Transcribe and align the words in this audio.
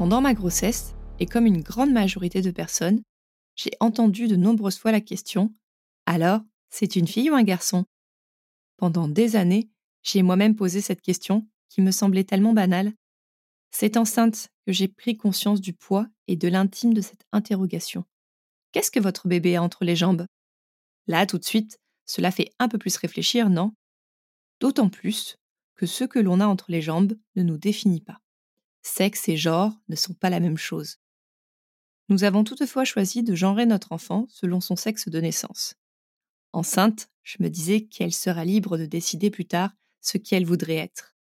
Pendant 0.00 0.22
ma 0.22 0.32
grossesse, 0.32 0.94
et 1.18 1.26
comme 1.26 1.44
une 1.44 1.60
grande 1.60 1.92
majorité 1.92 2.40
de 2.40 2.50
personnes, 2.50 3.02
j'ai 3.54 3.72
entendu 3.80 4.28
de 4.28 4.36
nombreuses 4.36 4.78
fois 4.78 4.92
la 4.92 5.02
question 5.02 5.52
Alors, 6.06 6.40
c'est 6.70 6.96
une 6.96 7.06
fille 7.06 7.28
ou 7.28 7.34
un 7.34 7.42
garçon? 7.42 7.84
Pendant 8.78 9.08
des 9.08 9.36
années, 9.36 9.68
j'ai 10.02 10.22
moi-même 10.22 10.56
posé 10.56 10.80
cette 10.80 11.02
question 11.02 11.46
qui 11.68 11.82
me 11.82 11.90
semblait 11.90 12.24
tellement 12.24 12.54
banale. 12.54 12.94
C'est 13.72 13.98
enceinte 13.98 14.48
que 14.66 14.72
j'ai 14.72 14.88
pris 14.88 15.18
conscience 15.18 15.60
du 15.60 15.74
poids 15.74 16.06
et 16.28 16.36
de 16.36 16.48
l'intime 16.48 16.94
de 16.94 17.02
cette 17.02 17.26
interrogation. 17.30 18.06
Qu'est-ce 18.72 18.90
que 18.90 19.00
votre 19.00 19.28
bébé 19.28 19.56
a 19.56 19.62
entre 19.62 19.84
les 19.84 19.96
jambes? 19.96 20.24
Là, 21.08 21.26
tout 21.26 21.36
de 21.36 21.44
suite, 21.44 21.78
cela 22.06 22.30
fait 22.30 22.52
un 22.58 22.68
peu 22.68 22.78
plus 22.78 22.96
réfléchir, 22.96 23.50
non? 23.50 23.74
D'autant 24.60 24.88
plus 24.88 25.36
que 25.74 25.84
ce 25.84 26.04
que 26.04 26.18
l'on 26.18 26.40
a 26.40 26.46
entre 26.46 26.70
les 26.70 26.80
jambes 26.80 27.18
ne 27.36 27.42
nous 27.42 27.58
définit 27.58 28.00
pas. 28.00 28.22
Sexe 28.82 29.28
et 29.28 29.36
genre 29.36 29.72
ne 29.88 29.96
sont 29.96 30.14
pas 30.14 30.30
la 30.30 30.40
même 30.40 30.56
chose. 30.56 30.98
Nous 32.08 32.24
avons 32.24 32.44
toutefois 32.44 32.84
choisi 32.84 33.22
de 33.22 33.34
genrer 33.34 33.66
notre 33.66 33.92
enfant 33.92 34.26
selon 34.28 34.60
son 34.60 34.76
sexe 34.76 35.08
de 35.08 35.20
naissance. 35.20 35.76
Enceinte, 36.52 37.08
je 37.22 37.36
me 37.40 37.48
disais 37.48 37.82
qu'elle 37.82 38.12
sera 38.12 38.44
libre 38.44 38.78
de 38.78 38.86
décider 38.86 39.30
plus 39.30 39.46
tard 39.46 39.70
ce 40.00 40.18
qu'elle 40.18 40.44
voudrait 40.44 40.76
être. 40.76 41.14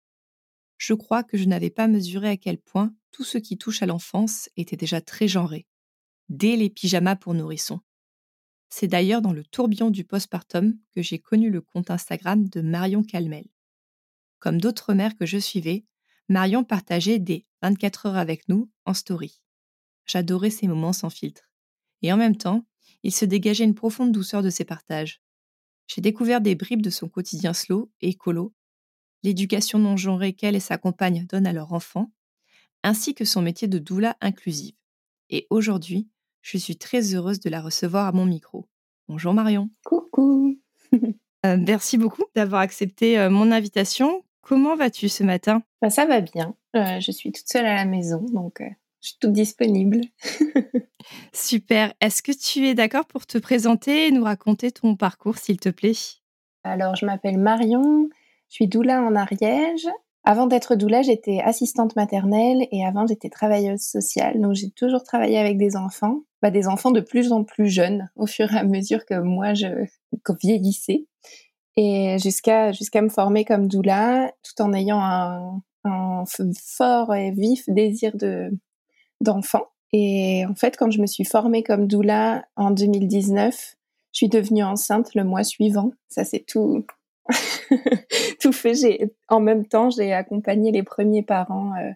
Je 0.78 0.94
crois 0.94 1.24
que 1.24 1.38
je 1.38 1.46
n'avais 1.46 1.70
pas 1.70 1.88
mesuré 1.88 2.30
à 2.30 2.38
quel 2.38 2.58
point 2.58 2.96
tout 3.12 3.24
ce 3.24 3.38
qui 3.38 3.58
touche 3.58 3.84
à 3.84 3.86
l'enfance 3.86 4.50
était 4.56 4.78
déjà 4.78 5.02
très 5.02 5.28
genré, 5.28 5.68
dès 6.30 6.56
les 6.56 6.70
pyjamas 6.70 7.18
pour 7.18 7.34
nourrissons. 7.34 7.82
C'est 8.70 8.88
d'ailleurs 8.88 9.22
dans 9.22 9.34
le 9.34 9.44
tourbillon 9.44 9.90
du 9.90 10.04
postpartum 10.06 10.78
que 10.96 11.02
j'ai 11.02 11.20
connu 11.20 11.50
le 11.50 11.62
compte 11.62 11.92
Instagram 11.92 12.48
de 12.48 12.62
Marion 12.62 13.04
Calmel. 13.04 13.46
Comme 14.40 14.62
d'autres 14.62 14.94
mères 14.94 15.18
que 15.18 15.26
je 15.26 15.38
suivais, 15.38 15.86
Marion 16.30 16.64
partageait 16.64 17.20
des 17.20 17.46
24 17.62 18.08
heures 18.08 18.18
avec 18.18 18.48
nous 18.50 18.70
en 18.86 18.94
story. 18.94 19.42
J'adorais 20.06 20.50
ces 20.50 20.68
moments 20.68 20.94
sans 20.94 21.10
filtre. 21.10 21.50
Et 22.02 22.12
en 22.14 22.18
même 22.18 22.38
temps, 22.38 22.66
il 23.04 23.14
se 23.14 23.26
dégageait 23.26 23.64
une 23.64 23.76
profonde 23.76 24.12
douceur 24.12 24.42
de 24.42 24.50
ses 24.50 24.66
partages. 24.66 25.22
J'ai 25.88 26.02
découvert 26.02 26.42
des 26.42 26.56
bribes 26.56 26.82
de 26.82 26.90
son 26.90 27.10
quotidien 27.10 27.54
slow 27.54 27.92
et 28.02 28.10
écolo, 28.10 28.54
l'éducation 29.24 29.80
non 29.80 29.98
genrée 29.98 30.34
qu'elle 30.34 30.56
et 30.56 30.60
sa 30.62 30.78
compagne 30.78 31.26
donnent 31.28 31.48
à 31.48 31.54
leur 31.54 31.74
enfant, 31.74 32.12
ainsi 32.84 33.14
que 33.14 33.26
son 33.26 33.42
métier 33.42 33.68
de 33.68 33.80
doula 33.80 34.18
inclusive. 34.22 34.76
Et 35.30 35.48
aujourd'hui, 35.50 36.08
je 36.42 36.58
suis 36.58 36.78
très 36.78 37.14
heureuse 37.14 37.40
de 37.40 37.50
la 37.50 37.62
recevoir 37.62 38.08
à 38.08 38.12
mon 38.12 38.26
micro. 38.26 38.68
Bonjour 39.08 39.34
Marion. 39.34 39.70
Coucou. 39.84 40.60
Euh, 41.46 41.56
merci 41.58 41.98
beaucoup 41.98 42.26
d'avoir 42.36 42.60
accepté 42.60 43.18
euh, 43.18 43.30
mon 43.30 43.54
invitation. 43.54 44.26
Comment 44.42 44.76
vas-tu 44.76 45.08
ce 45.08 45.24
matin? 45.24 45.64
Bah, 45.82 45.90
Ça 45.90 46.06
va 46.06 46.20
bien. 46.20 46.54
Euh, 46.76 47.00
je 47.00 47.12
suis 47.12 47.32
toute 47.32 47.48
seule 47.48 47.66
à 47.66 47.76
la 47.76 47.86
maison, 47.86 48.26
donc 48.32 48.62
je 49.02 49.10
suis 49.10 49.18
toute 49.20 49.34
disponible. 49.34 50.02
Super. 51.34 51.94
Est-ce 52.02 52.22
que 52.22 52.32
tu 52.32 52.68
es 52.68 52.76
d'accord 52.76 53.06
pour 53.06 53.26
te 53.26 53.38
présenter 53.38 54.08
et 54.08 54.12
nous 54.12 54.24
raconter 54.24 54.72
ton 54.72 54.96
parcours, 54.96 55.38
s'il 55.38 55.60
te 55.60 55.70
plaît? 55.70 55.94
Alors, 56.64 56.96
je 56.96 57.06
m'appelle 57.06 57.38
Marion, 57.38 58.10
je 58.50 58.56
suis 58.56 58.68
doula 58.68 59.02
en 59.02 59.16
Ariège. 59.16 59.88
Avant 60.26 60.48
d'être 60.48 60.76
doula, 60.76 61.02
j'étais 61.02 61.40
assistante 61.40 61.96
maternelle 61.96 62.68
et 62.72 62.86
avant, 62.86 63.08
j'étais 63.08 63.30
travailleuse 63.30 63.82
sociale. 63.82 64.40
Donc, 64.42 64.54
j'ai 64.54 64.70
toujours 64.70 65.04
travaillé 65.04 65.38
avec 65.38 65.58
des 65.58 65.78
enfants, 65.78 66.24
bah, 66.42 66.52
des 66.52 66.68
enfants 66.68 66.92
de 66.92 67.00
plus 67.00 67.32
en 67.32 67.44
plus 67.46 67.70
jeunes 67.70 68.10
au 68.16 68.28
fur 68.28 68.54
et 68.54 68.58
à 68.58 68.64
mesure 68.64 69.06
que 69.06 69.20
moi, 69.20 69.54
je 69.54 69.86
vieillissais. 70.44 71.06
Et 71.78 72.18
jusqu'à 72.20 72.74
jusqu'à 72.74 73.02
me 73.02 73.08
former 73.08 73.46
comme 73.46 73.68
doula, 73.68 74.34
tout 74.44 74.62
en 74.62 74.74
ayant 74.74 75.02
un, 75.02 75.62
un 75.84 76.24
fort 76.58 77.14
et 77.16 77.32
vif 77.32 77.64
désir 77.68 78.16
de 78.16 78.52
d'enfant. 79.22 79.68
Et 79.92 80.46
en 80.46 80.56
fait, 80.56 80.78
quand 80.78 80.92
je 80.92 81.02
me 81.02 81.08
suis 81.08 81.26
formée 81.26 81.64
comme 81.64 81.88
doula 81.88 82.46
en 82.56 82.72
2019, 82.72 83.76
je 84.12 84.18
suis 84.18 84.30
devenue 84.30 84.64
enceinte 84.64 85.14
le 85.16 85.24
mois 85.24 85.44
suivant. 85.44 85.92
Ça, 86.10 86.24
c'est 86.24 86.46
tout, 86.46 86.86
tout 88.42 88.52
fait. 88.52 88.76
J'ai, 88.76 89.14
en 89.28 89.40
même 89.40 89.66
temps, 89.66 89.90
j'ai 89.90 90.14
accompagné 90.14 90.72
les 90.72 90.84
premiers 90.84 91.24
parents 91.24 91.74
euh, 91.76 91.92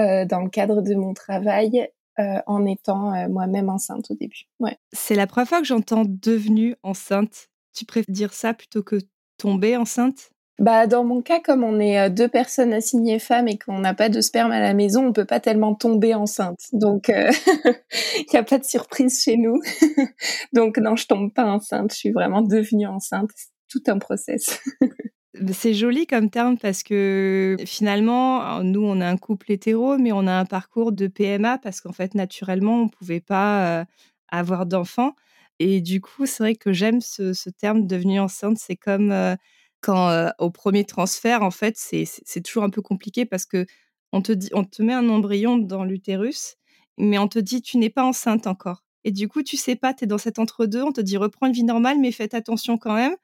euh, 0.00 0.24
dans 0.26 0.40
le 0.40 0.48
cadre 0.48 0.82
de 0.82 0.94
mon 0.94 1.14
travail 1.14 1.88
euh, 2.18 2.40
en 2.46 2.66
étant 2.66 3.28
moi-même 3.28 3.68
enceinte 3.68 4.10
au 4.10 4.14
début. 4.14 4.46
Ouais. 4.58 4.76
C'est 4.92 5.14
la 5.14 5.26
première 5.26 5.48
fois 5.48 5.60
que 5.60 5.66
j'entends 5.66 6.04
devenue 6.06 6.76
enceinte. 6.82 7.48
Tu 7.72 7.84
préfères 7.84 8.12
dire 8.12 8.32
ça 8.32 8.54
plutôt 8.54 8.82
que 8.82 8.96
tomber 9.38 9.76
enceinte? 9.76 10.30
Bah, 10.60 10.86
dans 10.86 11.04
mon 11.04 11.22
cas, 11.22 11.40
comme 11.40 11.64
on 11.64 11.80
est 11.80 11.98
euh, 11.98 12.10
deux 12.10 12.28
personnes 12.28 12.74
assignées 12.74 13.18
femmes 13.18 13.48
et 13.48 13.56
qu'on 13.56 13.78
n'a 13.78 13.94
pas 13.94 14.10
de 14.10 14.20
sperme 14.20 14.52
à 14.52 14.60
la 14.60 14.74
maison, 14.74 15.06
on 15.06 15.12
peut 15.14 15.24
pas 15.24 15.40
tellement 15.40 15.74
tomber 15.74 16.14
enceinte. 16.14 16.60
Donc, 16.74 17.08
euh, 17.08 17.30
il 18.18 18.26
n'y 18.30 18.38
a 18.38 18.42
pas 18.42 18.58
de 18.58 18.64
surprise 18.64 19.22
chez 19.24 19.38
nous. 19.38 19.58
Donc, 20.52 20.76
non, 20.76 20.96
je 20.96 21.06
tombe 21.06 21.32
pas 21.32 21.46
enceinte. 21.46 21.94
Je 21.94 21.96
suis 21.96 22.10
vraiment 22.10 22.42
devenue 22.42 22.86
enceinte. 22.86 23.30
C'est 23.34 23.48
tout 23.70 23.82
un 23.86 23.98
process. 23.98 24.60
C'est 25.52 25.72
joli 25.72 26.06
comme 26.06 26.28
terme 26.28 26.58
parce 26.58 26.82
que 26.82 27.56
finalement, 27.64 28.62
nous, 28.62 28.82
on 28.82 29.00
a 29.00 29.06
un 29.06 29.16
couple 29.16 29.52
hétéro, 29.52 29.96
mais 29.96 30.12
on 30.12 30.26
a 30.26 30.32
un 30.32 30.44
parcours 30.44 30.92
de 30.92 31.06
PMA 31.06 31.56
parce 31.56 31.80
qu'en 31.80 31.92
fait, 31.92 32.14
naturellement, 32.14 32.82
on 32.82 32.84
ne 32.84 32.90
pouvait 32.90 33.20
pas 33.20 33.80
euh, 33.80 33.84
avoir 34.28 34.66
d'enfants. 34.66 35.14
Et 35.58 35.80
du 35.80 36.02
coup, 36.02 36.26
c'est 36.26 36.42
vrai 36.42 36.54
que 36.56 36.72
j'aime 36.72 37.00
ce, 37.00 37.32
ce, 37.32 37.48
terme 37.48 37.86
devenue 37.86 38.20
enceinte. 38.20 38.58
C'est 38.58 38.76
comme 38.76 39.36
quand 39.80 40.30
au 40.38 40.50
premier 40.50 40.84
transfert, 40.84 41.42
en 41.42 41.50
fait, 41.50 41.76
c'est 41.76 42.42
toujours 42.42 42.64
un 42.64 42.70
peu 42.70 42.82
compliqué 42.82 43.24
parce 43.24 43.46
que 43.46 43.66
on 44.12 44.22
te, 44.22 44.32
dit, 44.32 44.50
on 44.52 44.64
te 44.64 44.82
met 44.82 44.92
un 44.92 45.08
embryon 45.08 45.56
dans 45.56 45.84
l'utérus, 45.84 46.56
mais 46.98 47.18
on 47.18 47.28
te 47.28 47.38
dit 47.38 47.62
tu 47.62 47.78
n'es 47.78 47.90
pas 47.90 48.04
enceinte 48.04 48.46
encore. 48.46 48.84
Et 49.04 49.12
du 49.12 49.28
coup, 49.28 49.42
tu 49.42 49.56
sais 49.56 49.76
pas, 49.76 49.94
tu 49.94 50.04
es 50.04 50.06
dans 50.06 50.18
cet 50.18 50.38
entre-deux, 50.38 50.82
on 50.82 50.92
te 50.92 51.00
dit 51.00 51.16
reprends 51.16 51.46
une 51.46 51.52
vie 51.52 51.64
normale, 51.64 51.98
mais 51.98 52.12
faites 52.12 52.34
attention 52.34 52.76
quand 52.76 52.94
même. 52.94 53.16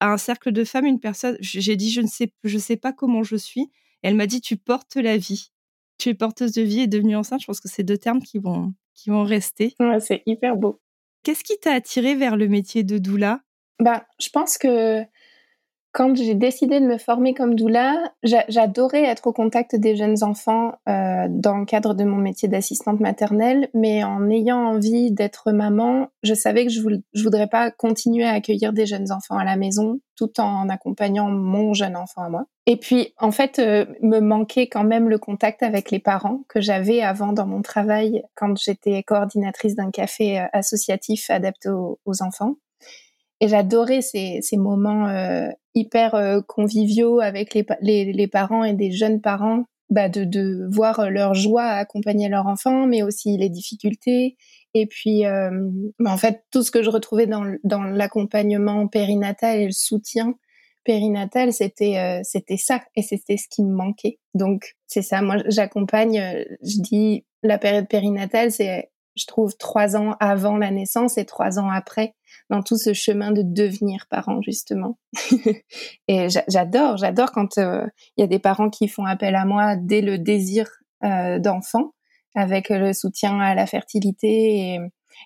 À 0.00 0.12
un 0.12 0.16
cercle 0.16 0.50
de 0.50 0.64
femmes, 0.64 0.86
une 0.86 0.98
personne, 0.98 1.36
j'ai 1.40 1.76
dit 1.76 1.90
je 1.90 2.00
ne 2.00 2.08
sais, 2.08 2.32
je 2.42 2.58
sais 2.58 2.76
pas 2.76 2.92
comment 2.92 3.22
je 3.22 3.36
suis. 3.36 3.70
Et 4.02 4.08
elle 4.08 4.16
m'a 4.16 4.26
dit 4.26 4.40
tu 4.40 4.56
portes 4.56 4.96
la 4.96 5.16
vie. 5.16 5.52
Tu 5.98 6.08
es 6.08 6.14
porteuse 6.14 6.52
de 6.52 6.62
vie 6.62 6.80
et 6.80 6.86
devenue 6.88 7.14
enceinte. 7.14 7.40
Je 7.40 7.46
pense 7.46 7.60
que 7.60 7.68
c'est 7.68 7.84
deux 7.84 7.98
termes 7.98 8.20
qui 8.20 8.38
vont, 8.38 8.74
qui 8.94 9.10
vont 9.10 9.22
rester. 9.22 9.76
Ouais, 9.78 10.00
c'est 10.00 10.22
hyper 10.26 10.56
beau. 10.56 10.80
Qu'est-ce 11.22 11.44
qui 11.44 11.56
t'a 11.60 11.72
attiré 11.72 12.16
vers 12.16 12.36
le 12.36 12.48
métier 12.48 12.82
de 12.82 12.98
doula? 12.98 13.42
Bah, 13.78 14.06
Je 14.18 14.28
pense 14.30 14.58
que 14.58 15.02
quand 15.92 16.16
j'ai 16.16 16.34
décidé 16.34 16.80
de 16.80 16.86
me 16.86 16.96
former 16.96 17.34
comme 17.34 17.54
doula, 17.54 18.12
j'adorais 18.22 19.04
être 19.04 19.26
au 19.26 19.32
contact 19.32 19.76
des 19.76 19.94
jeunes 19.94 20.24
enfants 20.24 20.72
euh, 20.88 21.26
dans 21.28 21.58
le 21.58 21.66
cadre 21.66 21.92
de 21.92 22.02
mon 22.04 22.16
métier 22.16 22.48
d'assistante 22.48 22.98
maternelle, 22.98 23.68
mais 23.74 24.02
en 24.02 24.30
ayant 24.30 24.56
envie 24.56 25.12
d'être 25.12 25.52
maman, 25.52 26.08
je 26.22 26.32
savais 26.32 26.64
que 26.64 26.72
je, 26.72 26.80
voudrais 27.22 27.46
pas 27.46 27.70
continuer 27.70 28.24
à 28.24 28.32
accueillir 28.32 28.72
des 28.72 28.86
jeunes 28.86 29.12
enfants 29.12 29.36
à 29.36 29.44
la 29.44 29.56
maison 29.56 30.00
tout 30.16 30.40
en 30.40 30.68
accompagnant 30.70 31.30
mon 31.30 31.74
jeune 31.74 31.96
enfant 31.96 32.22
à 32.22 32.30
moi. 32.30 32.46
Et 32.66 32.78
puis, 32.78 33.12
en 33.18 33.30
fait, 33.30 33.58
euh, 33.58 33.84
me 34.00 34.20
manquait 34.20 34.68
quand 34.68 34.84
même 34.84 35.10
le 35.10 35.18
contact 35.18 35.62
avec 35.62 35.90
les 35.90 35.98
parents 35.98 36.44
que 36.48 36.60
j'avais 36.60 37.02
avant 37.02 37.32
dans 37.32 37.46
mon 37.46 37.60
travail 37.60 38.22
quand 38.34 38.56
j'étais 38.56 39.02
coordinatrice 39.02 39.74
d'un 39.74 39.90
café 39.90 40.40
euh, 40.40 40.46
associatif 40.52 41.28
adapté 41.28 41.68
aux, 41.68 41.98
aux 42.06 42.22
enfants. 42.22 42.56
Et 43.42 43.48
j'adorais 43.48 44.02
ces, 44.02 44.38
ces 44.40 44.56
moments 44.56 45.08
euh, 45.08 45.48
hyper 45.74 46.14
euh, 46.14 46.40
conviviaux 46.46 47.20
avec 47.20 47.54
les, 47.54 47.66
les, 47.80 48.12
les, 48.12 48.26
parents 48.26 48.64
et 48.64 48.74
des 48.74 48.92
jeunes 48.92 49.20
parents 49.20 49.64
bah, 49.90 50.08
de, 50.08 50.24
de 50.24 50.66
voir 50.70 51.10
leur 51.10 51.34
joie 51.34 51.64
à 51.64 51.76
accompagner 51.76 52.28
leur 52.28 52.46
enfant, 52.46 52.86
mais 52.86 53.02
aussi 53.02 53.36
les 53.36 53.48
difficultés. 53.48 54.36
Et 54.74 54.86
puis, 54.86 55.26
euh, 55.26 55.50
bah, 55.98 56.12
en 56.12 56.16
fait, 56.16 56.44
tout 56.50 56.62
ce 56.62 56.70
que 56.70 56.82
je 56.82 56.90
retrouvais 56.90 57.26
dans, 57.26 57.44
dans 57.64 57.82
l'accompagnement 57.82 58.86
périnatal 58.88 59.60
et 59.60 59.66
le 59.66 59.72
soutien 59.72 60.34
périnatal, 60.84 61.52
c'était 61.52 61.98
euh, 61.98 62.20
c'était 62.24 62.56
ça 62.56 62.82
et 62.96 63.02
c'était 63.02 63.36
ce 63.36 63.48
qui 63.48 63.62
me 63.62 63.74
manquait. 63.74 64.18
Donc 64.34 64.74
c'est 64.86 65.02
ça. 65.02 65.22
Moi, 65.22 65.36
j'accompagne. 65.46 66.18
Euh, 66.18 66.44
je 66.62 66.80
dis 66.80 67.24
la 67.42 67.58
période 67.58 67.88
périnatale, 67.88 68.50
c'est 68.50 68.90
je 69.16 69.26
trouve 69.26 69.56
trois 69.56 69.96
ans 69.96 70.16
avant 70.20 70.56
la 70.56 70.70
naissance 70.70 71.18
et 71.18 71.24
trois 71.24 71.58
ans 71.58 71.70
après 71.70 72.14
dans 72.50 72.62
tout 72.62 72.76
ce 72.76 72.92
chemin 72.92 73.30
de 73.30 73.42
devenir 73.42 74.06
parent 74.08 74.40
justement. 74.42 74.98
et 76.08 76.28
j'adore, 76.48 76.96
j'adore 76.96 77.32
quand 77.32 77.56
il 77.56 77.90
y 78.18 78.22
a 78.22 78.26
des 78.26 78.38
parents 78.38 78.70
qui 78.70 78.88
font 78.88 79.04
appel 79.04 79.34
à 79.34 79.44
moi 79.44 79.76
dès 79.76 80.00
le 80.00 80.18
désir 80.18 80.68
d'enfant 81.02 81.92
avec 82.34 82.68
le 82.68 82.92
soutien 82.92 83.38
à 83.40 83.54
la 83.54 83.66
fertilité 83.66 84.74
et, 84.74 84.78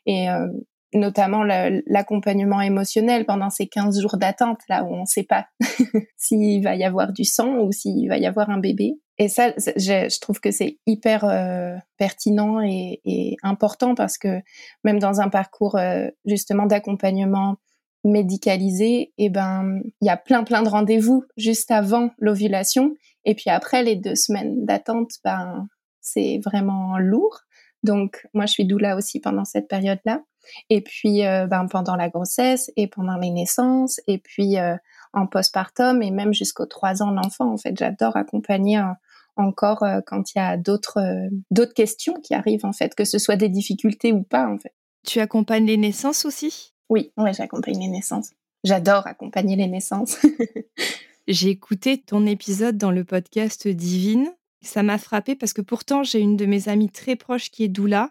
et 0.06 0.30
euh, 0.30 0.48
notamment 0.94 1.42
l'accompagnement 1.44 2.60
émotionnel 2.60 3.26
pendant 3.26 3.50
ces 3.50 3.66
15 3.66 4.00
jours 4.00 4.16
d'attente, 4.16 4.60
là 4.68 4.84
où 4.84 4.88
on 4.88 5.02
ne 5.02 5.06
sait 5.06 5.24
pas 5.24 5.46
s'il 6.16 6.62
va 6.62 6.74
y 6.76 6.84
avoir 6.84 7.12
du 7.12 7.24
sang 7.24 7.58
ou 7.58 7.72
s'il 7.72 8.08
va 8.08 8.18
y 8.18 8.26
avoir 8.26 8.50
un 8.50 8.58
bébé. 8.58 8.94
Et 9.18 9.28
ça, 9.28 9.52
je, 9.56 10.08
je 10.10 10.20
trouve 10.20 10.40
que 10.40 10.50
c'est 10.50 10.78
hyper 10.86 11.24
euh, 11.24 11.74
pertinent 11.96 12.60
et, 12.60 13.00
et, 13.04 13.36
important 13.42 13.94
parce 13.94 14.18
que 14.18 14.40
même 14.84 14.98
dans 14.98 15.20
un 15.20 15.28
parcours 15.28 15.76
euh, 15.76 16.08
justement 16.26 16.66
d'accompagnement 16.66 17.56
médicalisé, 18.04 19.12
et 19.18 19.24
eh 19.24 19.30
ben 19.30 19.80
il 20.00 20.06
y 20.06 20.10
a 20.10 20.16
plein 20.16 20.44
plein 20.44 20.62
de 20.62 20.68
rendez-vous 20.68 21.24
juste 21.36 21.70
avant 21.70 22.10
l'ovulation 22.18 22.94
et 23.24 23.34
puis 23.34 23.50
après 23.50 23.82
les 23.82 23.96
deux 23.96 24.14
semaines 24.14 24.64
d'attente, 24.64 25.12
ben 25.24 25.66
c'est 26.00 26.38
vraiment 26.44 26.98
lourd. 26.98 27.40
Donc 27.82 28.26
moi 28.34 28.46
je 28.46 28.52
suis 28.52 28.64
doula 28.64 28.96
aussi 28.96 29.18
pendant 29.18 29.44
cette 29.44 29.66
période-là. 29.66 30.22
Et 30.70 30.80
puis 30.80 31.26
euh, 31.26 31.46
ben, 31.46 31.66
pendant 31.66 31.96
la 31.96 32.08
grossesse 32.08 32.70
et 32.76 32.86
pendant 32.86 33.16
les 33.16 33.30
naissances 33.30 34.00
et 34.06 34.18
puis 34.18 34.58
euh, 34.58 34.76
en 35.12 35.26
postpartum 35.26 36.02
et 36.02 36.12
même 36.12 36.32
jusqu'aux 36.32 36.66
trois 36.66 37.02
ans 37.02 37.10
l'enfant. 37.10 37.52
En 37.52 37.56
fait, 37.56 37.76
j'adore 37.76 38.16
accompagner 38.16 38.80
encore 39.36 39.84
quand 40.06 40.34
il 40.34 40.38
y 40.38 40.40
a 40.40 40.56
d'autres 40.56 41.28
d'autres 41.50 41.74
questions 41.74 42.14
qui 42.22 42.34
arrivent 42.34 42.64
en 42.64 42.72
fait, 42.72 42.94
que 42.94 43.04
ce 43.04 43.18
soit 43.18 43.36
des 43.36 43.48
difficultés 43.48 44.12
ou 44.12 44.22
pas 44.22 44.48
en 44.48 44.58
fait. 44.58 44.74
Tu 45.06 45.20
accompagnes 45.20 45.66
les 45.66 45.76
naissances 45.76 46.24
aussi? 46.24 46.72
Oui, 46.88 47.12
ouais, 47.16 47.32
j'accompagne 47.32 47.78
les 47.78 47.88
naissances. 47.88 48.30
J'adore 48.64 49.06
accompagner 49.06 49.56
les 49.56 49.68
naissances. 49.68 50.18
J'ai 51.28 51.50
écouté 51.50 51.98
ton 51.98 52.26
épisode 52.26 52.78
dans 52.78 52.90
le 52.92 53.04
podcast 53.04 53.66
Divine 53.68 54.30
ça 54.66 54.82
m'a 54.82 54.98
frappé 54.98 55.34
parce 55.34 55.52
que 55.52 55.62
pourtant, 55.62 56.02
j'ai 56.02 56.20
une 56.20 56.36
de 56.36 56.44
mes 56.44 56.68
amies 56.68 56.90
très 56.90 57.16
proches 57.16 57.50
qui 57.50 57.64
est 57.64 57.68
doula. 57.68 58.10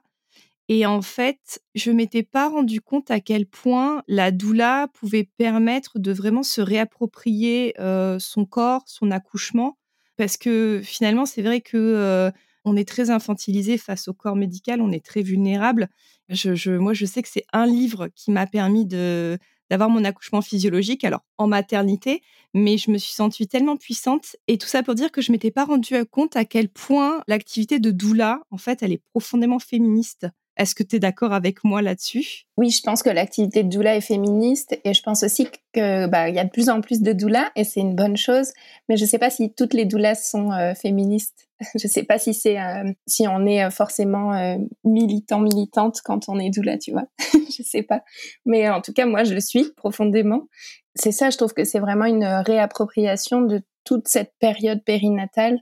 Et 0.68 0.88
en 0.88 1.04
fait, 1.04 1.62
je 1.76 1.92
m'étais 1.92 2.24
pas 2.24 2.50
rendu 2.50 2.82
compte 2.82 3.12
à 3.12 3.20
quel 3.20 3.46
point 3.46 4.02
la 4.08 4.32
doula 4.32 4.88
pouvait 4.94 5.30
permettre 5.38 6.00
de 6.00 6.12
vraiment 6.12 6.42
se 6.42 6.60
réapproprier 6.60 7.76
son 8.20 8.46
corps, 8.46 8.82
son 8.88 9.12
accouchement, 9.12 9.78
parce 10.18 10.38
que 10.38 10.82
finalement, 10.84 11.26
c'est 11.26 11.42
vrai 11.42 11.62
que 11.62 12.32
on 12.66 12.76
est 12.76 12.88
très 12.88 13.10
infantilisé 13.12 13.78
face 13.78 14.08
au 14.08 14.14
corps 14.14 14.36
médical, 14.36 14.82
on 14.82 14.92
est 14.92 15.06
très 15.06 15.22
vulnérable. 15.22 15.88
Moi, 16.30 16.94
je 16.94 17.06
sais 17.06 17.22
que 17.22 17.30
c'est 17.30 17.46
un 17.54 17.66
livre 17.68 18.08
qui 18.16 18.32
m'a 18.32 18.48
permis 18.48 18.86
d'avoir 18.86 19.90
mon 19.90 20.04
accouchement 20.04 20.42
physiologique, 20.42 21.04
alors 21.04 21.24
en 21.38 21.48
maternité, 21.48 22.22
mais 22.54 22.78
je 22.78 22.90
me 22.92 22.98
suis 22.98 23.14
sentie 23.14 23.48
tellement 23.48 23.78
puissante 23.78 24.36
et 24.48 24.58
tout 24.58 24.68
ça 24.68 24.84
pour 24.84 24.96
dire 24.96 25.12
que 25.12 25.22
je 25.22 25.32
m'étais 25.32 25.52
pas 25.52 25.66
rendu 25.66 25.94
compte 26.06 26.36
à 26.36 26.46
quel 26.46 26.70
point 26.70 27.22
l'activité 27.28 27.80
de 27.80 27.92
doula, 27.92 28.42
en 28.52 28.58
fait, 28.58 28.82
elle 28.84 28.92
est 28.94 29.02
profondément 29.12 29.60
féministe. 29.60 30.28
Est-ce 30.58 30.74
que 30.74 30.84
tu 30.84 30.96
es 30.96 31.00
d'accord 31.00 31.34
avec 31.34 31.64
moi 31.64 31.82
là-dessus? 31.82 32.46
Oui, 32.58 32.70
je 32.70 32.82
pense 32.82 33.04
que 33.04 33.10
l'activité 33.10 33.64
de 33.64 33.70
doula 33.70 33.96
est 33.96 34.02
féministe 34.02 34.80
et 34.84 34.94
je 34.94 35.02
pense 35.02 35.24
aussi 35.24 35.48
que 35.74 36.08
bah 36.08 36.30
y 36.30 36.40
a 36.40 36.46
de 36.46 36.50
plus 36.50 36.70
en 36.70 36.82
plus 36.82 37.02
de 37.02 37.12
doulas 37.12 37.52
et 37.56 37.64
c'est 37.64 37.82
une 37.82 37.96
bonne 37.96 38.16
chose, 38.16 38.52
mais 38.88 38.96
je 38.96 39.06
sais 39.06 39.20
pas 39.20 39.30
si 39.30 39.54
toutes 39.54 39.74
les 39.74 39.86
doulas 39.86 40.16
sont 40.16 40.52
euh, 40.52 40.74
féministes. 40.74 41.48
Je 41.82 41.88
sais 41.88 42.04
pas 42.04 42.20
si 42.20 42.34
c'est 42.34 42.60
euh, 42.60 42.92
si 43.08 43.30
on 43.30 43.46
est 43.46 43.64
euh, 43.64 43.70
forcément 43.70 44.58
militant 44.84 45.40
militante 45.40 46.02
quand 46.04 46.28
on 46.28 46.38
est 46.38 46.50
doula, 46.50 46.78
tu 46.78 46.92
vois. 46.92 47.06
je 47.34 47.64
sais 47.64 47.82
pas. 47.82 48.02
Mais 48.46 48.70
en 48.70 48.82
tout 48.82 48.92
cas, 48.92 49.06
moi 49.06 49.24
je 49.24 49.34
le 49.34 49.40
suis 49.40 49.72
profondément. 49.78 50.50
C'est 50.96 51.14
ça, 51.14 51.30
je 51.30 51.38
trouve 51.38 51.54
que 51.54 51.64
c'est 51.64 51.80
vraiment 51.80 52.06
une 52.06 52.26
réappropriation 52.26 53.40
de 53.40 53.62
toute 53.86 54.10
cette 54.10 54.34
période 54.40 54.84
périnatale 54.84 55.62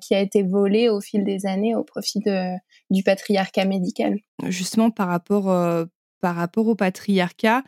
qui 0.00 0.14
a 0.14 0.20
été 0.20 0.42
volée 0.42 0.88
au 0.88 1.00
fil 1.00 1.24
des 1.24 1.46
années 1.46 1.74
au 1.74 1.84
profit 1.84 2.20
de 2.20 2.56
du 2.90 3.02
patriarcat 3.02 3.64
médical. 3.64 4.18
Justement, 4.48 4.90
par 4.90 5.08
rapport, 5.08 5.50
euh, 5.50 5.84
par 6.20 6.36
rapport 6.36 6.66
au 6.66 6.74
patriarcat 6.74 7.62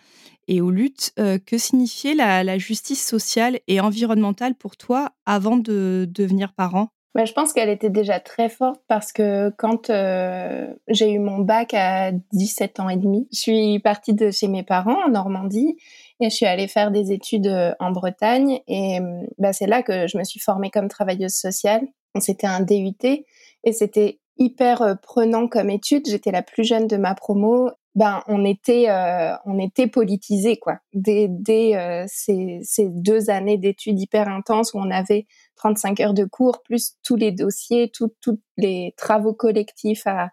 et 0.49 0.61
aux 0.61 0.71
luttes, 0.71 1.13
euh, 1.19 1.39
que 1.39 1.57
signifiait 1.57 2.15
la, 2.15 2.59
justice 2.59 3.05
sociale 3.05 3.61
et 3.69 3.81
environnementale 3.81 4.55
pour 4.55 4.77
toi 4.77 5.13
avant 5.25 5.57
de 5.57 6.09
devenir 6.11 6.53
parent? 6.53 6.89
Bah, 7.15 7.27
je 7.27 7.33
pense 7.35 7.53
qu'elle 7.53 7.69
était 7.69 7.91
déjà 7.91 8.21
très 8.21 8.49
forte 8.49 8.81
parce 8.89 9.13
que 9.13 9.51
quand 9.59 9.91
euh, 9.91 10.67
j'ai 10.89 11.13
eu 11.13 11.19
mon 11.19 11.39
bac 11.39 11.75
à 11.75 12.11
17 12.33 12.81
ans 12.81 12.89
et 12.89 12.97
demi, 12.97 13.29
je 13.33 13.39
suis 13.39 13.79
partie 13.81 14.15
de 14.15 14.31
chez 14.31 14.49
mes 14.49 14.63
parents 14.63 14.97
en 15.07 15.11
Normandie 15.11 15.77
et 16.21 16.31
je 16.31 16.35
suis 16.35 16.47
allée 16.47 16.69
faire 16.69 16.91
des 16.91 17.13
études 17.13 17.75
en 17.81 17.91
Bretagne 17.91 18.61
et 18.69 18.99
bah, 19.39 19.53
c'est 19.53 19.67
là 19.67 19.83
que 19.83 20.07
je 20.07 20.19
me 20.19 20.25
suis 20.25 20.41
formée 20.41 20.71
comme 20.71 20.89
travailleuse 20.89 21.35
sociale. 21.35 21.83
C'était 22.21 22.47
un 22.47 22.61
DUT 22.61 23.25
et 23.65 23.73
c'était 23.73 24.21
hyper 24.39 24.83
euh, 24.83 24.95
prenant 24.95 25.49
comme 25.49 25.71
étude. 25.71 26.07
J'étais 26.09 26.31
la 26.31 26.43
plus 26.43 26.65
jeune 26.65 26.87
de 26.87 26.97
ma 26.97 27.15
promo. 27.15 27.71
Ben, 27.95 28.23
on 28.27 28.45
était, 28.45 28.89
euh, 28.89 29.35
on 29.45 29.59
était 29.59 29.87
politisé 29.87 30.57
quoi. 30.57 30.79
Dès, 30.95 31.27
dès 31.29 31.77
euh, 31.77 32.05
ces, 32.09 32.61
ces, 32.63 32.89
deux 32.89 33.29
années 33.29 33.59
d'études 33.59 34.01
hyper 34.01 34.29
intenses 34.29 34.73
où 34.73 34.79
on 34.79 34.91
avait 34.91 35.27
35 35.57 36.01
heures 36.01 36.15
de 36.15 36.25
cours, 36.25 36.63
plus 36.63 36.95
tous 37.05 37.17
les 37.17 37.33
dossiers, 37.33 37.91
tous 37.93 38.11
les 38.57 38.95
travaux 38.97 39.35
collectifs 39.35 40.07
à, 40.07 40.31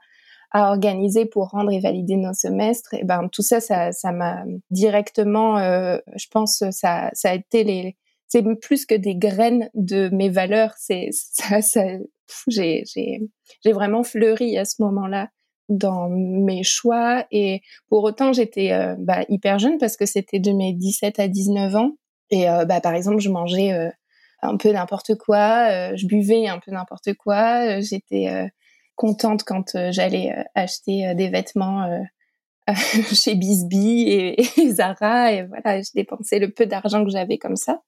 à 0.52 0.70
organiser 0.70 1.26
pour 1.26 1.50
rendre 1.50 1.72
et 1.72 1.80
valider 1.80 2.16
nos 2.16 2.34
semestres. 2.34 2.94
Et 2.94 3.04
ben 3.04 3.28
tout 3.32 3.42
ça, 3.42 3.60
ça, 3.60 3.92
ça 3.92 4.12
m'a 4.12 4.44
directement, 4.72 5.58
je 5.60 6.28
pense, 6.32 6.64
ça, 6.72 7.10
ça 7.14 7.32
a 7.32 7.36
été 7.36 7.64
les, 7.64 7.98
c'est 8.28 8.44
plus 8.60 8.86
que 8.86 8.96
des 8.96 9.16
graines 9.16 9.70
de 9.74 10.10
mes 10.10 10.30
valeurs. 10.30 10.74
C'est 10.78 11.10
ça, 11.12 11.62
ça 11.62 11.84
j'ai 12.48 12.84
j'ai 12.86 13.72
vraiment 13.72 14.04
fleuri 14.04 14.58
à 14.58 14.66
ce 14.66 14.82
moment-là 14.82 15.30
dans 15.68 16.10
mes 16.10 16.64
choix 16.64 17.26
et 17.32 17.62
pour 17.90 18.04
autant 18.04 18.34
j'étais 18.34 18.72
euh, 18.72 18.96
bah, 18.98 19.24
hyper 19.30 19.60
jeune 19.60 19.78
parce 19.78 19.98
que 19.98 20.06
c'était 20.06 20.40
de 20.40 20.52
mes 20.52 20.74
17 20.74 21.20
à 21.20 21.28
19 21.28 21.76
ans 21.76 21.92
et 22.32 22.50
euh, 22.50 22.66
bah, 22.66 22.82
par 22.82 22.96
exemple 22.96 23.20
je 23.20 23.30
mangeais 23.30 23.74
euh, 23.74 23.90
un 24.42 24.58
peu 24.58 24.72
n'importe 24.72 25.16
quoi, 25.16 25.96
je 25.96 26.08
buvais 26.08 26.48
un 26.48 26.60
peu 26.60 26.72
n'importe 26.72 27.14
quoi, 27.16 27.82
j'étais 27.82 28.50
contente 29.00 29.44
quand 29.46 29.78
j'allais 29.92 30.36
acheter 30.56 31.16
des 31.16 31.30
vêtements 31.30 31.88
chez 33.14 33.36
Bisbee 33.36 34.10
et, 34.10 34.72
Zara 34.72 35.32
et 35.32 35.46
voilà 35.46 35.82
je 35.82 35.92
dépensais 35.96 36.40
le 36.40 36.52
peu 36.52 36.66
d'argent 36.66 37.06
que 37.06 37.10
j'avais 37.10 37.38
comme 37.38 37.56
ça 37.56 37.82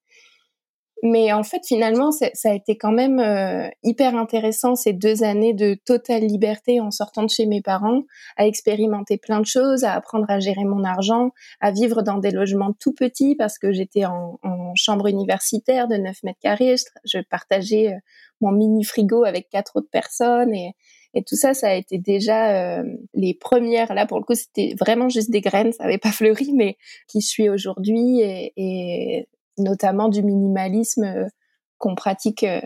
mais 1.03 1.33
en 1.33 1.43
fait, 1.43 1.61
finalement, 1.65 2.11
ça 2.11 2.27
a 2.45 2.53
été 2.53 2.77
quand 2.77 2.91
même 2.91 3.19
euh, 3.19 3.67
hyper 3.81 4.15
intéressant 4.15 4.75
ces 4.75 4.93
deux 4.93 5.23
années 5.23 5.53
de 5.53 5.73
totale 5.73 6.23
liberté 6.23 6.79
en 6.79 6.91
sortant 6.91 7.23
de 7.23 7.29
chez 7.29 7.47
mes 7.47 7.61
parents, 7.61 8.03
à 8.37 8.45
expérimenter 8.45 9.17
plein 9.17 9.39
de 9.39 9.45
choses, 9.45 9.83
à 9.83 9.93
apprendre 9.93 10.25
à 10.29 10.39
gérer 10.39 10.63
mon 10.63 10.83
argent, 10.83 11.31
à 11.59 11.71
vivre 11.71 12.03
dans 12.03 12.17
des 12.17 12.29
logements 12.29 12.73
tout 12.79 12.93
petits 12.93 13.35
parce 13.35 13.57
que 13.57 13.71
j'étais 13.71 14.05
en, 14.05 14.37
chambre 14.75 15.07
universitaire 15.07 15.87
de 15.87 15.95
9 15.95 16.23
mètres 16.23 16.39
carrés. 16.39 16.75
Je, 17.03 17.17
partageais 17.29 17.93
euh, 17.93 17.97
mon 18.39 18.51
mini 18.51 18.83
frigo 18.83 19.23
avec 19.25 19.49
quatre 19.49 19.77
autres 19.77 19.89
personnes 19.91 20.53
et, 20.53 20.75
et 21.13 21.23
tout 21.23 21.35
ça, 21.35 21.53
ça 21.53 21.69
a 21.69 21.73
été 21.73 21.97
déjà 21.97 22.79
euh, 22.79 22.83
les 23.13 23.33
premières. 23.33 23.93
Là, 23.93 24.05
pour 24.05 24.17
le 24.17 24.23
coup, 24.23 24.35
c'était 24.35 24.75
vraiment 24.79 25.09
juste 25.09 25.29
des 25.29 25.41
graines, 25.41 25.73
ça 25.73 25.83
avait 25.83 25.97
pas 25.97 26.11
fleuri, 26.11 26.51
mais 26.53 26.77
qui 27.07 27.21
suis 27.21 27.49
aujourd'hui 27.49 28.21
et, 28.21 28.53
et 28.55 29.27
notamment 29.57 30.09
du 30.09 30.23
minimalisme 30.23 31.03
euh, 31.03 31.27
qu'on 31.77 31.95
pratique 31.95 32.43
euh, 32.43 32.61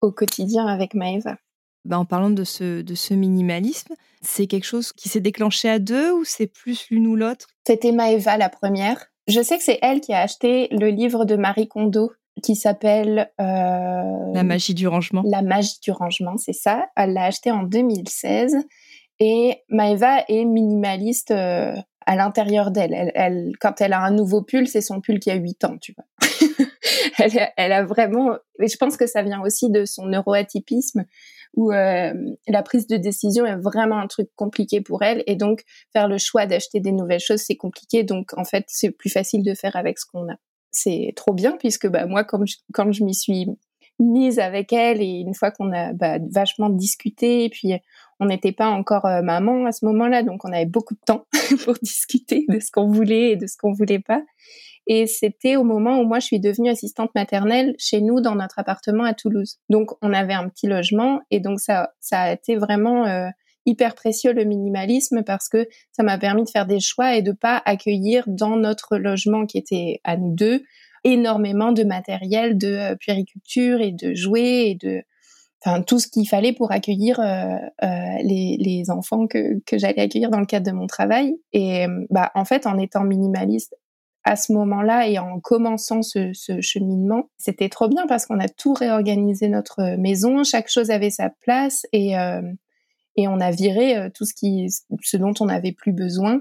au 0.00 0.10
quotidien 0.10 0.66
avec 0.66 0.94
Maëva. 0.94 1.36
Bah, 1.84 1.98
en 1.98 2.04
parlant 2.04 2.30
de 2.30 2.44
ce, 2.44 2.82
de 2.82 2.94
ce 2.94 3.14
minimalisme, 3.14 3.94
c'est 4.20 4.46
quelque 4.46 4.64
chose 4.64 4.92
qui 4.92 5.08
s'est 5.08 5.20
déclenché 5.20 5.68
à 5.68 5.78
deux 5.78 6.12
ou 6.12 6.24
c'est 6.24 6.46
plus 6.46 6.88
l'une 6.90 7.06
ou 7.06 7.16
l'autre? 7.16 7.46
C'était 7.66 7.92
Maëva 7.92 8.36
la 8.36 8.48
première. 8.48 9.06
Je 9.28 9.40
sais 9.40 9.56
que 9.56 9.64
c'est 9.64 9.78
elle 9.80 10.00
qui 10.00 10.12
a 10.12 10.20
acheté 10.20 10.68
le 10.72 10.88
livre 10.88 11.24
de 11.24 11.36
Marie 11.36 11.68
Kondo 11.68 12.12
qui 12.42 12.56
s'appelle 12.56 13.30
euh, 13.40 14.32
La 14.32 14.42
magie 14.42 14.74
du 14.74 14.88
rangement. 14.88 15.22
La 15.24 15.42
magie 15.42 15.80
du 15.82 15.90
rangement, 15.90 16.36
c'est 16.36 16.52
ça. 16.52 16.86
Elle 16.96 17.14
l'a 17.14 17.24
acheté 17.24 17.50
en 17.50 17.62
2016 17.62 18.56
et 19.18 19.62
Maëva 19.68 20.24
est 20.28 20.44
minimaliste 20.44 21.30
à 21.30 22.16
l'intérieur 22.16 22.70
d'elle. 22.70 22.94
Elle, 22.94 23.12
elle, 23.14 23.52
quand 23.60 23.80
elle 23.80 23.92
a 23.92 24.00
un 24.00 24.10
nouveau 24.10 24.42
pull, 24.42 24.66
c'est 24.66 24.80
son 24.80 25.00
pull 25.00 25.20
qui 25.20 25.30
a 25.30 25.34
8 25.34 25.64
ans, 25.64 25.76
tu 25.78 25.94
vois. 25.94 26.06
elle, 27.56 27.72
a 27.72 27.84
vraiment, 27.84 28.34
et 28.60 28.68
je 28.68 28.76
pense 28.76 28.96
que 28.96 29.06
ça 29.06 29.22
vient 29.22 29.40
aussi 29.42 29.70
de 29.70 29.84
son 29.84 30.06
neuroatypisme 30.06 31.04
où 31.54 31.72
euh, 31.72 32.12
la 32.46 32.62
prise 32.62 32.86
de 32.86 32.96
décision 32.96 33.44
est 33.44 33.56
vraiment 33.56 33.98
un 33.98 34.06
truc 34.06 34.28
compliqué 34.36 34.80
pour 34.80 35.02
elle 35.02 35.22
et 35.26 35.36
donc 35.36 35.62
faire 35.92 36.08
le 36.08 36.18
choix 36.18 36.46
d'acheter 36.46 36.78
des 36.78 36.92
nouvelles 36.92 37.20
choses 37.20 37.40
c'est 37.40 37.56
compliqué 37.56 38.04
donc 38.04 38.38
en 38.38 38.44
fait 38.44 38.64
c'est 38.68 38.92
plus 38.92 39.10
facile 39.10 39.42
de 39.42 39.54
faire 39.54 39.74
avec 39.74 39.98
ce 39.98 40.06
qu'on 40.06 40.28
a. 40.28 40.36
C'est 40.70 41.12
trop 41.16 41.32
bien 41.32 41.56
puisque 41.58 41.88
bah 41.88 42.06
moi 42.06 42.24
comme 42.24 42.44
quand 42.72 42.92
je 42.92 43.04
m'y 43.04 43.14
suis 43.14 43.46
mise 43.98 44.38
avec 44.38 44.72
elle 44.72 45.02
et 45.02 45.20
une 45.20 45.34
fois 45.34 45.50
qu'on 45.50 45.72
a 45.72 45.92
bah, 45.92 46.18
vachement 46.30 46.70
discuté 46.70 47.44
et 47.44 47.50
puis 47.50 47.74
on 48.18 48.26
n'était 48.26 48.52
pas 48.52 48.68
encore 48.68 49.04
euh, 49.04 49.20
maman 49.20 49.66
à 49.66 49.72
ce 49.72 49.84
moment-là 49.84 50.22
donc 50.22 50.44
on 50.44 50.52
avait 50.52 50.66
beaucoup 50.66 50.94
de 50.94 51.00
temps 51.04 51.26
pour 51.64 51.74
discuter 51.82 52.46
de 52.48 52.60
ce 52.60 52.70
qu'on 52.70 52.88
voulait 52.88 53.32
et 53.32 53.36
de 53.36 53.46
ce 53.46 53.56
qu'on 53.58 53.72
voulait 53.72 53.98
pas 53.98 54.22
et 54.86 55.06
c'était 55.06 55.56
au 55.56 55.62
moment 55.62 56.00
où 56.00 56.04
moi 56.04 56.18
je 56.18 56.26
suis 56.26 56.40
devenue 56.40 56.70
assistante 56.70 57.14
maternelle 57.14 57.74
chez 57.78 58.00
nous 58.00 58.20
dans 58.20 58.34
notre 58.34 58.58
appartement 58.58 59.04
à 59.04 59.14
Toulouse. 59.14 59.58
Donc 59.68 59.92
on 60.02 60.12
avait 60.12 60.32
un 60.32 60.48
petit 60.48 60.66
logement 60.66 61.20
et 61.30 61.38
donc 61.38 61.60
ça 61.60 61.92
ça 62.00 62.22
a 62.22 62.32
été 62.32 62.56
vraiment 62.56 63.06
euh, 63.06 63.28
hyper 63.66 63.94
précieux 63.94 64.32
le 64.32 64.44
minimalisme 64.44 65.22
parce 65.24 65.48
que 65.48 65.66
ça 65.92 66.02
m'a 66.02 66.18
permis 66.18 66.44
de 66.44 66.50
faire 66.50 66.66
des 66.66 66.80
choix 66.80 67.16
et 67.16 67.22
de 67.22 67.32
pas 67.32 67.62
accueillir 67.64 68.24
dans 68.26 68.56
notre 68.56 68.96
logement 68.96 69.46
qui 69.46 69.58
était 69.58 70.00
à 70.04 70.16
nous 70.16 70.34
deux 70.34 70.62
énormément 71.04 71.72
de 71.72 71.84
matériel 71.84 72.58
de 72.58 72.68
euh, 72.68 72.96
puériculture 72.96 73.80
et 73.80 73.92
de 73.92 74.14
jouets 74.14 74.70
et 74.70 74.74
de 74.74 75.02
enfin 75.64 75.82
tout 75.82 75.98
ce 75.98 76.08
qu'il 76.08 76.26
fallait 76.26 76.54
pour 76.54 76.72
accueillir 76.72 77.20
euh, 77.20 77.56
les, 78.22 78.56
les, 78.58 78.90
enfants 78.90 79.26
que, 79.26 79.60
que 79.66 79.76
j'allais 79.76 80.00
accueillir 80.00 80.30
dans 80.30 80.40
le 80.40 80.46
cadre 80.46 80.66
de 80.66 80.74
mon 80.74 80.86
travail. 80.86 81.36
Et 81.52 81.86
bah 82.08 82.30
en 82.34 82.46
fait 82.46 82.66
en 82.66 82.78
étant 82.78 83.04
minimaliste 83.04 83.74
à 84.24 84.36
ce 84.36 84.52
moment-là 84.52 85.08
et 85.08 85.18
en 85.18 85.40
commençant 85.40 86.02
ce, 86.02 86.32
ce 86.34 86.60
cheminement, 86.60 87.30
c'était 87.38 87.68
trop 87.68 87.88
bien 87.88 88.06
parce 88.06 88.26
qu'on 88.26 88.38
a 88.38 88.48
tout 88.48 88.74
réorganisé 88.74 89.48
notre 89.48 89.96
maison, 89.96 90.44
chaque 90.44 90.68
chose 90.68 90.90
avait 90.90 91.10
sa 91.10 91.30
place 91.40 91.86
et 91.92 92.18
euh, 92.18 92.42
et 93.20 93.28
on 93.28 93.38
a 93.38 93.50
viré 93.50 93.96
euh, 93.96 94.08
tout 94.08 94.24
ce 94.24 95.16
dont 95.18 95.34
on 95.40 95.46
n'avait 95.46 95.72
plus 95.72 95.92
besoin. 95.92 96.40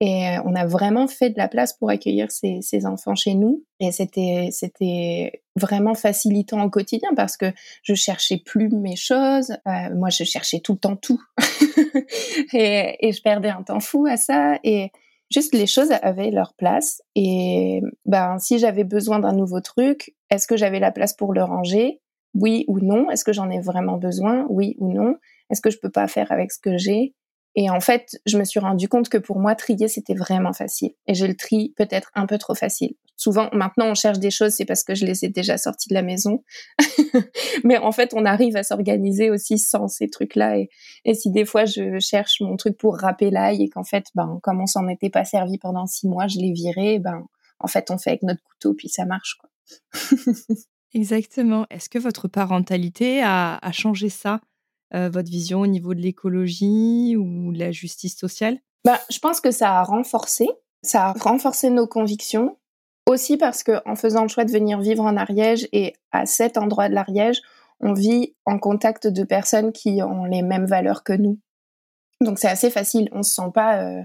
Et 0.00 0.28
euh, 0.28 0.42
on 0.44 0.54
a 0.54 0.66
vraiment 0.66 1.08
fait 1.08 1.30
de 1.30 1.38
la 1.38 1.48
place 1.48 1.72
pour 1.72 1.90
accueillir 1.90 2.28
ces, 2.30 2.86
enfants 2.86 3.16
chez 3.16 3.34
nous. 3.34 3.64
Et 3.80 3.90
c'était 3.90 4.48
c'était 4.52 5.42
vraiment 5.56 5.94
facilitant 5.94 6.62
au 6.64 6.70
quotidien 6.70 7.10
parce 7.16 7.36
que 7.36 7.46
je 7.82 7.94
cherchais 7.94 8.38
plus 8.38 8.68
mes 8.68 8.96
choses, 8.96 9.50
euh, 9.66 9.94
moi 9.94 10.10
je 10.10 10.22
cherchais 10.22 10.60
tout 10.60 10.72
le 10.74 10.78
temps 10.78 10.96
tout. 10.96 11.20
Et, 12.54 12.96
et 13.06 13.12
je 13.12 13.22
perdais 13.22 13.50
un 13.50 13.62
temps 13.62 13.80
fou 13.80 14.06
à 14.06 14.16
ça. 14.16 14.58
Et 14.64 14.90
juste 15.30 15.54
les 15.54 15.66
choses 15.66 15.90
avaient 16.02 16.30
leur 16.30 16.54
place. 16.54 17.02
Et 17.14 17.80
ben 18.06 18.38
si 18.38 18.58
j'avais 18.58 18.84
besoin 18.84 19.18
d'un 19.18 19.32
nouveau 19.32 19.60
truc, 19.60 20.14
est-ce 20.30 20.46
que 20.46 20.56
j'avais 20.56 20.80
la 20.80 20.92
place 20.92 21.14
pour 21.14 21.32
le 21.32 21.42
ranger? 21.42 22.00
Oui 22.34 22.64
ou 22.68 22.80
non? 22.80 23.10
Est-ce 23.10 23.24
que 23.24 23.32
j'en 23.32 23.50
ai 23.50 23.60
vraiment 23.60 23.98
besoin? 23.98 24.46
Oui 24.48 24.76
ou 24.78 24.92
non? 24.92 25.16
Est-ce 25.52 25.60
que 25.60 25.70
je 25.70 25.78
peux 25.78 25.90
pas 25.90 26.08
faire 26.08 26.32
avec 26.32 26.50
ce 26.50 26.58
que 26.58 26.78
j'ai? 26.78 27.14
Et 27.54 27.68
en 27.68 27.80
fait, 27.80 28.18
je 28.24 28.38
me 28.38 28.44
suis 28.44 28.60
rendu 28.60 28.88
compte 28.88 29.10
que 29.10 29.18
pour 29.18 29.38
moi, 29.38 29.54
trier, 29.54 29.86
c'était 29.86 30.14
vraiment 30.14 30.54
facile. 30.54 30.92
Et 31.06 31.14
j'ai 31.14 31.28
le 31.28 31.36
tri 31.36 31.74
peut-être 31.76 32.10
un 32.14 32.26
peu 32.26 32.38
trop 32.38 32.54
facile. 32.54 32.94
Souvent, 33.16 33.50
maintenant, 33.52 33.88
on 33.88 33.94
cherche 33.94 34.18
des 34.18 34.30
choses, 34.30 34.52
c'est 34.52 34.64
parce 34.64 34.82
que 34.82 34.94
je 34.94 35.04
les 35.04 35.26
ai 35.26 35.28
déjà 35.28 35.58
sorties 35.58 35.90
de 35.90 35.94
la 35.94 36.02
maison. 36.02 36.42
Mais 37.64 37.76
en 37.76 37.92
fait, 37.92 38.14
on 38.14 38.24
arrive 38.24 38.56
à 38.56 38.62
s'organiser 38.62 39.30
aussi 39.30 39.58
sans 39.58 39.86
ces 39.86 40.08
trucs-là. 40.08 40.56
Et, 41.04 41.14
si 41.14 41.30
des 41.30 41.44
fois, 41.44 41.66
je 41.66 41.98
cherche 42.00 42.40
mon 42.40 42.56
truc 42.56 42.78
pour 42.78 42.96
râper 42.96 43.30
l'ail 43.30 43.62
et 43.62 43.68
qu'en 43.68 43.84
fait, 43.84 44.06
ben, 44.14 44.40
comme 44.42 44.62
on 44.62 44.66
s'en 44.66 44.88
était 44.88 45.10
pas 45.10 45.26
servi 45.26 45.58
pendant 45.58 45.86
six 45.86 46.08
mois, 46.08 46.26
je 46.26 46.38
l'ai 46.38 46.52
viré, 46.52 46.98
ben, 46.98 47.26
en 47.60 47.66
fait, 47.66 47.90
on 47.90 47.98
fait 47.98 48.10
avec 48.10 48.22
notre 48.22 48.42
couteau, 48.42 48.72
puis 48.72 48.88
ça 48.88 49.04
marche. 49.04 49.38
Exactement. 50.94 51.66
Est-ce 51.70 51.90
que 51.90 51.98
votre 51.98 52.28
parentalité 52.28 53.22
a, 53.22 53.58
a 53.58 53.72
changé 53.72 54.08
ça? 54.08 54.40
Votre 54.92 55.30
vision 55.30 55.60
au 55.60 55.66
niveau 55.66 55.94
de 55.94 56.00
l'écologie 56.00 57.16
ou 57.16 57.52
de 57.52 57.58
la 57.58 57.72
justice 57.72 58.16
sociale? 58.16 58.58
Bah, 58.84 59.00
Je 59.10 59.18
pense 59.18 59.40
que 59.40 59.50
ça 59.50 59.78
a 59.78 59.82
renforcé, 59.84 60.48
ça 60.82 61.06
a 61.06 61.12
renforcé 61.12 61.70
nos 61.70 61.86
convictions, 61.86 62.56
aussi 63.06 63.36
parce 63.36 63.62
que 63.62 63.80
en 63.86 63.96
faisant 63.96 64.22
le 64.22 64.28
choix 64.28 64.44
de 64.44 64.52
venir 64.52 64.80
vivre 64.80 65.04
en 65.04 65.16
Ariège 65.16 65.68
et 65.72 65.94
à 66.12 66.26
cet 66.26 66.56
endroit 66.56 66.88
de 66.88 66.94
l'Ariège, 66.94 67.40
on 67.80 67.92
vit 67.92 68.34
en 68.46 68.58
contact 68.58 69.06
de 69.06 69.24
personnes 69.24 69.72
qui 69.72 70.02
ont 70.02 70.24
les 70.24 70.42
mêmes 70.42 70.66
valeurs 70.66 71.02
que 71.02 71.12
nous. 71.12 71.38
Donc 72.20 72.38
c'est 72.38 72.48
assez 72.48 72.70
facile, 72.70 73.08
on 73.12 73.22
se 73.22 73.34
sent 73.34 73.50
pas 73.52 73.82
euh, 73.82 74.02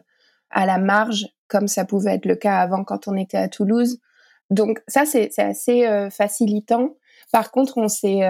à 0.49 0.65
la 0.65 0.79
marge 0.79 1.27
comme 1.47 1.67
ça 1.67 1.85
pouvait 1.85 2.15
être 2.15 2.25
le 2.25 2.35
cas 2.35 2.57
avant 2.59 2.83
quand 2.83 3.07
on 3.07 3.15
était 3.15 3.37
à 3.37 3.47
Toulouse. 3.47 3.99
Donc 4.49 4.81
ça 4.87 5.05
c'est 5.05 5.37
assez 5.37 5.85
euh, 5.85 6.09
facilitant. 6.09 6.95
Par 7.31 7.51
contre, 7.51 7.77
on 7.77 7.87
s'est 7.87 8.23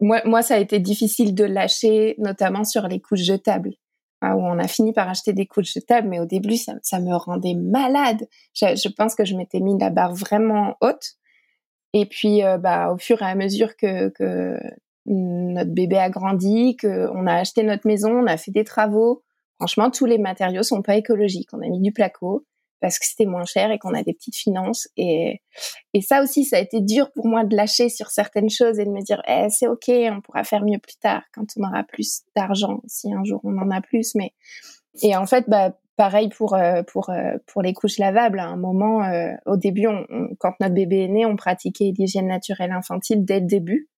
moi, 0.00 0.20
moi, 0.24 0.42
ça 0.42 0.54
a 0.54 0.58
été 0.58 0.78
difficile 0.78 1.34
de 1.34 1.44
lâcher, 1.44 2.14
notamment 2.18 2.64
sur 2.64 2.86
les 2.88 3.00
couches 3.00 3.24
jetables, 3.24 3.74
hein, 4.22 4.34
où 4.34 4.40
on 4.40 4.58
a 4.58 4.68
fini 4.68 4.92
par 4.92 5.08
acheter 5.08 5.32
des 5.32 5.46
couches 5.46 5.72
jetables, 5.74 6.08
mais 6.08 6.20
au 6.20 6.26
début, 6.26 6.56
ça, 6.56 7.00
me 7.00 7.14
rendait 7.16 7.54
malade. 7.54 8.28
Je, 8.54 8.76
je 8.76 8.88
pense 8.88 9.14
que 9.14 9.24
je 9.24 9.34
m'étais 9.36 9.60
mis 9.60 9.78
la 9.78 9.90
barre 9.90 10.14
vraiment 10.14 10.76
haute. 10.80 11.16
Et 11.94 12.06
puis, 12.06 12.44
euh, 12.44 12.58
bah, 12.58 12.92
au 12.92 12.98
fur 12.98 13.22
et 13.22 13.26
à 13.26 13.34
mesure 13.34 13.76
que, 13.76 14.10
que 14.10 14.58
notre 15.06 15.72
bébé 15.72 15.96
a 15.98 16.10
grandi, 16.10 16.76
qu'on 16.76 17.26
a 17.26 17.34
acheté 17.34 17.62
notre 17.62 17.86
maison, 17.86 18.10
on 18.10 18.26
a 18.26 18.36
fait 18.36 18.50
des 18.50 18.64
travaux. 18.64 19.22
Franchement, 19.56 19.90
tous 19.90 20.06
les 20.06 20.18
matériaux 20.18 20.62
sont 20.62 20.82
pas 20.82 20.96
écologiques. 20.96 21.48
On 21.52 21.62
a 21.62 21.68
mis 21.68 21.80
du 21.80 21.92
placo 21.92 22.44
parce 22.80 22.98
que 22.98 23.06
c'était 23.06 23.26
moins 23.26 23.44
cher 23.44 23.70
et 23.70 23.78
qu'on 23.78 23.94
a 23.94 24.02
des 24.02 24.14
petites 24.14 24.36
finances. 24.36 24.88
Et, 24.96 25.40
et 25.94 26.00
ça 26.00 26.22
aussi, 26.22 26.44
ça 26.44 26.56
a 26.56 26.60
été 26.60 26.80
dur 26.80 27.10
pour 27.12 27.26
moi 27.26 27.44
de 27.44 27.56
lâcher 27.56 27.88
sur 27.88 28.10
certaines 28.10 28.50
choses 28.50 28.78
et 28.78 28.84
de 28.84 28.90
me 28.90 29.02
dire, 29.02 29.22
eh, 29.26 29.48
c'est 29.50 29.66
ok, 29.66 29.88
on 29.88 30.20
pourra 30.20 30.44
faire 30.44 30.64
mieux 30.64 30.78
plus 30.78 30.96
tard 31.00 31.22
quand 31.34 31.46
on 31.56 31.64
aura 31.68 31.84
plus 31.84 32.22
d'argent, 32.36 32.80
si 32.86 33.12
un 33.12 33.24
jour 33.24 33.40
on 33.44 33.56
en 33.58 33.70
a 33.70 33.80
plus. 33.80 34.14
Mais 34.14 34.32
et 35.02 35.16
en 35.16 35.26
fait, 35.26 35.44
bah 35.48 35.72
pareil 35.98 36.28
pour 36.30 36.54
euh, 36.54 36.82
pour 36.84 37.10
euh, 37.10 37.36
pour 37.46 37.60
les 37.60 37.74
couches 37.74 37.98
lavables. 37.98 38.38
À 38.38 38.46
un 38.46 38.56
moment, 38.56 39.04
euh, 39.04 39.32
au 39.44 39.58
début, 39.58 39.86
on, 39.86 40.06
quand 40.38 40.54
notre 40.60 40.74
bébé 40.74 41.04
est 41.04 41.08
né, 41.08 41.26
on 41.26 41.36
pratiquait 41.36 41.92
l'hygiène 41.98 42.28
naturelle 42.28 42.72
infantile 42.72 43.24
dès 43.24 43.40
le 43.40 43.46
début, 43.46 43.88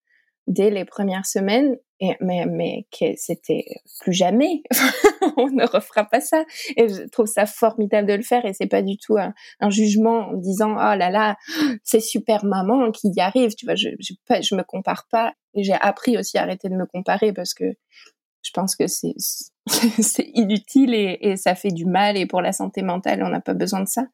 dès 0.47 0.71
les 0.71 0.85
premières 0.85 1.27
semaines 1.27 1.77
et, 2.01 2.17
mais 2.21 2.47
mais 2.47 2.87
que 2.99 3.15
c'était 3.17 3.65
plus 4.01 4.13
jamais. 4.13 4.63
On 5.37 5.49
ne 5.51 5.67
refera 5.67 6.05
pas 6.05 6.21
ça. 6.21 6.45
Et 6.77 6.89
je 6.89 7.09
trouve 7.09 7.27
ça 7.27 7.47
formidable 7.47 8.09
de 8.09 8.15
le 8.15 8.23
faire 8.23 8.45
et 8.45 8.53
c'est 8.53 8.67
pas 8.67 8.83
du 8.83 8.97
tout 8.97 9.17
un, 9.19 9.71
jugement 9.71 10.31
en 10.31 10.37
disant 10.37 10.73
oh 10.73 10.97
là 10.97 11.11
là 11.11 11.37
c'est 11.85 12.01
super 12.01 12.45
maman 12.45 12.91
qui 12.91 13.09
y 13.15 13.21
arrive. 13.21 13.55
Tu 13.55 13.67
vois 13.67 13.75
je 13.75 13.91
je, 14.01 14.15
je 14.29 14.55
me 14.55 14.63
compare 14.63 15.07
pas. 15.11 15.35
J'ai 15.55 15.75
appris 15.75 16.17
aussi 16.17 16.39
à 16.39 16.43
arrêter 16.43 16.69
de 16.69 16.75
me 16.75 16.87
comparer 16.87 17.33
parce 17.33 17.55
que 17.55 17.65
je 18.43 18.51
pense 18.53 18.77
que 18.77 18.87
c'est 18.87 19.15
c'est 20.01 20.31
inutile 20.35 20.95
et, 20.95 21.19
et, 21.21 21.37
ça 21.37 21.55
fait 21.55 21.71
du 21.71 21.85
mal 21.85 22.17
et 22.17 22.27
pour 22.27 22.41
la 22.41 22.53
santé 22.53 22.83
mentale 22.83 23.23
on 23.23 23.29
n'a 23.29 23.41
pas 23.41 23.55
besoin 23.55 23.81
de 23.81 23.89
ça. 23.89 24.07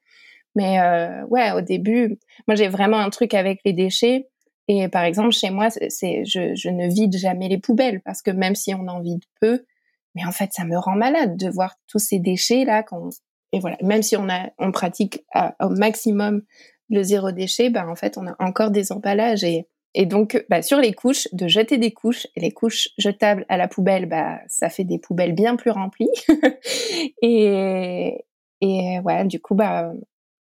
Mais 0.56 0.80
euh, 0.80 1.24
ouais 1.26 1.52
au 1.52 1.60
début 1.60 2.18
moi 2.48 2.56
j'ai 2.56 2.68
vraiment 2.68 2.98
un 2.98 3.10
truc 3.10 3.32
avec 3.32 3.60
les 3.64 3.72
déchets 3.72 4.28
et 4.68 4.88
par 4.88 5.04
exemple, 5.04 5.32
chez 5.32 5.50
moi, 5.50 5.68
c'est, 5.70 6.24
je, 6.24 6.54
je 6.54 6.68
ne 6.68 6.88
vide 6.88 7.16
jamais 7.16 7.48
les 7.48 7.58
poubelles 7.58 8.00
parce 8.04 8.22
que 8.22 8.30
même 8.30 8.54
si 8.54 8.74
on 8.74 8.88
en 8.88 9.00
vide 9.00 9.22
peu, 9.40 9.64
mais 10.14 10.24
en 10.24 10.32
fait, 10.32 10.52
ça 10.52 10.64
me 10.64 10.76
rend 10.76 10.96
malade 10.96 11.36
de 11.36 11.48
voir 11.48 11.76
tous 11.86 11.98
ces 11.98 12.18
déchets 12.18 12.64
là. 12.64 12.82
Qu'on... 12.82 13.10
Et 13.52 13.60
voilà, 13.60 13.76
même 13.82 14.02
si 14.02 14.16
on 14.16 14.28
a, 14.28 14.50
on 14.58 14.72
pratique 14.72 15.24
au 15.60 15.68
maximum 15.68 16.42
le 16.88 17.02
zéro 17.02 17.32
déchet, 17.32 17.70
bah 17.70 17.86
en 17.88 17.96
fait, 17.96 18.16
on 18.18 18.26
a 18.26 18.34
encore 18.38 18.70
des 18.70 18.92
emballages 18.92 19.44
et 19.44 19.68
et 19.98 20.04
donc, 20.04 20.44
bah, 20.50 20.60
sur 20.60 20.78
les 20.78 20.92
couches, 20.92 21.26
de 21.32 21.48
jeter 21.48 21.78
des 21.78 21.90
couches 21.90 22.26
et 22.36 22.40
les 22.40 22.50
couches 22.50 22.90
jetables 22.98 23.46
à 23.48 23.56
la 23.56 23.66
poubelle, 23.66 24.04
bah, 24.04 24.40
ça 24.46 24.68
fait 24.68 24.84
des 24.84 24.98
poubelles 24.98 25.32
bien 25.34 25.56
plus 25.56 25.70
remplies. 25.70 26.10
et 27.22 28.26
et 28.60 29.00
ouais, 29.00 29.24
du 29.24 29.40
coup, 29.40 29.54
bah, 29.54 29.92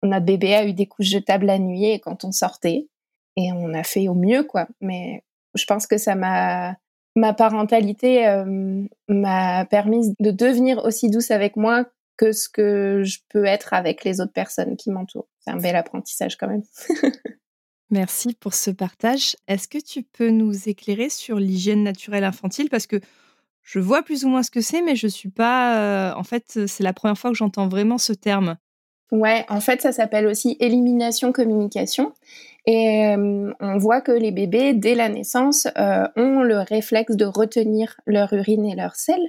notre 0.02 0.24
bébé 0.24 0.54
a 0.54 0.66
eu 0.66 0.72
des 0.72 0.86
couches 0.86 1.06
jetables 1.06 1.46
la 1.46 1.60
nuit 1.60 1.84
et 1.84 2.00
quand 2.00 2.24
on 2.24 2.32
sortait, 2.32 2.88
et 3.36 3.52
on 3.52 3.74
a 3.74 3.82
fait 3.82 4.08
au 4.08 4.14
mieux 4.14 4.42
quoi 4.44 4.66
mais 4.80 5.22
je 5.54 5.64
pense 5.64 5.86
que 5.86 5.98
ça 5.98 6.14
m'a 6.14 6.76
ma 7.14 7.32
parentalité 7.32 8.26
euh, 8.26 8.82
m'a 9.08 9.64
permis 9.64 10.14
de 10.20 10.30
devenir 10.30 10.84
aussi 10.84 11.10
douce 11.10 11.30
avec 11.30 11.56
moi 11.56 11.86
que 12.16 12.32
ce 12.32 12.48
que 12.48 13.02
je 13.04 13.18
peux 13.28 13.44
être 13.44 13.74
avec 13.74 14.04
les 14.04 14.20
autres 14.20 14.32
personnes 14.32 14.76
qui 14.76 14.90
m'entourent 14.90 15.28
c'est 15.40 15.50
un 15.50 15.58
bel 15.58 15.76
apprentissage 15.76 16.36
quand 16.36 16.48
même 16.48 16.62
Merci 17.90 18.34
pour 18.34 18.54
ce 18.54 18.70
partage. 18.70 19.36
Est-ce 19.46 19.68
que 19.68 19.78
tu 19.78 20.02
peux 20.02 20.30
nous 20.30 20.68
éclairer 20.68 21.08
sur 21.08 21.38
l'hygiène 21.38 21.84
naturelle 21.84 22.24
infantile? 22.24 22.68
Parce 22.68 22.86
que 22.86 23.00
je 23.62 23.78
vois 23.78 24.02
plus 24.02 24.24
ou 24.24 24.28
moins 24.28 24.42
ce 24.42 24.50
que 24.50 24.60
c'est, 24.60 24.82
mais 24.82 24.96
je 24.96 25.06
suis 25.06 25.28
pas. 25.28 25.78
Euh, 25.78 26.14
en 26.14 26.24
fait, 26.24 26.66
c'est 26.66 26.82
la 26.82 26.92
première 26.92 27.16
fois 27.16 27.30
que 27.30 27.36
j'entends 27.36 27.68
vraiment 27.68 27.98
ce 27.98 28.12
terme. 28.12 28.56
Ouais, 29.12 29.44
en 29.48 29.60
fait, 29.60 29.82
ça 29.82 29.92
s'appelle 29.92 30.26
aussi 30.26 30.56
élimination 30.58 31.30
communication. 31.30 32.12
Et 32.68 33.14
euh, 33.16 33.52
on 33.60 33.78
voit 33.78 34.00
que 34.00 34.10
les 34.10 34.32
bébés, 34.32 34.74
dès 34.74 34.96
la 34.96 35.08
naissance, 35.08 35.68
euh, 35.78 36.08
ont 36.16 36.42
le 36.42 36.58
réflexe 36.58 37.14
de 37.14 37.24
retenir 37.24 37.94
leur 38.06 38.32
urine 38.32 38.64
et 38.66 38.74
leur 38.74 38.96
sel 38.96 39.20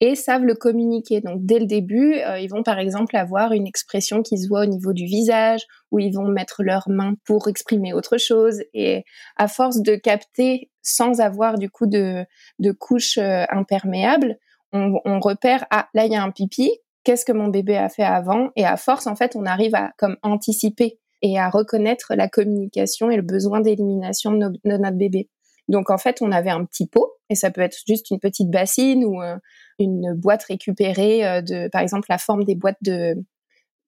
et 0.00 0.14
savent 0.14 0.44
le 0.44 0.54
communiquer. 0.54 1.22
Donc 1.22 1.38
dès 1.46 1.58
le 1.58 1.64
début, 1.64 2.16
euh, 2.16 2.38
ils 2.38 2.48
vont 2.48 2.62
par 2.62 2.78
exemple 2.78 3.16
avoir 3.16 3.52
une 3.52 3.66
expression 3.66 4.22
qui 4.22 4.36
se 4.36 4.46
voit 4.46 4.62
au 4.62 4.66
niveau 4.66 4.92
du 4.92 5.06
visage, 5.06 5.62
où 5.90 6.00
ils 6.00 6.12
vont 6.12 6.28
mettre 6.28 6.62
leurs 6.62 6.90
mains 6.90 7.14
pour 7.24 7.48
exprimer 7.48 7.94
autre 7.94 8.18
chose. 8.18 8.62
Et 8.74 9.04
à 9.38 9.48
force 9.48 9.80
de 9.80 9.96
capter 9.96 10.70
sans 10.82 11.20
avoir 11.20 11.56
du 11.56 11.70
coup 11.70 11.86
de, 11.86 12.26
de 12.58 12.72
couche 12.72 13.16
imperméable, 13.16 14.36
on, 14.74 15.00
on 15.06 15.18
repère, 15.18 15.64
ah 15.70 15.88
là 15.94 16.04
il 16.04 16.12
y 16.12 16.16
a 16.16 16.22
un 16.22 16.30
pipi, 16.30 16.70
qu'est-ce 17.04 17.24
que 17.24 17.32
mon 17.32 17.48
bébé 17.48 17.76
a 17.76 17.88
fait 17.88 18.02
avant? 18.02 18.50
Et 18.56 18.66
à 18.66 18.76
force, 18.76 19.06
en 19.06 19.16
fait, 19.16 19.34
on 19.36 19.46
arrive 19.46 19.74
à 19.74 19.92
comme 19.96 20.16
anticiper 20.22 20.98
et 21.22 21.38
à 21.38 21.48
reconnaître 21.48 22.14
la 22.14 22.28
communication 22.28 23.10
et 23.10 23.16
le 23.16 23.22
besoin 23.22 23.60
d'élimination 23.60 24.32
de, 24.32 24.52
notre 24.64 24.96
bébé. 24.96 25.30
Donc 25.68 25.90
en 25.90 25.98
fait, 25.98 26.20
on 26.20 26.32
avait 26.32 26.50
un 26.50 26.64
petit 26.64 26.86
pot 26.86 27.12
et 27.30 27.34
ça 27.34 27.50
peut 27.50 27.60
être 27.60 27.78
juste 27.86 28.10
une 28.10 28.18
petite 28.18 28.50
bassine 28.50 29.04
ou 29.04 29.22
euh, 29.22 29.36
une 29.78 30.12
boîte 30.14 30.42
récupérée 30.44 31.24
euh, 31.24 31.40
de, 31.40 31.68
par 31.68 31.80
exemple, 31.80 32.06
la 32.10 32.18
forme 32.18 32.44
des 32.44 32.56
boîtes 32.56 32.82
de 32.82 33.14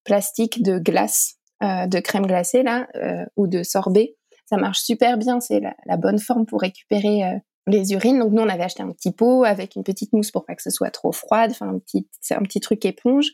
plastique 0.04 0.62
de 0.62 0.78
glace, 0.78 1.34
euh, 1.62 1.86
de 1.86 1.98
crème 1.98 2.26
glacée 2.26 2.62
là 2.62 2.86
ou 3.36 3.48
de 3.48 3.62
sorbet. 3.62 4.16
Ça 4.46 4.56
marche 4.56 4.80
super 4.80 5.18
bien, 5.18 5.40
c'est 5.40 5.60
la, 5.60 5.96
bonne 5.96 6.18
forme 6.18 6.46
pour 6.46 6.60
récupérer 6.60 7.40
les 7.66 7.92
urines. 7.92 8.18
Donc 8.20 8.32
nous, 8.32 8.42
on 8.42 8.48
avait 8.48 8.62
acheté 8.62 8.82
un 8.82 8.92
petit 8.92 9.10
pot 9.10 9.42
avec 9.44 9.74
une 9.74 9.82
petite 9.82 10.12
mousse 10.12 10.30
pour 10.30 10.44
pas 10.44 10.54
que 10.54 10.62
ce 10.62 10.70
soit 10.70 10.90
trop 10.90 11.12
froide, 11.12 11.50
enfin 11.50 11.68
un 11.68 11.78
petit, 11.78 12.06
un 12.30 12.42
petit 12.42 12.60
truc 12.60 12.84
éponge. 12.84 13.30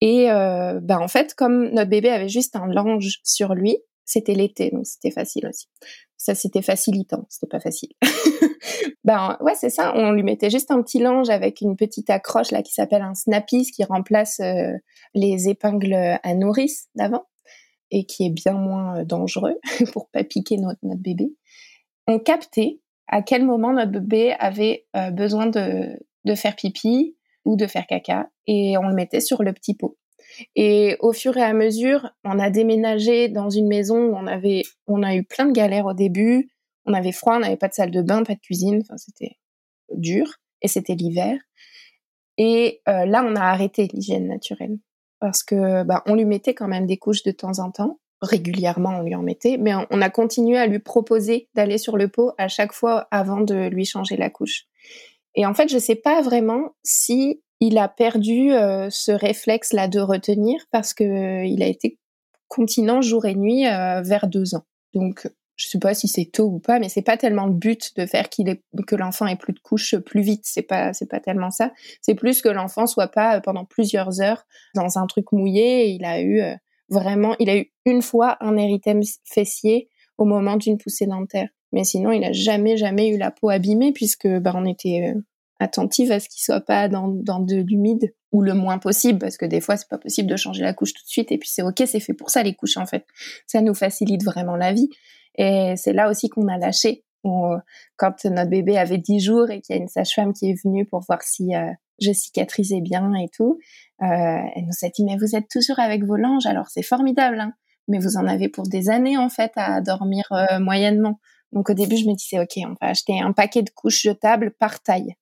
Et 0.00 0.30
euh, 0.30 0.78
ben 0.82 0.98
en 0.98 1.08
fait, 1.08 1.34
comme 1.34 1.70
notre 1.70 1.90
bébé 1.90 2.10
avait 2.10 2.28
juste 2.28 2.56
un 2.56 2.66
linge 2.66 3.20
sur 3.24 3.54
lui, 3.54 3.78
c'était 4.04 4.34
l'été, 4.34 4.70
donc 4.70 4.86
c'était 4.86 5.10
facile 5.10 5.46
aussi. 5.48 5.68
Ça, 6.16 6.34
c'était 6.34 6.62
facilitant, 6.62 7.26
c'était 7.28 7.48
pas 7.48 7.60
facile. 7.60 7.90
ben 9.04 9.36
ouais, 9.40 9.54
c'est 9.54 9.70
ça. 9.70 9.92
On 9.94 10.12
lui 10.12 10.22
mettait 10.22 10.50
juste 10.50 10.70
un 10.70 10.82
petit 10.82 10.98
linge 10.98 11.28
avec 11.28 11.60
une 11.60 11.76
petite 11.76 12.10
accroche 12.10 12.50
là 12.50 12.62
qui 12.62 12.72
s'appelle 12.72 13.02
un 13.02 13.14
snappies 13.14 13.70
qui 13.70 13.84
remplace 13.84 14.40
euh, 14.40 14.72
les 15.14 15.48
épingles 15.48 16.18
à 16.22 16.34
nourrice 16.34 16.88
d'avant 16.94 17.26
et 17.90 18.04
qui 18.04 18.26
est 18.26 18.30
bien 18.30 18.54
moins 18.54 18.98
euh, 19.00 19.04
dangereux 19.04 19.58
pour 19.92 20.08
pas 20.08 20.24
piquer 20.24 20.56
notre, 20.56 20.80
notre 20.82 21.02
bébé. 21.02 21.34
On 22.06 22.18
captait 22.18 22.80
à 23.08 23.22
quel 23.22 23.44
moment 23.44 23.72
notre 23.72 23.92
bébé 23.92 24.34
avait 24.38 24.86
euh, 24.96 25.10
besoin 25.10 25.46
de, 25.46 25.98
de 26.24 26.34
faire 26.34 26.56
pipi, 26.56 27.16
ou 27.46 27.56
de 27.56 27.66
faire 27.66 27.86
caca 27.86 28.28
et 28.46 28.76
on 28.76 28.88
le 28.88 28.94
mettait 28.94 29.20
sur 29.20 29.42
le 29.42 29.52
petit 29.52 29.74
pot. 29.74 29.96
Et 30.54 30.96
au 31.00 31.12
fur 31.12 31.36
et 31.36 31.42
à 31.42 31.54
mesure, 31.54 32.10
on 32.24 32.38
a 32.38 32.50
déménagé 32.50 33.28
dans 33.28 33.48
une 33.48 33.68
maison 33.68 33.98
où 33.98 34.14
on 34.14 34.26
avait, 34.26 34.62
on 34.86 35.02
a 35.02 35.14
eu 35.14 35.24
plein 35.24 35.46
de 35.46 35.52
galères 35.52 35.86
au 35.86 35.94
début. 35.94 36.50
On 36.84 36.92
avait 36.92 37.12
froid, 37.12 37.36
on 37.36 37.40
n'avait 37.40 37.56
pas 37.56 37.68
de 37.68 37.74
salle 37.74 37.90
de 37.90 38.02
bain, 38.02 38.22
pas 38.22 38.34
de 38.34 38.40
cuisine. 38.40 38.80
Enfin, 38.82 38.98
c'était 38.98 39.36
dur 39.92 40.26
et 40.62 40.68
c'était 40.68 40.94
l'hiver. 40.94 41.38
Et 42.38 42.82
euh, 42.88 43.06
là, 43.06 43.24
on 43.26 43.34
a 43.36 43.40
arrêté 43.40 43.88
l'hygiène 43.92 44.26
naturelle 44.26 44.78
parce 45.20 45.42
que 45.42 45.84
bah, 45.84 46.02
on 46.06 46.14
lui 46.14 46.26
mettait 46.26 46.54
quand 46.54 46.68
même 46.68 46.86
des 46.86 46.98
couches 46.98 47.22
de 47.22 47.30
temps 47.30 47.58
en 47.60 47.70
temps. 47.70 47.98
Régulièrement, 48.20 48.98
on 48.98 49.02
lui 49.02 49.14
en 49.14 49.22
mettait, 49.22 49.58
mais 49.58 49.72
on 49.90 50.00
a 50.00 50.08
continué 50.08 50.56
à 50.56 50.66
lui 50.66 50.78
proposer 50.78 51.48
d'aller 51.54 51.76
sur 51.76 51.98
le 51.98 52.08
pot 52.08 52.32
à 52.38 52.48
chaque 52.48 52.72
fois 52.72 53.08
avant 53.10 53.42
de 53.42 53.68
lui 53.68 53.84
changer 53.84 54.16
la 54.16 54.30
couche. 54.30 54.64
Et 55.36 55.44
en 55.46 55.54
fait, 55.54 55.68
je 55.68 55.74
ne 55.74 55.80
sais 55.80 55.94
pas 55.94 56.22
vraiment 56.22 56.74
si 56.82 57.42
il 57.60 57.78
a 57.78 57.88
perdu 57.88 58.52
euh, 58.52 58.88
ce 58.90 59.12
réflexe-là 59.12 59.88
de 59.88 60.00
retenir 60.00 60.60
parce 60.70 60.94
que 60.94 61.04
euh, 61.04 61.44
il 61.44 61.62
a 61.62 61.66
été 61.66 61.98
continent 62.48 63.02
jour 63.02 63.26
et 63.26 63.34
nuit 63.34 63.66
euh, 63.66 64.02
vers 64.02 64.26
deux 64.26 64.54
ans. 64.54 64.64
Donc, 64.94 65.28
je 65.56 65.68
sais 65.68 65.78
pas 65.78 65.94
si 65.94 66.06
c'est 66.06 66.26
tôt 66.26 66.44
ou 66.44 66.58
pas, 66.58 66.78
mais 66.78 66.88
c'est 66.88 67.02
pas 67.02 67.16
tellement 67.16 67.46
le 67.46 67.54
but 67.54 67.96
de 67.96 68.06
faire 68.06 68.28
que 68.28 68.96
l'enfant 68.96 69.26
ait 69.26 69.36
plus 69.36 69.54
de 69.54 69.58
couches 69.58 69.96
plus 69.96 70.20
vite. 70.20 70.42
C'est 70.44 70.62
pas, 70.62 70.92
c'est 70.92 71.08
pas 71.08 71.20
tellement 71.20 71.50
ça. 71.50 71.72
C'est 72.02 72.14
plus 72.14 72.42
que 72.42 72.48
l'enfant 72.48 72.86
soit 72.86 73.08
pas 73.08 73.40
pendant 73.40 73.64
plusieurs 73.64 74.20
heures 74.20 74.44
dans 74.74 74.98
un 74.98 75.06
truc 75.06 75.32
mouillé. 75.32 75.88
il 75.88 76.04
a 76.04 76.20
eu 76.20 76.42
vraiment, 76.90 77.34
il 77.40 77.48
a 77.48 77.56
eu 77.56 77.72
une 77.86 78.02
fois 78.02 78.36
un 78.40 78.58
érythème 78.58 79.00
fessier 79.24 79.88
au 80.18 80.26
moment 80.26 80.56
d'une 80.56 80.76
poussée 80.76 81.06
dentaire. 81.06 81.48
Mais 81.76 81.84
sinon, 81.84 82.10
il 82.10 82.24
a 82.24 82.32
jamais, 82.32 82.78
jamais 82.78 83.10
eu 83.10 83.18
la 83.18 83.30
peau 83.30 83.50
abîmée 83.50 83.92
puisque 83.92 84.26
bah, 84.26 84.52
on 84.54 84.64
était 84.64 85.12
euh, 85.14 85.20
attentive 85.60 86.10
à 86.10 86.20
ce 86.20 86.26
qu'il 86.30 86.40
soit 86.40 86.62
pas 86.62 86.88
dans, 86.88 87.08
dans 87.08 87.38
de 87.38 87.56
l'humide 87.56 88.14
ou 88.32 88.40
le 88.40 88.54
moins 88.54 88.78
possible 88.78 89.18
parce 89.18 89.36
que 89.36 89.44
des 89.44 89.60
fois, 89.60 89.76
c'est 89.76 89.90
pas 89.90 89.98
possible 89.98 90.26
de 90.26 90.36
changer 90.36 90.62
la 90.62 90.72
couche 90.72 90.94
tout 90.94 91.02
de 91.04 91.10
suite. 91.10 91.30
Et 91.32 91.36
puis 91.36 91.50
c'est 91.52 91.60
ok, 91.60 91.82
c'est 91.84 92.00
fait 92.00 92.14
pour 92.14 92.30
ça 92.30 92.42
les 92.42 92.54
couches 92.54 92.78
en 92.78 92.86
fait. 92.86 93.04
Ça 93.46 93.60
nous 93.60 93.74
facilite 93.74 94.24
vraiment 94.24 94.56
la 94.56 94.72
vie. 94.72 94.88
Et 95.36 95.74
c'est 95.76 95.92
là 95.92 96.08
aussi 96.08 96.30
qu'on 96.30 96.48
a 96.48 96.56
lâché. 96.56 97.04
quand 97.22 98.24
notre 98.24 98.48
bébé 98.48 98.78
avait 98.78 98.96
10 98.96 99.20
jours 99.20 99.50
et 99.50 99.60
qu'il 99.60 99.76
y 99.76 99.78
a 99.78 99.82
une 99.82 99.88
sage-femme 99.88 100.32
qui 100.32 100.48
est 100.48 100.64
venue 100.64 100.86
pour 100.86 101.00
voir 101.00 101.20
si 101.20 101.54
euh, 101.54 101.70
je 102.00 102.10
cicatrisais 102.10 102.80
bien 102.80 103.12
et 103.12 103.28
tout, 103.28 103.58
euh, 104.00 104.06
elle 104.06 104.64
nous 104.64 104.86
a 104.86 104.88
dit 104.88 105.04
mais 105.04 105.18
vous 105.18 105.36
êtes 105.36 105.50
toujours 105.50 105.78
avec 105.78 106.04
vos 106.04 106.16
langes, 106.16 106.46
alors 106.46 106.70
c'est 106.70 106.82
formidable, 106.82 107.38
hein, 107.38 107.52
mais 107.86 107.98
vous 107.98 108.16
en 108.16 108.26
avez 108.26 108.48
pour 108.48 108.66
des 108.66 108.88
années 108.88 109.18
en 109.18 109.28
fait 109.28 109.52
à 109.56 109.82
dormir 109.82 110.24
euh, 110.32 110.58
moyennement. 110.58 111.20
Donc 111.52 111.70
au 111.70 111.74
début, 111.74 111.96
je 111.96 112.06
me 112.06 112.14
disais, 112.14 112.40
OK, 112.40 112.52
on 112.58 112.74
va 112.80 112.90
acheter 112.90 113.20
un 113.20 113.32
paquet 113.32 113.62
de 113.62 113.70
couches 113.70 114.02
jetables 114.02 114.52
par 114.58 114.82
taille. 114.82 115.14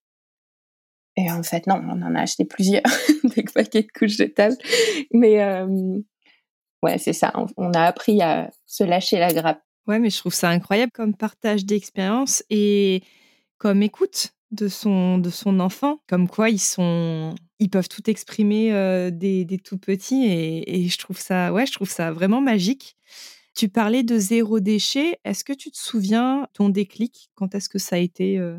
Et 1.16 1.30
en 1.30 1.42
fait, 1.42 1.66
non, 1.66 1.80
on 1.88 2.02
en 2.02 2.14
a 2.14 2.22
acheté 2.22 2.44
plusieurs, 2.44 2.82
des 3.36 3.44
paquets 3.44 3.82
de 3.82 3.92
couches 3.96 4.16
jetables. 4.16 4.56
Mais 5.12 5.42
euh, 5.42 5.98
ouais, 6.82 6.98
c'est 6.98 7.12
ça, 7.12 7.32
on, 7.56 7.72
a 7.72 7.82
appris 7.82 8.20
à 8.20 8.50
se 8.66 8.84
lâcher 8.84 9.18
la 9.18 9.32
grappe. 9.32 9.62
Ouais, 9.86 9.98
mais 9.98 10.10
je 10.10 10.18
trouve 10.18 10.34
ça 10.34 10.48
incroyable 10.48 10.92
comme 10.92 11.14
partage 11.14 11.64
d'expérience 11.64 12.42
et 12.50 13.02
comme 13.58 13.82
écoute 13.82 14.32
de 14.50 14.68
son, 14.68 15.18
de 15.18 15.30
son 15.30 15.60
enfant, 15.60 16.00
comme 16.08 16.28
quoi 16.28 16.50
ils 16.50 16.60
sont 16.60 17.34
ils 17.60 17.70
peuvent 17.70 17.88
tout 17.88 18.10
exprimer 18.10 18.70
des, 19.12 19.44
des, 19.44 19.58
tout 19.58 19.78
petits 19.78 20.26
et, 20.26 20.84
et, 20.84 20.88
je 20.88 20.98
trouve 20.98 21.18
ça 21.18 21.52
ouais 21.52 21.66
je 21.66 21.72
trouve 21.72 21.88
ça 21.88 22.10
vraiment 22.12 22.40
magique 22.40 22.96
tu 23.54 23.68
parlais 23.68 24.02
de 24.02 24.18
zéro 24.18 24.60
déchet. 24.60 25.18
Est-ce 25.24 25.44
que 25.44 25.52
tu 25.52 25.70
te 25.70 25.78
souviens 25.78 26.48
ton 26.52 26.68
déclic? 26.68 27.30
Quand 27.34 27.54
est-ce 27.54 27.68
que 27.68 27.78
ça 27.78 27.96
a 27.96 27.98
été 27.98 28.38
euh? 28.38 28.58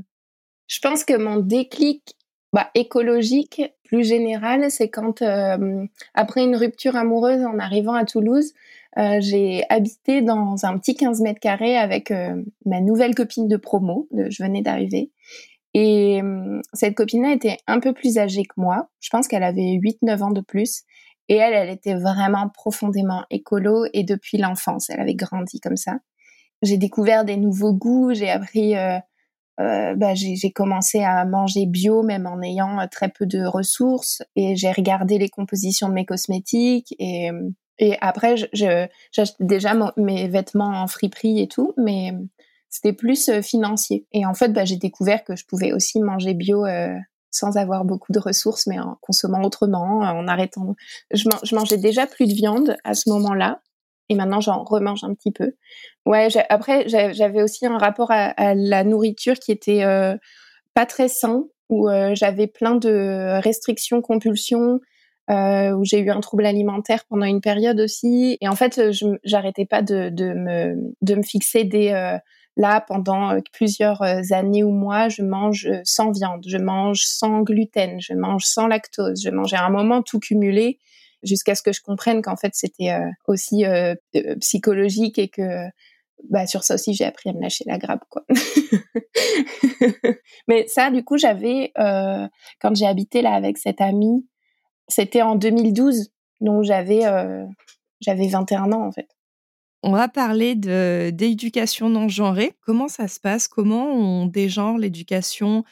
Je 0.67 0.79
pense 0.79 1.03
que 1.03 1.15
mon 1.15 1.37
déclic 1.37 2.15
bah, 2.53 2.69
écologique, 2.73 3.61
plus 3.83 4.03
général, 4.07 4.71
c'est 4.71 4.89
quand, 4.89 5.21
après 6.13 6.43
une 6.43 6.55
rupture 6.55 6.95
amoureuse 6.95 7.43
en 7.43 7.59
arrivant 7.59 7.93
à 7.93 8.05
Toulouse, 8.05 8.53
j'ai 9.19 9.63
habité 9.69 10.21
dans 10.21 10.65
un 10.65 10.77
petit 10.79 10.95
15 10.95 11.21
mètres 11.21 11.39
carrés 11.39 11.77
avec 11.77 12.11
ma 12.65 12.81
nouvelle 12.81 13.13
copine 13.13 13.47
de 13.47 13.57
promo. 13.57 14.07
je 14.11 14.41
venais 14.41 14.61
d'arriver. 14.61 15.11
Et 15.75 16.21
cette 16.73 16.95
copine-là 16.95 17.33
était 17.33 17.57
un 17.67 17.79
peu 17.79 17.93
plus 17.93 18.17
âgée 18.17 18.43
que 18.43 18.55
moi. 18.55 18.89
Je 19.01 19.09
pense 19.09 19.27
qu'elle 19.27 19.43
avait 19.43 19.77
8-9 19.77 20.23
ans 20.23 20.31
de 20.31 20.41
plus. 20.41 20.83
Et 21.29 21.35
elle, 21.35 21.53
elle 21.53 21.69
était 21.69 21.95
vraiment 21.95 22.49
profondément 22.49 23.23
écolo 23.29 23.85
et 23.93 24.03
depuis 24.03 24.37
l'enfance, 24.37 24.89
elle 24.89 24.99
avait 24.99 25.15
grandi 25.15 25.59
comme 25.59 25.77
ça. 25.77 25.97
J'ai 26.61 26.77
découvert 26.77 27.25
des 27.25 27.37
nouveaux 27.37 27.73
goûts, 27.73 28.13
j'ai 28.13 28.29
appris, 28.29 28.75
euh, 28.77 28.97
euh, 29.59 29.95
bah, 29.95 30.13
j'ai 30.15 30.51
commencé 30.51 31.03
à 31.03 31.25
manger 31.25 31.65
bio 31.65 32.03
même 32.03 32.27
en 32.27 32.41
ayant 32.41 32.79
euh, 32.79 32.85
très 32.89 33.09
peu 33.09 33.25
de 33.25 33.45
ressources 33.45 34.21
et 34.35 34.55
j'ai 34.55 34.71
regardé 34.71 35.17
les 35.17 35.29
compositions 35.29 35.89
de 35.89 35.93
mes 35.93 36.05
cosmétiques 36.05 36.93
et, 36.99 37.29
et 37.79 37.97
après 38.01 38.35
j'achetais 38.53 39.43
déjà 39.43 39.73
mes 39.97 40.27
vêtements 40.27 40.81
en 40.81 40.87
friperie 40.87 41.41
et 41.41 41.47
tout, 41.47 41.73
mais 41.77 42.13
c'était 42.75 42.93
plus 42.93 43.29
euh, 43.29 43.41
financier. 43.41 44.05
Et 44.11 44.25
en 44.25 44.33
fait, 44.33 44.49
bah, 44.49 44.65
j'ai 44.65 44.75
découvert 44.75 45.23
que 45.23 45.35
je 45.35 45.45
pouvais 45.45 45.71
aussi 45.71 46.01
manger 46.01 46.33
bio 46.33 46.65
euh, 46.65 46.93
sans 47.35 47.57
avoir 47.57 47.83
beaucoup 47.83 48.11
de 48.13 48.19
ressources, 48.19 48.65
mais 48.67 48.79
en 48.79 48.97
consommant 49.01 49.41
autrement, 49.41 49.99
en 49.99 50.27
arrêtant. 50.27 50.75
Je, 51.11 51.27
mangeais 51.53 51.77
déjà 51.77 52.07
plus 52.07 52.27
de 52.27 52.33
viande 52.33 52.77
à 52.83 52.93
ce 52.93 53.09
moment-là, 53.09 53.61
et 54.09 54.15
maintenant 54.15 54.39
j'en 54.39 54.63
remange 54.63 55.03
un 55.03 55.13
petit 55.13 55.31
peu. 55.31 55.53
Ouais, 56.05 56.29
après 56.49 56.87
j'avais 56.87 57.43
aussi 57.43 57.65
un 57.65 57.77
rapport 57.77 58.11
à, 58.11 58.55
la 58.55 58.83
nourriture 58.83 59.35
qui 59.35 59.51
était 59.51 59.83
euh, 59.83 60.15
pas 60.73 60.85
très 60.85 61.09
sain, 61.09 61.43
où 61.69 61.89
euh, 61.89 62.15
j'avais 62.15 62.47
plein 62.47 62.75
de 62.75 63.39
restrictions, 63.41 64.01
compulsions, 64.01 64.79
euh, 65.29 65.71
où 65.71 65.83
j'ai 65.83 65.99
eu 65.99 66.11
un 66.11 66.21
trouble 66.21 66.45
alimentaire 66.45 67.03
pendant 67.09 67.25
une 67.25 67.41
période 67.41 67.79
aussi. 67.81 68.37
Et 68.39 68.47
en 68.47 68.55
fait, 68.55 68.79
j'arrêtais 69.23 69.65
pas 69.65 69.81
de, 69.81 70.09
me, 70.09 70.75
de 71.01 71.15
me 71.15 71.23
fixer 71.23 71.63
des 71.63 72.19
Là, 72.57 72.79
pendant 72.79 73.31
euh, 73.31 73.41
plusieurs 73.51 74.01
euh, 74.01 74.21
années 74.31 74.63
ou 74.63 74.71
mois, 74.71 75.09
je 75.09 75.23
mange 75.23 75.65
euh, 75.65 75.81
sans 75.83 76.11
viande, 76.11 76.45
je 76.47 76.57
mange 76.57 77.03
sans 77.03 77.41
gluten, 77.41 77.99
je 77.99 78.13
mange 78.13 78.45
sans 78.45 78.67
lactose, 78.67 79.21
je 79.21 79.29
mangeais 79.29 79.57
à 79.57 79.65
un 79.65 79.69
moment 79.69 80.01
tout 80.01 80.19
cumulé 80.19 80.79
jusqu'à 81.21 81.55
ce 81.55 81.61
que 81.61 81.73
je 81.73 81.81
comprenne 81.81 82.21
qu'en 82.21 82.35
fait 82.35 82.51
c'était 82.53 82.95
aussi 83.27 83.63
psychologique 84.41 85.17
et 85.17 85.27
que 85.27 85.65
bah 86.29 86.45
sur 86.45 86.63
ça 86.63 86.75
aussi 86.75 86.93
j'ai 86.93 87.03
appris 87.03 87.31
à 87.31 87.33
me 87.33 87.41
lâcher 87.41 87.63
la 87.65 87.79
grappe 87.79 88.03
quoi. 88.11 88.23
Mais 90.47 90.67
ça 90.67 90.91
du 90.91 91.03
coup 91.03 91.17
j'avais 91.17 91.71
quand 91.75 92.75
j'ai 92.75 92.85
habité 92.85 93.23
là 93.23 93.33
avec 93.33 93.57
cette 93.57 93.81
amie, 93.81 94.27
c'était 94.87 95.23
en 95.23 95.35
2012 95.35 96.11
donc 96.41 96.63
j'avais 96.63 97.01
j'avais 98.01 98.27
21 98.27 98.71
ans 98.71 98.85
en 98.85 98.91
fait. 98.91 99.14
On 99.87 99.91
va 99.91 100.07
parler 100.07 100.55
d'éducation 100.55 101.89
non 101.89 102.07
genrée. 102.07 102.53
Comment 102.65 102.87
ça 102.87 103.07
se 103.07 103.19
passe? 103.19 103.47
Comment 103.47 103.91
on 103.91 104.25
dégenre 104.25 104.79
l'éducation? 104.79 105.63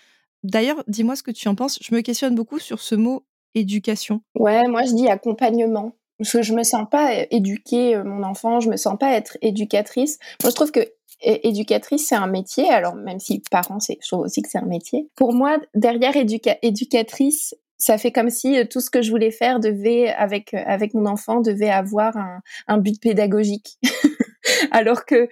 D'ailleurs, 0.43 0.83
dis-moi 0.87 1.15
ce 1.15 1.23
que 1.23 1.31
tu 1.31 1.47
en 1.47 1.55
penses. 1.55 1.79
Je 1.81 1.95
me 1.95 2.01
questionne 2.01 2.35
beaucoup 2.35 2.59
sur 2.59 2.79
ce 2.79 2.93
mot 2.93 3.25
éducation. 3.55 4.21
Ouais, 4.35 4.67
moi 4.67 4.83
je 4.83 4.93
dis 4.93 5.07
accompagnement. 5.09 5.95
Parce 6.19 6.31
que 6.31 6.43
je 6.43 6.53
me 6.53 6.61
sens 6.61 6.85
pas 6.91 7.25
éduquer 7.31 7.95
euh, 7.95 8.03
mon 8.03 8.21
enfant, 8.21 8.59
je 8.59 8.69
me 8.69 8.77
sens 8.77 8.99
pas 8.99 9.13
être 9.13 9.35
éducatrice. 9.41 10.19
Moi 10.43 10.51
je 10.51 10.55
trouve 10.55 10.71
que 10.71 10.87
éducatrice 11.21 12.05
c'est 12.05 12.15
un 12.15 12.27
métier, 12.27 12.69
alors 12.69 12.93
même 12.93 13.19
si 13.19 13.41
parent 13.49 13.79
c'est, 13.79 13.97
je 13.99 14.07
trouve 14.07 14.25
aussi 14.25 14.43
que 14.43 14.49
c'est 14.49 14.59
un 14.59 14.65
métier. 14.65 15.09
Pour 15.15 15.33
moi, 15.33 15.57
derrière 15.73 16.13
éducatrice, 16.61 17.55
ça 17.83 17.97
fait 17.97 18.13
comme 18.13 18.29
si 18.29 18.57
euh, 18.57 18.63
tout 18.63 18.79
ce 18.79 18.89
que 18.89 19.01
je 19.01 19.11
voulais 19.11 19.31
faire 19.31 19.59
devait, 19.59 20.07
avec, 20.07 20.53
euh, 20.53 20.63
avec 20.65 20.93
mon 20.93 21.05
enfant, 21.05 21.41
devait 21.41 21.69
avoir 21.69 22.15
un, 22.15 22.39
un 22.67 22.77
but 22.77 23.01
pédagogique. 23.01 23.77
Alors 24.71 25.05
que, 25.05 25.27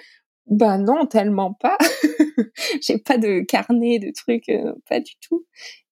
ben 0.47 0.79
non, 0.79 1.05
tellement 1.05 1.53
pas. 1.53 1.77
J'ai 2.81 2.97
pas 2.97 3.17
de 3.17 3.39
carnet, 3.39 3.99
de 3.99 4.11
trucs, 4.11 4.49
euh, 4.49 4.73
pas 4.89 4.99
du 4.99 5.13
tout. 5.21 5.45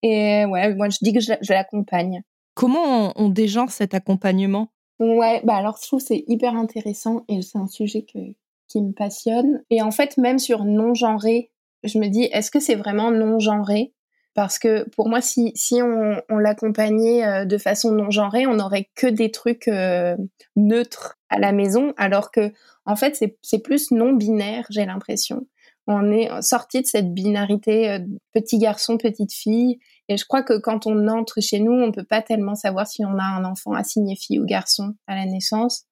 Et 0.03 0.43
ouais, 0.45 0.75
moi 0.75 0.89
je 0.89 0.97
dis 1.01 1.13
que 1.13 1.21
je, 1.21 1.31
l'accompagne. 1.49 2.23
Comment 2.55 3.13
on, 3.15 3.33
on 3.33 3.67
cet 3.69 3.93
accompagnement? 3.93 4.73
Ouais, 4.99 5.39
bah 5.45 5.55
alors 5.55 5.77
je 5.81 5.87
trouve 5.87 6.01
c'est 6.01 6.25
hyper 6.27 6.55
intéressant 6.55 7.23
et 7.29 7.41
c'est 7.41 7.57
un 7.57 7.67
sujet 7.67 8.03
que, 8.03 8.19
qui 8.67 8.81
me 8.81 8.91
passionne. 8.91 9.63
Et 9.69 9.81
en 9.81 9.91
fait, 9.91 10.17
même 10.17 10.39
sur 10.39 10.65
non-genré, 10.65 11.51
je 11.83 11.99
me 11.99 12.09
dis, 12.09 12.23
est-ce 12.33 12.51
que 12.51 12.59
c'est 12.59 12.75
vraiment 12.75 13.11
non-genré? 13.11 13.93
Parce 14.33 14.59
que 14.59 14.87
pour 14.89 15.09
moi, 15.09 15.21
si, 15.21 15.51
si 15.55 15.81
on, 15.81 16.21
on 16.29 16.37
l'accompagnait 16.37 17.25
euh, 17.25 17.45
de 17.45 17.57
façon 17.57 17.91
non 17.91 18.11
genrée, 18.11 18.45
on 18.47 18.55
n'aurait 18.55 18.89
que 18.95 19.07
des 19.07 19.31
trucs 19.31 19.67
euh, 19.67 20.15
neutres 20.55 21.17
à 21.29 21.39
la 21.39 21.51
maison, 21.51 21.93
alors 21.97 22.31
que 22.31 22.51
en 22.85 22.95
fait, 22.95 23.21
c'est 23.41 23.59
plus 23.59 23.91
non 23.91 24.13
binaire, 24.13 24.65
j'ai 24.69 24.85
l'impression. 24.85 25.47
On 25.87 26.11
est 26.11 26.29
sorti 26.41 26.81
de 26.81 26.85
cette 26.85 27.13
binarité 27.13 27.89
euh, 27.89 27.99
petit 28.33 28.59
garçon, 28.59 28.97
petite 28.97 29.33
fille, 29.33 29.79
et 30.07 30.17
je 30.17 30.25
crois 30.25 30.43
que 30.43 30.57
quand 30.57 30.85
on 30.85 31.07
entre 31.07 31.41
chez 31.41 31.59
nous, 31.59 31.73
on 31.73 31.91
peut 31.91 32.03
pas 32.03 32.21
tellement 32.21 32.55
savoir 32.55 32.87
si 32.87 33.03
on 33.05 33.17
a 33.17 33.23
un 33.23 33.45
enfant 33.45 33.73
assigné 33.73 34.15
fille 34.15 34.39
ou 34.39 34.45
garçon 34.45 34.93
à 35.07 35.15
la 35.15 35.25
naissance, 35.25 35.85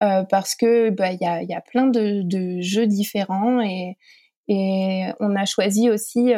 parce 0.00 0.54
que 0.54 0.90
bah 0.90 1.12
il 1.12 1.18
y 1.22 1.24
a, 1.24 1.42
y 1.42 1.54
a 1.54 1.62
plein 1.62 1.86
de, 1.86 2.20
de 2.22 2.60
jeux 2.60 2.86
différents 2.86 3.62
et 3.62 3.96
et 4.48 5.06
on 5.20 5.34
a 5.34 5.46
choisi 5.46 5.88
aussi 5.88 6.34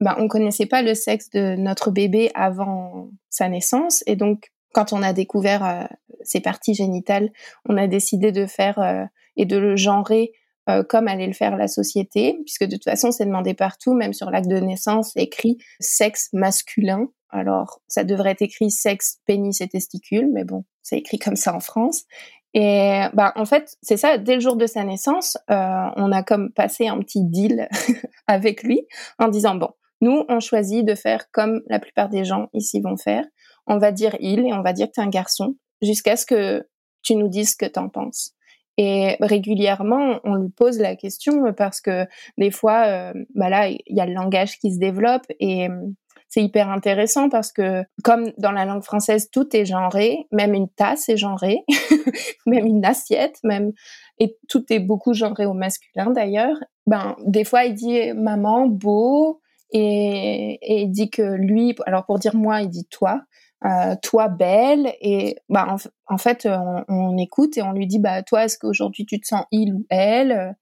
ben, 0.00 0.14
on 0.18 0.28
connaissait 0.28 0.66
pas 0.66 0.82
le 0.82 0.94
sexe 0.94 1.30
de 1.30 1.56
notre 1.56 1.90
bébé 1.90 2.30
avant 2.34 3.08
sa 3.28 3.48
naissance 3.48 4.02
et 4.06 4.16
donc 4.16 4.50
quand 4.72 4.92
on 4.92 5.02
a 5.02 5.12
découvert 5.12 5.64
euh, 5.64 5.84
ses 6.22 6.40
parties 6.40 6.74
génitales, 6.74 7.30
on 7.68 7.76
a 7.76 7.86
décidé 7.86 8.32
de 8.32 8.46
faire 8.46 8.78
euh, 8.78 9.04
et 9.36 9.46
de 9.46 9.56
le 9.56 9.76
genrer 9.76 10.32
euh, 10.68 10.82
comme 10.82 11.08
allait 11.08 11.26
le 11.26 11.32
faire 11.32 11.56
la 11.56 11.68
société, 11.68 12.38
puisque 12.44 12.64
de 12.64 12.76
toute 12.76 12.84
façon 12.84 13.10
c'est 13.10 13.24
demandé 13.24 13.54
partout, 13.54 13.94
même 13.94 14.12
sur 14.12 14.30
l'acte 14.30 14.48
de 14.48 14.58
naissance, 14.58 15.12
écrit 15.16 15.58
sexe 15.80 16.28
masculin. 16.32 17.08
Alors 17.30 17.80
ça 17.88 18.04
devrait 18.04 18.32
être 18.32 18.42
écrit 18.42 18.70
sexe, 18.70 19.18
pénis 19.26 19.60
et 19.60 19.68
testicules, 19.68 20.28
mais 20.32 20.44
bon, 20.44 20.64
c'est 20.82 20.98
écrit 20.98 21.18
comme 21.18 21.36
ça 21.36 21.54
en 21.54 21.60
France. 21.60 22.04
Et 22.52 23.02
bah 23.14 23.32
en 23.36 23.44
fait 23.44 23.76
c'est 23.80 23.96
ça. 23.96 24.18
Dès 24.18 24.34
le 24.34 24.40
jour 24.40 24.56
de 24.56 24.66
sa 24.66 24.82
naissance, 24.82 25.38
on 25.48 26.12
a 26.12 26.22
comme 26.24 26.50
passé 26.50 26.88
un 26.88 26.98
petit 26.98 27.22
deal 27.22 27.68
avec 28.26 28.64
lui 28.64 28.86
en 29.20 29.28
disant 29.28 29.54
bon 29.54 29.70
nous, 30.00 30.24
on 30.28 30.40
choisit 30.40 30.84
de 30.84 30.94
faire 30.94 31.30
comme 31.32 31.60
la 31.68 31.78
plupart 31.78 32.08
des 32.08 32.24
gens 32.24 32.48
ici 32.54 32.80
vont 32.80 32.96
faire. 32.96 33.24
On 33.66 33.78
va 33.78 33.92
dire 33.92 34.16
il 34.20 34.40
et 34.46 34.52
on 34.52 34.62
va 34.62 34.72
dire 34.72 34.86
que 34.86 34.92
tu 34.94 35.00
es 35.00 35.04
un 35.04 35.08
garçon 35.08 35.56
jusqu'à 35.82 36.16
ce 36.16 36.26
que 36.26 36.66
tu 37.02 37.14
nous 37.16 37.28
dises 37.28 37.52
ce 37.52 37.56
que 37.56 37.70
tu 37.70 37.78
en 37.78 37.88
penses. 37.88 38.32
Et 38.76 39.16
régulièrement, 39.20 40.20
on 40.24 40.36
lui 40.36 40.48
pose 40.50 40.78
la 40.78 40.96
question 40.96 41.52
parce 41.52 41.80
que 41.80 42.06
des 42.38 42.50
fois, 42.50 42.86
euh, 42.86 43.12
bah 43.34 43.50
là, 43.50 43.68
il 43.68 43.80
y 43.88 44.00
a 44.00 44.06
le 44.06 44.14
langage 44.14 44.58
qui 44.58 44.72
se 44.72 44.78
développe 44.78 45.26
et 45.38 45.68
euh, 45.68 45.86
c'est 46.30 46.42
hyper 46.42 46.70
intéressant 46.70 47.28
parce 47.28 47.52
que 47.52 47.82
comme 48.04 48.30
dans 48.38 48.52
la 48.52 48.64
langue 48.64 48.82
française, 48.82 49.28
tout 49.30 49.54
est 49.54 49.66
genré, 49.66 50.26
même 50.32 50.54
une 50.54 50.68
tasse 50.68 51.08
est 51.08 51.16
genrée, 51.16 51.58
même 52.46 52.66
une 52.66 52.84
assiette, 52.84 53.38
même 53.44 53.72
et 54.18 54.36
tout 54.48 54.64
est 54.70 54.78
beaucoup 54.78 55.12
genré 55.12 55.44
au 55.44 55.54
masculin 55.54 56.10
d'ailleurs. 56.10 56.56
Ben 56.86 57.16
des 57.26 57.44
fois, 57.44 57.64
il 57.64 57.74
dit 57.74 58.12
maman 58.14 58.66
beau, 58.66 59.40
et, 59.72 60.58
et, 60.62 60.82
il 60.82 60.90
dit 60.90 61.10
que 61.10 61.22
lui, 61.22 61.74
alors 61.86 62.06
pour 62.06 62.18
dire 62.18 62.34
moi, 62.34 62.62
il 62.62 62.68
dit 62.68 62.86
toi, 62.90 63.22
euh, 63.64 63.94
toi 64.02 64.28
belle, 64.28 64.94
et 65.00 65.36
bah 65.48 65.76
en, 66.06 66.18
fait 66.18 66.48
on, 66.88 67.18
écoute 67.18 67.58
et 67.58 67.62
on 67.62 67.72
lui 67.72 67.86
dit 67.86 67.98
bah 67.98 68.22
toi 68.22 68.44
est-ce 68.44 68.58
qu'aujourd'hui 68.58 69.04
tu 69.06 69.20
te 69.20 69.26
sens 69.26 69.44
il 69.50 69.74
ou 69.74 69.86
elle? 69.90 70.56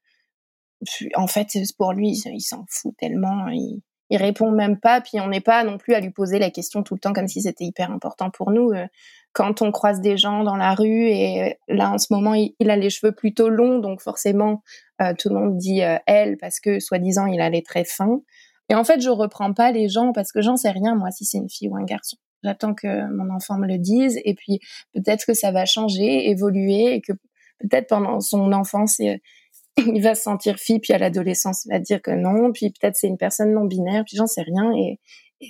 En 1.14 1.26
fait 1.26 1.48
pour 1.76 1.92
lui 1.92 2.10
il 2.10 2.40
s'en 2.40 2.64
fout 2.68 2.94
tellement, 2.98 3.48
il, 3.48 3.82
il 4.10 4.16
répond 4.16 4.50
même 4.50 4.78
pas, 4.78 5.00
puis 5.00 5.20
on 5.20 5.28
n'est 5.28 5.40
pas 5.40 5.64
non 5.64 5.78
plus 5.78 5.94
à 5.94 6.00
lui 6.00 6.10
poser 6.10 6.38
la 6.38 6.50
question 6.50 6.82
tout 6.82 6.94
le 6.94 7.00
temps 7.00 7.12
comme 7.12 7.28
si 7.28 7.42
c'était 7.42 7.64
hyper 7.64 7.90
important 7.90 8.30
pour 8.30 8.50
nous. 8.50 8.70
Euh, 8.70 8.86
quand 9.32 9.60
on 9.62 9.70
croise 9.70 10.00
des 10.00 10.16
gens 10.16 10.42
dans 10.42 10.56
la 10.56 10.74
rue 10.74 11.08
et 11.08 11.58
là 11.68 11.92
en 11.92 11.98
ce 11.98 12.12
moment 12.12 12.34
il, 12.34 12.54
il 12.58 12.70
a 12.70 12.76
les 12.76 12.90
cheveux 12.90 13.12
plutôt 13.12 13.48
longs, 13.50 13.78
donc 13.78 14.00
forcément 14.00 14.62
euh, 15.02 15.12
tout 15.16 15.28
le 15.28 15.36
monde 15.36 15.58
dit 15.58 15.82
euh, 15.82 15.98
elle 16.06 16.38
parce 16.38 16.58
que 16.58 16.80
soi-disant 16.80 17.26
il 17.26 17.40
a 17.40 17.50
les 17.50 17.62
traits 17.62 17.88
fins. 17.88 18.20
Et 18.68 18.74
en 18.74 18.84
fait, 18.84 19.00
je 19.00 19.10
reprends 19.10 19.52
pas 19.52 19.72
les 19.72 19.88
gens 19.88 20.12
parce 20.12 20.32
que 20.32 20.42
j'en 20.42 20.56
sais 20.56 20.70
rien, 20.70 20.94
moi, 20.94 21.10
si 21.10 21.24
c'est 21.24 21.38
une 21.38 21.48
fille 21.48 21.68
ou 21.68 21.76
un 21.76 21.84
garçon. 21.84 22.16
J'attends 22.44 22.74
que 22.74 23.10
mon 23.12 23.34
enfant 23.34 23.58
me 23.58 23.66
le 23.66 23.78
dise 23.78 24.18
et 24.24 24.34
puis 24.34 24.60
peut-être 24.94 25.26
que 25.26 25.34
ça 25.34 25.50
va 25.50 25.64
changer, 25.64 26.28
évoluer 26.30 26.94
et 26.94 27.00
que 27.00 27.12
peut-être 27.58 27.88
pendant 27.88 28.20
son 28.20 28.52
enfance, 28.52 29.00
euh, 29.00 29.16
il 29.78 30.02
va 30.02 30.14
se 30.14 30.22
sentir 30.22 30.56
fille, 30.56 30.80
puis 30.80 30.92
à 30.92 30.98
l'adolescence, 30.98 31.64
il 31.64 31.72
va 31.72 31.78
dire 31.78 32.02
que 32.02 32.10
non, 32.10 32.52
puis 32.52 32.70
peut-être 32.70 32.96
c'est 32.96 33.08
une 33.08 33.16
personne 33.16 33.52
non 33.52 33.64
binaire, 33.64 34.04
puis 34.06 34.16
j'en 34.16 34.26
sais 34.26 34.42
rien 34.42 34.72
et, 34.72 35.00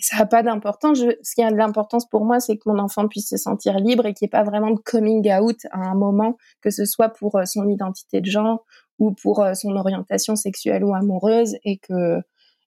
ça 0.02 0.18
n'a 0.18 0.26
pas 0.26 0.42
d'importance. 0.42 0.98
Ce 0.98 1.35
qui 1.35 1.42
a 1.42 1.50
de 1.50 1.57
l'importance 1.57 2.07
pour 2.07 2.26
moi, 2.26 2.40
c'est 2.40 2.59
que 2.59 2.68
mon 2.68 2.78
enfant 2.78 3.09
puisse 3.09 3.31
se 3.31 3.38
sentir 3.38 3.78
libre 3.78 4.04
et 4.04 4.12
qu'il 4.12 4.26
n'y 4.26 4.28
ait 4.28 4.37
pas 4.38 4.42
vraiment 4.42 4.70
de 4.70 4.78
coming 4.81 5.26
out 5.33 5.57
à 5.70 5.78
un 5.78 5.94
moment, 5.94 6.37
que 6.61 6.68
ce 6.68 6.85
soit 6.85 7.09
pour 7.09 7.37
euh, 7.37 7.46
son 7.46 7.66
identité 7.70 8.20
de 8.20 8.31
genre 8.31 8.66
ou 8.98 9.12
pour 9.12 9.40
euh, 9.40 9.54
son 9.54 9.74
orientation 9.76 10.37
sexuelle 10.37 10.85
ou 10.85 10.94
amoureuse 10.94 11.57
et 11.64 11.78
que 11.78 12.20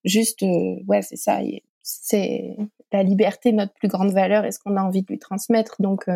Juste, 0.04 0.44
euh, 0.44 0.76
ouais, 0.88 1.02
c'est 1.02 1.18
ça. 1.18 1.40
C'est 1.84 2.56
la 2.92 3.04
liberté 3.04 3.52
notre 3.52 3.74
plus 3.74 3.88
grande 3.88 4.12
valeur 4.12 4.46
et 4.46 4.52
ce 4.52 4.60
qu'on 4.60 4.78
a 4.78 4.84
envie 4.84 5.02
de 5.02 5.08
lui 5.08 5.20
transmettre. 5.20 5.76
Donc, 5.80 6.08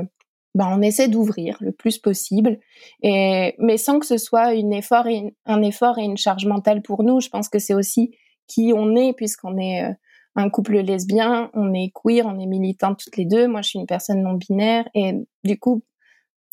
bah, 0.56 0.70
on 0.72 0.82
essaie 0.82 1.10
d'ouvrir 1.10 1.58
le 1.60 1.74
plus 1.74 1.98
possible, 1.98 2.60
et 3.04 3.56
mais 3.60 3.78
sans 3.78 4.00
que 4.00 4.06
ce 4.06 4.18
soit 4.18 4.54
une 4.54 4.72
effort 4.72 5.06
et 5.06 5.36
un 5.46 5.62
effort 5.62 5.98
et 6.00 6.04
une 6.04 6.18
charge 6.18 6.46
mentale 6.46 6.82
pour 6.82 7.04
nous. 7.04 7.20
Je 7.20 7.30
pense 7.30 7.50
que 7.50 7.60
c'est 7.60 7.74
aussi 7.74 8.16
qui 8.48 8.72
on 8.74 8.96
est 8.96 9.14
puisqu'on 9.14 9.58
est 9.58 9.84
euh, 9.84 9.94
un 10.38 10.50
couple 10.50 10.78
lesbien, 10.78 11.50
on 11.54 11.74
est 11.74 11.92
queer, 11.94 12.26
on 12.26 12.40
est 12.40 12.46
militantes 12.46 13.00
toutes 13.04 13.18
les 13.18 13.26
deux. 13.26 13.48
Moi, 13.48 13.62
je 13.64 13.70
suis 13.70 13.80
une 13.80 13.86
personne 13.86 14.22
non 14.22 14.34
binaire 14.34 14.88
et 14.94 15.14
du 15.44 15.60
coup, 15.60 15.84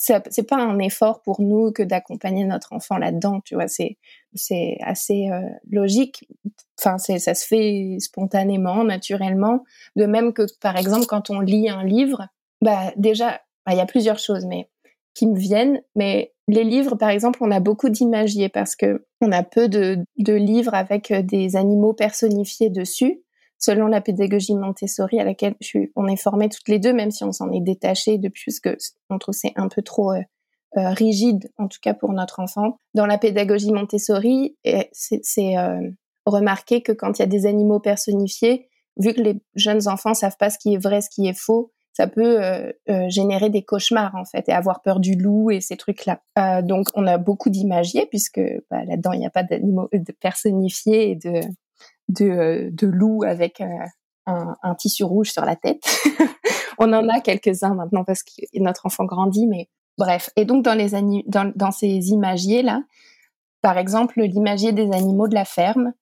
c'est 0.03 0.49
pas 0.49 0.57
un 0.57 0.79
effort 0.81 1.23
pour 1.23 1.41
nous 1.41 1.71
que 1.71 1.83
d'accompagner 1.85 2.45
notre 2.45 2.73
enfant 2.73 2.99
là-dedans, 2.99 3.41
tu 3.45 3.55
vois. 3.55 3.69
C'est 3.69 3.99
c'est 4.35 4.79
assez 4.81 5.31
euh, 5.31 5.49
logique. 5.71 6.29
Enfin, 6.79 6.99
c'est 6.99 7.21
ça 7.21 7.35
se 7.35 7.47
fait 7.47 7.97
spontanément, 8.01 8.83
naturellement. 8.83 9.62
De 9.95 10.07
même 10.07 10.33
que 10.33 10.43
par 10.61 10.77
exemple 10.77 11.07
quand 11.07 11.31
on 11.31 11.38
lit 11.38 11.69
un 11.69 11.85
livre, 11.85 12.27
bah 12.61 12.93
déjà, 12.97 13.41
bah, 13.65 13.75
il 13.75 13.77
y 13.77 13.81
a 13.81 13.87
plusieurs 13.87 14.19
choses, 14.19 14.45
mais 14.45 14.69
qui 15.15 15.27
me 15.29 15.38
viennent. 15.38 15.81
Mais 15.95 16.33
les 16.49 16.65
livres, 16.65 16.97
par 16.97 17.11
exemple, 17.11 17.38
on 17.43 17.51
a 17.53 17.61
beaucoup 17.61 17.88
d'imagiers 17.88 18.49
parce 18.49 18.75
que 18.75 19.07
on 19.21 19.31
a 19.31 19.45
peu 19.45 19.69
de, 19.69 19.99
de 20.19 20.33
livres 20.33 20.75
avec 20.75 21.12
euh, 21.12 21.23
des 21.23 21.55
animaux 21.55 21.93
personnifiés 21.93 22.71
dessus 22.71 23.23
selon 23.62 23.87
la 23.87 24.01
pédagogie 24.01 24.57
Montessori 24.57 25.20
à 25.20 25.25
laquelle 25.25 25.55
je 25.61 25.66
suis, 25.66 25.92
on 25.94 26.09
est 26.09 26.16
formés 26.16 26.48
toutes 26.48 26.68
les 26.68 26.81
deux, 26.81 26.92
même 26.92 27.12
si 27.12 27.22
on 27.22 27.33
s'en 27.33 27.51
est 27.53 27.61
détaché 27.61 28.18
depuis, 28.18 28.46
parce 28.46 28.61
que 28.61 28.77
on 29.09 29.18
trouve 29.18 29.35
c'est 29.35 29.53
un 29.55 29.68
peu 29.68 29.83
trop 29.83 30.12
euh, 30.12 30.20
euh, 30.77 30.90
rigide, 30.90 31.51
en 31.59 31.68
tout 31.68 31.79
cas 31.81 31.94
pour 31.94 32.12
notre 32.12 32.40
enfant. 32.40 32.77
Dans 32.94 33.07
la 33.07 33.18
pédagogie 33.18 33.72
Montessori, 33.72 34.57
c'est 34.92 35.57
euh, 35.57 35.90
remarqué 36.27 36.83
que 36.83 36.92
quand 36.92 37.18
il 37.18 37.22
y 37.22 37.25
a 37.25 37.29
des 37.29 37.46
animaux 37.46 37.79
personnifiés, 37.79 38.68
vu 38.96 39.14
que 39.14 39.20
les 39.20 39.40
jeunes 39.55 39.87
enfants 39.87 40.14
savent 40.14 40.37
pas 40.38 40.51
ce 40.51 40.59
qui 40.59 40.75
est 40.75 40.83
vrai, 40.83 41.01
ce 41.01 41.09
qui 41.09 41.29
est 41.29 41.38
faux, 41.38 41.72
ça 41.94 42.07
peut 42.07 42.40
générer 43.09 43.51
des 43.51 43.62
cauchemars 43.62 44.14
en 44.14 44.25
fait 44.25 44.48
et 44.48 44.53
avoir 44.53 44.81
peur 44.81 44.98
du 44.98 45.14
loup 45.14 45.51
et 45.51 45.61
ces 45.61 45.77
trucs-là. 45.77 46.22
donc 46.62 46.88
on 46.94 47.07
a 47.07 47.18
beaucoup 47.18 47.51
d'imagiers 47.51 48.07
puisque 48.07 48.40
bah, 48.70 48.83
là-dedans 48.87 49.12
il 49.12 49.18
n'y 49.18 49.27
a 49.27 49.31
pas 49.31 49.42
d'animaux 49.42 49.90
personnifiés 50.18 51.11
et 51.11 51.16
de 51.16 51.42
de, 52.09 52.25
euh, 52.25 52.71
de 52.73 52.87
loup 52.87 53.23
avec 53.25 53.61
euh, 53.61 53.67
un, 54.27 54.75
tissu 54.75 55.05
rouge 55.05 55.31
sur 55.31 55.45
la 55.45 55.57
tête. 55.57 55.83
on 56.79 56.93
en 56.93 57.09
a 57.09 57.21
quelques-uns 57.21 57.75
maintenant 57.75 58.05
parce 58.05 58.23
que 58.23 58.43
notre 58.55 58.87
enfant 58.87 59.05
grandit, 59.05 59.47
mais 59.47 59.69
bref. 59.99 60.31
Et 60.37 60.45
donc 60.45 60.65
dans 60.65 60.75
les 60.75 60.91
dans, 61.27 61.71
ces 61.71 62.11
imagiers 62.11 62.62
là, 62.62 62.83
par 63.62 63.79
exemple 63.79 64.21
l'imagier 64.21 64.73
des 64.73 64.91
animaux 64.93 65.29
de 65.29 65.35
la 65.35 65.45
ferme, 65.45 65.93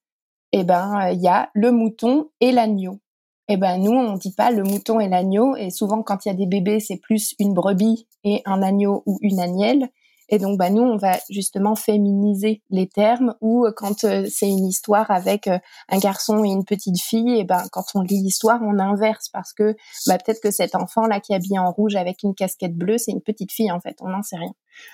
eh 0.52 0.64
ben 0.64 1.00
euh, 1.00 1.10
il 1.12 1.20
y 1.20 1.28
a 1.28 1.50
le 1.54 1.70
mouton 1.70 2.30
et 2.40 2.52
l'agneau. 2.52 3.00
Eh 3.48 3.56
ben 3.56 3.78
nous 3.78 3.92
on 3.92 4.14
dit 4.14 4.32
pas 4.32 4.50
le 4.50 4.62
mouton 4.62 5.00
et 5.00 5.08
l'agneau 5.08 5.56
et 5.56 5.70
souvent 5.70 6.02
quand 6.02 6.24
il 6.24 6.28
y 6.28 6.32
a 6.32 6.34
des 6.34 6.46
bébés 6.46 6.78
c'est 6.78 6.98
plus 6.98 7.34
une 7.38 7.52
brebis 7.52 8.06
et 8.22 8.42
un 8.44 8.62
agneau 8.62 9.02
ou 9.06 9.18
une 9.22 9.40
agnelle. 9.40 9.88
Et 10.30 10.38
donc, 10.38 10.58
bah, 10.58 10.70
nous, 10.70 10.82
on 10.82 10.96
va 10.96 11.18
justement 11.28 11.74
féminiser 11.74 12.62
les 12.70 12.88
termes 12.88 13.34
ou 13.40 13.66
euh, 13.66 13.72
quand 13.76 14.04
euh, 14.04 14.26
c'est 14.30 14.48
une 14.48 14.64
histoire 14.64 15.10
avec 15.10 15.48
euh, 15.48 15.58
un 15.88 15.98
garçon 15.98 16.44
et 16.44 16.48
une 16.48 16.64
petite 16.64 17.00
fille, 17.00 17.38
et 17.38 17.44
ben, 17.44 17.64
quand 17.72 17.84
on 17.96 18.00
lit 18.00 18.22
l'histoire, 18.22 18.60
on 18.62 18.78
inverse 18.78 19.28
parce 19.32 19.52
que 19.52 19.74
bah, 20.06 20.18
peut-être 20.18 20.40
que 20.40 20.52
cet 20.52 20.76
enfant-là 20.76 21.20
qui 21.20 21.32
est 21.32 21.36
habillé 21.36 21.58
en 21.58 21.72
rouge 21.72 21.96
avec 21.96 22.22
une 22.22 22.34
casquette 22.34 22.76
bleue, 22.76 22.96
c'est 22.96 23.10
une 23.10 23.20
petite 23.20 23.52
fille, 23.52 23.72
en 23.72 23.80
fait. 23.80 23.96
On 24.00 24.08
n'en 24.08 24.22
sait 24.22 24.36
rien. 24.36 24.52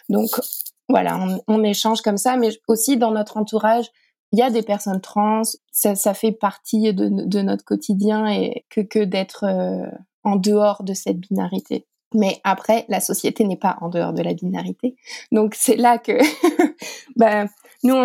Donc, 0.09 0.31
voilà, 0.89 1.19
on, 1.19 1.41
on, 1.49 1.63
échange 1.63 2.01
comme 2.01 2.17
ça, 2.17 2.39
mais 2.39 2.51
aussi 2.67 2.97
dans 2.97 3.11
notre 3.11 3.37
entourage, 3.37 3.91
il 4.33 4.39
y 4.39 4.43
a 4.43 4.51
des 4.51 4.63
personnes 4.63 5.01
trans, 5.01 5.43
ça, 5.71 5.95
ça 5.95 6.15
fait 6.15 6.33
partie 6.33 6.95
de, 6.95 7.09
de, 7.11 7.43
notre 7.43 7.65
quotidien 7.65 8.27
et 8.27 8.65
que, 8.71 8.81
que 8.81 9.05
d'être 9.05 9.45
en 10.25 10.37
dehors 10.37 10.83
de 10.83 10.95
cette 10.95 11.19
binarité. 11.19 11.87
Mais 12.15 12.41
après, 12.45 12.85
la 12.89 13.01
société 13.01 13.45
n'est 13.45 13.57
pas 13.57 13.77
en 13.81 13.89
dehors 13.89 14.13
de 14.13 14.23
la 14.23 14.35
binarité. 14.35 14.97
Donc 15.33 15.55
c'est 15.55 15.77
là 15.77 15.99
que, 15.99 16.13
ben, 17.17 17.49
nous, 17.83 17.97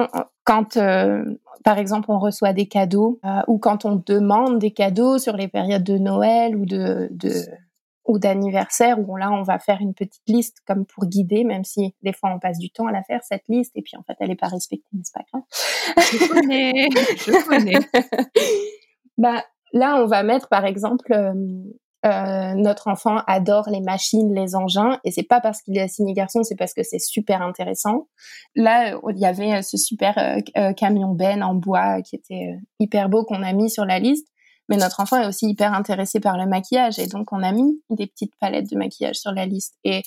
quand, 0.44 0.78
euh, 0.78 1.24
par 1.64 1.78
exemple, 1.78 2.12
on 2.12 2.20
reçoit 2.20 2.54
des 2.54 2.68
cadeaux 2.68 3.20
euh, 3.26 3.42
ou 3.48 3.60
quand 3.60 3.86
on 3.86 4.02
demande 4.04 4.60
des 4.60 4.72
cadeaux 4.72 5.18
sur 5.18 5.38
les 5.38 5.48
périodes 5.48 5.84
de 5.84 5.98
Noël 5.98 6.56
ou 6.56 6.66
de, 6.66 7.10
de 7.12 7.32
ou 8.08 8.20
d'anniversaire, 8.20 8.98
où 9.00 9.16
là, 9.16 9.32
on 9.32 9.44
va 9.44 9.60
faire 9.60 9.80
une 9.80 9.94
petite 9.94 10.28
liste 10.28 10.58
comme 10.66 10.86
pour 10.86 11.06
guider, 11.06 11.44
même 11.44 11.64
si 11.64 11.94
des 12.02 12.14
fois 12.14 12.32
on 12.34 12.40
passe 12.40 12.58
du 12.58 12.70
temps 12.70 12.88
à 12.88 12.92
la 12.92 13.04
faire, 13.04 13.22
cette 13.24 13.48
liste, 13.48 13.72
et 13.76 13.82
puis 13.82 13.96
en 13.96 14.04
fait, 14.04 14.16
elle 14.20 14.30
n'est 14.30 14.36
pas 14.36 14.48
respectée, 14.48 14.88
mais 14.92 15.02
c'est 15.04 15.14
pas 15.14 15.26
grave. 15.32 15.44
Je 15.98 16.28
connais, 16.28 16.90
je 17.18 17.48
connais. 17.48 17.80
bah, 19.18 19.44
là, 19.72 20.02
on 20.02 20.08
va 20.08 20.24
mettre, 20.24 20.48
par 20.50 20.66
exemple, 20.66 21.14
euh, 21.14 21.34
euh, 22.06 22.54
notre 22.56 22.88
enfant 22.88 23.22
adore 23.28 23.70
les 23.70 23.80
machines, 23.80 24.34
les 24.34 24.56
engins, 24.56 25.00
et 25.04 25.12
c'est 25.12 25.24
pas 25.24 25.40
parce 25.40 25.62
qu'il 25.62 25.78
est 25.78 25.82
assigné 25.82 26.14
garçon, 26.14 26.44
c'est 26.44 26.56
parce 26.56 26.74
que 26.74 26.82
c'est 26.82 27.00
super 27.00 27.42
intéressant. 27.44 28.08
Là, 28.56 28.98
il 29.10 29.20
y 29.20 29.26
avait 29.26 29.54
euh, 29.54 29.62
ce 29.62 29.78
super 29.78 30.18
euh, 30.18 30.74
camion 30.74 31.14
Ben 31.14 31.44
en 31.44 31.54
bois 31.54 32.02
qui 32.02 32.16
était 32.16 32.56
hyper 32.80 33.08
beau 33.08 33.24
qu'on 33.24 33.44
a 33.44 33.54
mis 33.54 33.70
sur 33.70 33.86
la 33.86 34.00
liste, 34.00 34.28
mais 34.68 34.78
notre 34.78 35.00
enfant 35.00 35.22
est 35.22 35.28
aussi 35.28 35.48
hyper 35.48 35.74
intéressé 35.74 36.20
par 36.20 36.38
le 36.38 36.48
maquillage, 36.48 36.98
et 36.98 37.06
donc 37.06 37.32
on 37.32 37.44
a 37.44 37.52
mis 37.52 37.82
des 37.92 38.08
petites 38.08 38.34
palettes 38.40 38.72
de 38.72 38.78
maquillage 38.78 39.18
sur 39.18 39.32
la 39.32 39.46
liste. 39.46 39.76
Et 39.84 40.02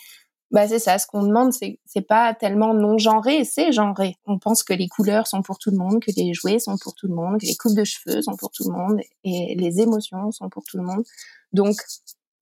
bah 0.50 0.68
c'est 0.68 0.78
ça, 0.78 0.98
ce 0.98 1.07
qu'on 1.07 1.22
demande, 1.22 1.52
c'est 1.52 1.78
c'est 1.85 2.07
pas 2.07 2.35
tellement 2.35 2.74
non 2.74 2.98
genré, 2.98 3.44
c'est 3.44 3.72
genré. 3.72 4.16
On 4.26 4.38
pense 4.38 4.62
que 4.62 4.72
les 4.72 4.88
couleurs 4.88 5.26
sont 5.26 5.42
pour 5.42 5.59
tout 5.59 5.70
le 5.70 5.78
monde, 5.78 6.00
que 6.00 6.12
les 6.16 6.33
jouets 6.33 6.59
sont 6.59 6.76
pour 6.78 6.94
tout 6.94 7.09
le 7.09 7.14
monde, 7.14 7.40
que 7.40 7.46
les 7.46 7.57
coupes 7.57 7.74
de 7.74 7.85
cheveux 7.85 8.22
sont 8.22 8.37
pour 8.37 8.50
tout 8.50 8.68
le 8.68 8.76
monde, 8.76 9.00
et 9.24 9.54
les 9.57 9.80
émotions 9.80 10.30
sont 10.33 10.48
pour 10.48 10.64
tout 10.64 10.76
le 10.76 10.85
monde. 10.85 11.04
Donc, 11.52 11.76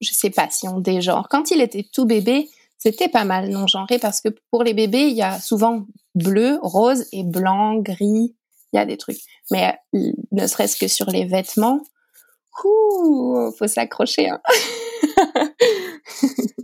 je 0.01 0.11
sais 0.11 0.29
pas 0.29 0.47
si 0.49 0.67
on 0.67 0.79
dégenre. 0.79 1.27
Quand 1.29 1.51
il 1.51 1.61
était 1.61 1.87
tout 1.91 2.05
bébé, 2.05 2.49
c'était 2.77 3.07
pas 3.07 3.23
mal 3.23 3.49
non 3.49 3.65
genré 3.65 3.97
parce 3.97 4.19
que 4.19 4.29
pour 4.51 4.63
les 4.63 4.73
bébés, 4.73 5.07
il 5.07 5.15
y 5.15 5.21
a 5.21 5.39
souvent 5.39 5.85
bleu, 6.15 6.59
rose 6.61 7.05
et 7.13 7.23
blanc, 7.23 7.77
gris. 7.77 8.35
Il 8.73 8.77
y 8.77 8.79
a 8.79 8.85
des 8.85 8.97
trucs. 8.97 9.19
Mais 9.51 9.73
euh, 9.95 10.11
ne 10.31 10.47
serait-ce 10.47 10.75
que 10.75 10.87
sur 10.87 11.09
les 11.09 11.25
vêtements, 11.25 11.79
ouh, 12.65 13.51
faut 13.57 13.67
s'accrocher. 13.67 14.29
Hein. 14.29 14.41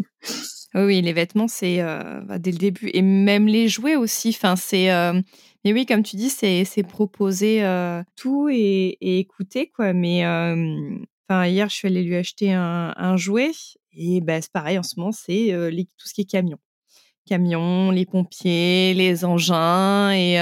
oui, 0.86 1.02
les 1.02 1.14
vêtements, 1.14 1.48
c'est 1.48 1.82
euh, 1.82 2.22
bah, 2.22 2.38
dès 2.38 2.52
le 2.52 2.58
début. 2.58 2.90
Et 2.94 3.02
même 3.02 3.48
les 3.48 3.68
jouets 3.68 3.96
aussi. 3.96 4.30
Enfin, 4.30 4.56
c'est. 4.56 4.92
Euh, 4.92 5.20
mais 5.66 5.74
oui, 5.74 5.86
comme 5.86 6.04
tu 6.04 6.16
dis, 6.16 6.30
c'est 6.30 6.84
proposer 6.88 7.64
tout 8.16 8.50
et, 8.50 8.98
écouter, 9.02 9.68
quoi. 9.68 9.94
Mais 9.94 10.20
hier, 10.20 11.70
je 11.70 11.74
suis 11.74 11.88
allée 11.88 12.04
lui 12.04 12.16
acheter 12.16 12.54
un, 12.54 13.18
jouet 13.18 13.52
et 13.94 14.22
bah, 14.22 14.42
c'est 14.42 14.52
pareil 14.52 14.78
en 14.78 14.84
ce 14.84 14.98
moment, 14.98 15.12
c'est 15.12 15.50
tout 15.98 16.08
ce 16.08 16.14
qui 16.14 16.22
est 16.22 16.30
camion. 16.30 16.60
Camion, 17.26 17.92
les 17.92 18.06
pompiers, 18.06 18.94
les 18.94 19.26
engins. 19.26 20.12
Et, 20.12 20.36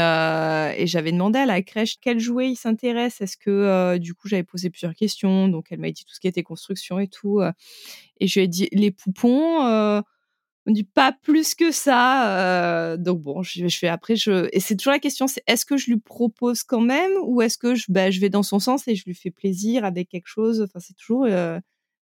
j'avais 0.86 1.12
demandé 1.12 1.40
à 1.40 1.48
la 1.48 1.64
crèche 1.64 1.96
quel 2.00 2.20
jouet 2.20 2.52
il 2.52 2.56
s'intéresse. 2.56 3.20
Est-ce 3.20 3.38
que, 3.38 3.98
du 3.98 4.14
coup, 4.14 4.28
j'avais 4.28 4.44
posé 4.44 4.70
plusieurs 4.70 4.94
questions. 4.94 5.48
Donc, 5.48 5.68
elle 5.72 5.80
m'a 5.80 5.90
dit 5.90 6.06
tout 6.06 6.14
ce 6.14 6.20
qui 6.20 6.28
était 6.28 6.44
construction 6.44 7.00
et 7.00 7.08
tout. 7.08 7.42
et 8.20 8.28
je 8.28 8.40
lui 8.40 8.46
ai 8.46 8.48
dit 8.48 8.70
les 8.72 8.92
poupons 8.92 10.04
on 10.68 10.72
dit 10.72 10.84
pas 10.84 11.14
plus 11.24 11.56
que 11.56 11.72
ça. 11.72 12.38
Euh, 12.38 12.98
donc 12.98 13.22
bon, 13.22 13.42
je, 13.42 13.68
fais 13.70 13.88
après. 13.88 14.18
Je 14.18 14.50
et 14.52 14.60
c'est 14.60 14.76
toujours 14.76 14.92
la 14.92 15.00
question, 15.00 15.26
c'est 15.26 15.42
est-ce 15.48 15.66
que 15.66 15.78
je 15.78 15.90
lui 15.90 15.98
propose 15.98 16.64
quand 16.64 16.82
même 16.82 17.12
ou 17.24 17.42
est-ce 17.42 17.58
que 17.58 17.74
je, 17.74 17.86
bah, 17.88 18.12
je 18.12 18.20
vais 18.20 18.30
dans 18.30 18.44
son 18.44 18.60
sens 18.60 18.88
et 18.88 18.96
je 18.96 19.06
lui 19.06 19.16
fais 19.16 19.32
plaisir 19.32 19.86
avec 19.86 20.10
quelque 20.10 20.28
chose? 20.28 20.62
Enfin, 20.62 20.80
c'est 20.80 20.96
toujours 20.96 21.26
euh, 21.26 21.58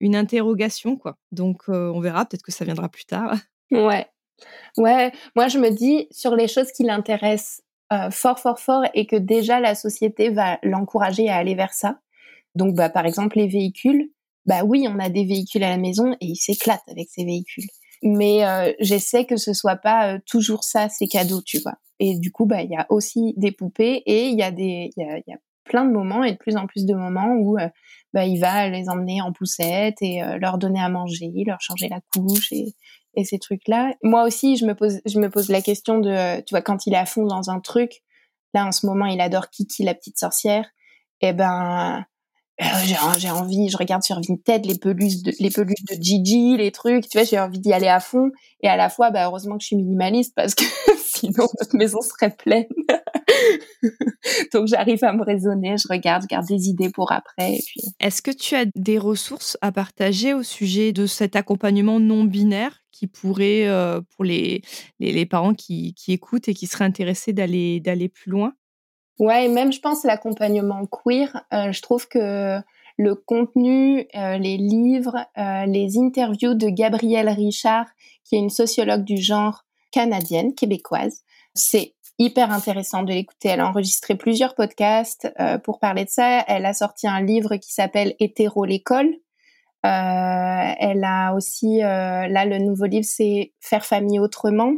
une 0.02 0.18
interrogation 0.18 0.98
quoi. 0.98 1.18
Donc 1.32 1.64
euh, 1.70 1.92
on 1.96 2.02
verra. 2.02 2.26
Peut-être 2.26 2.44
que 2.44 2.52
ça 2.52 2.66
viendra 2.66 2.90
plus 2.90 3.06
tard. 3.06 3.38
Ouais, 3.72 4.06
ouais. 4.78 5.14
Moi, 5.38 5.48
je 5.48 5.58
me 5.58 5.70
dis 5.70 6.08
sur 6.12 6.36
les 6.36 6.50
choses 6.50 6.74
qui 6.74 6.84
l'intéressent 6.84 7.62
fort, 8.12 8.40
fort, 8.40 8.60
fort 8.60 8.84
et 8.94 9.06
que 9.06 9.16
déjà 9.16 9.62
la 9.62 9.76
société 9.76 10.30
va 10.30 10.60
l'encourager 10.62 11.30
à 11.30 11.38
aller 11.38 11.56
vers 11.56 11.74
ça. 11.74 12.00
Donc, 12.56 12.76
bah, 12.76 12.90
par 12.90 13.06
exemple, 13.06 13.38
les 13.38 13.48
véhicules. 13.48 14.12
Bah 14.46 14.64
oui, 14.66 14.88
on 14.90 15.00
a 15.00 15.08
des 15.08 15.24
véhicules 15.24 15.64
à 15.64 15.70
la 15.70 15.78
maison 15.78 16.14
et 16.14 16.26
il 16.26 16.36
s'éclate 16.36 16.82
avec 16.90 17.08
ces 17.10 17.24
véhicules 17.24 17.68
mais 18.04 18.46
euh, 18.46 18.74
j'essaie 18.80 19.26
que 19.26 19.38
ce 19.38 19.54
soit 19.54 19.76
pas 19.76 20.14
euh, 20.14 20.20
toujours 20.26 20.64
ça 20.64 20.90
ces 20.90 21.08
cadeaux, 21.08 21.42
tu 21.42 21.60
vois. 21.60 21.76
Et 22.00 22.18
du 22.18 22.32
coup, 22.32 22.46
bah 22.46 22.62
il 22.64 22.72
y 22.72 22.76
a 22.76 22.86
aussi 22.90 23.34
des 23.38 23.52
poupées 23.52 24.02
et 24.06 24.28
il 24.28 24.38
y 24.38 24.44
a 24.44 24.52
des 24.52 24.90
il 24.98 25.24
y 25.28 25.34
a, 25.34 25.38
plein 25.64 25.86
de 25.86 25.92
moments 25.92 26.24
et 26.24 26.34
de 26.34 26.38
plus 26.38 26.58
en 26.58 26.66
plus 26.66 26.86
de 26.86 26.96
moments 26.96 27.36
où 27.36 27.58
euh, 27.58 27.70
bah 28.14 28.26
il 28.26 28.40
va 28.40 28.68
les 28.68 28.90
emmener 28.90 29.22
en 29.22 29.32
poussette 29.32 30.02
et 30.02 30.22
euh, 30.22 30.38
leur 30.40 30.58
donner 30.58 30.82
à 30.82 30.90
manger, 30.90 31.32
leur 31.46 31.62
changer 31.62 31.88
la 31.88 32.02
couche 32.14 32.52
et 32.52 32.76
et 33.16 33.26
ces 33.26 33.40
trucs 33.40 33.68
là. 33.68 33.94
Moi 34.04 34.24
aussi, 34.24 34.56
je 34.56 34.66
me 34.66 34.74
pose 34.74 35.02
je 35.06 35.20
me 35.20 35.30
pose 35.30 35.50
la 35.50 35.62
question 35.62 36.00
de 36.00 36.42
tu 36.42 36.54
vois 36.54 36.62
quand 36.62 36.88
il 36.88 36.94
est 36.94 36.98
à 36.98 37.06
fond 37.06 37.26
dans 37.26 37.50
un 37.50 37.60
truc, 37.60 38.02
là 38.54 38.66
en 38.66 38.72
ce 38.72 38.86
moment, 38.86 39.06
il 39.06 39.22
adore 39.22 39.50
Kiki 39.50 39.84
la 39.84 39.94
petite 39.94 40.18
sorcière. 40.18 40.66
Et 41.24 41.28
eh 41.28 41.34
ben 41.34 42.00
euh, 42.00 42.02
j'ai 43.18 43.30
envie, 43.30 43.70
je 43.70 43.78
regarde 43.78 44.04
sur 44.04 44.20
Vinted 44.22 44.66
les 44.66 44.78
peluches 44.78 45.22
de, 45.24 45.32
les 45.40 45.50
peluches 45.50 45.84
de 45.90 46.02
Gigi, 46.02 46.58
les 46.58 46.72
trucs, 46.72 47.08
tu 47.08 47.18
vois, 47.18 47.26
j'ai 47.26 47.40
envie 47.40 47.60
d'y 47.60 47.74
aller 47.74 47.88
à 47.88 48.00
fond. 48.00 48.32
Et 48.62 48.68
à 48.68 48.78
la 48.78 48.90
fois, 48.90 49.10
bah, 49.12 49.26
heureusement 49.26 49.58
que 49.58 49.64
je 49.64 49.68
suis 49.68 49.76
minimaliste 49.76 50.34
parce 50.36 50.56
que 50.56 50.64
sinon 50.98 51.46
notre 51.60 51.76
maison 51.76 52.00
serait 52.02 52.36
pleine. 52.36 52.66
Donc 54.54 54.68
j'arrive 54.68 55.04
à 55.04 55.14
me 55.14 55.24
raisonner, 55.24 55.76
je 55.78 55.88
regarde, 55.90 56.24
je 56.24 56.28
garde 56.28 56.48
des 56.48 56.68
idées 56.68 56.90
pour 56.90 57.12
après. 57.12 57.56
Et 57.56 57.64
puis... 57.66 57.82
Est-ce 58.00 58.22
que 58.22 58.32
tu 58.32 58.56
as 58.56 58.66
des 58.76 58.98
ressources 58.98 59.58
à 59.62 59.72
partager 59.72 60.34
au 60.34 60.44
sujet 60.44 60.92
de 60.94 61.06
cet 61.06 61.36
accompagnement 61.36 62.00
non 62.00 62.24
binaire 62.24 62.82
qui 62.92 63.08
pourrait, 63.08 63.68
euh, 63.68 64.02
pour 64.16 64.24
les, 64.24 64.62
les, 65.00 65.26
parents 65.26 65.54
qui, 65.54 65.94
qui 65.96 66.12
écoutent 66.12 66.50
et 66.50 66.54
qui 66.54 66.68
seraient 66.68 66.86
intéressés 66.86 67.34
d'aller 67.34 68.10
plus 68.14 68.30
loin? 68.30 68.54
Ouais, 69.22 69.48
même 69.50 69.72
je 69.72 69.80
pense 69.80 70.04
l'accompagnement 70.04 70.84
queer, 70.88 71.46
euh, 71.54 71.72
je 71.72 71.82
trouve 71.84 72.08
que 72.08 72.60
le 72.98 73.14
contenu, 73.16 74.08
euh, 74.16 74.38
les 74.40 74.58
livres, 74.58 75.16
euh, 75.38 75.68
les 75.68 76.00
interviews 76.00 76.56
de 76.56 76.70
Gabrielle 76.70 77.30
Richard, 77.30 77.86
qui 78.24 78.36
est 78.36 78.40
une 78.40 78.50
sociologue 78.50 79.04
du 79.04 79.18
genre 79.18 79.64
canadienne, 79.92 80.56
québécoise, 80.56 81.22
c'est 81.54 81.94
hyper 82.18 82.52
intéressant 82.52 83.04
de 83.04 83.14
l'écouter. 83.14 83.50
Elle 83.50 83.60
a 83.60 83.68
enregistré 83.68 84.16
plusieurs 84.16 84.56
podcasts 84.56 85.32
pour 85.64 85.80
parler 85.80 86.06
de 86.06 86.10
ça. 86.10 86.44
Elle 86.48 86.66
a 86.66 86.74
sorti 86.74 87.08
un 87.08 87.22
livre 87.22 87.58
qui 87.58 87.74
s'appelle 87.74 88.16
Hétéro 88.20 88.66
l'école. 88.66 89.16
elle 89.84 91.04
a 91.04 91.34
aussi, 91.34 91.80
là, 91.80 92.46
le 92.46 92.58
nouveau 92.60 92.86
livre, 92.86 93.08
c'est 93.08 93.54
Faire 93.60 93.86
famille 93.86 94.20
autrement. 94.20 94.74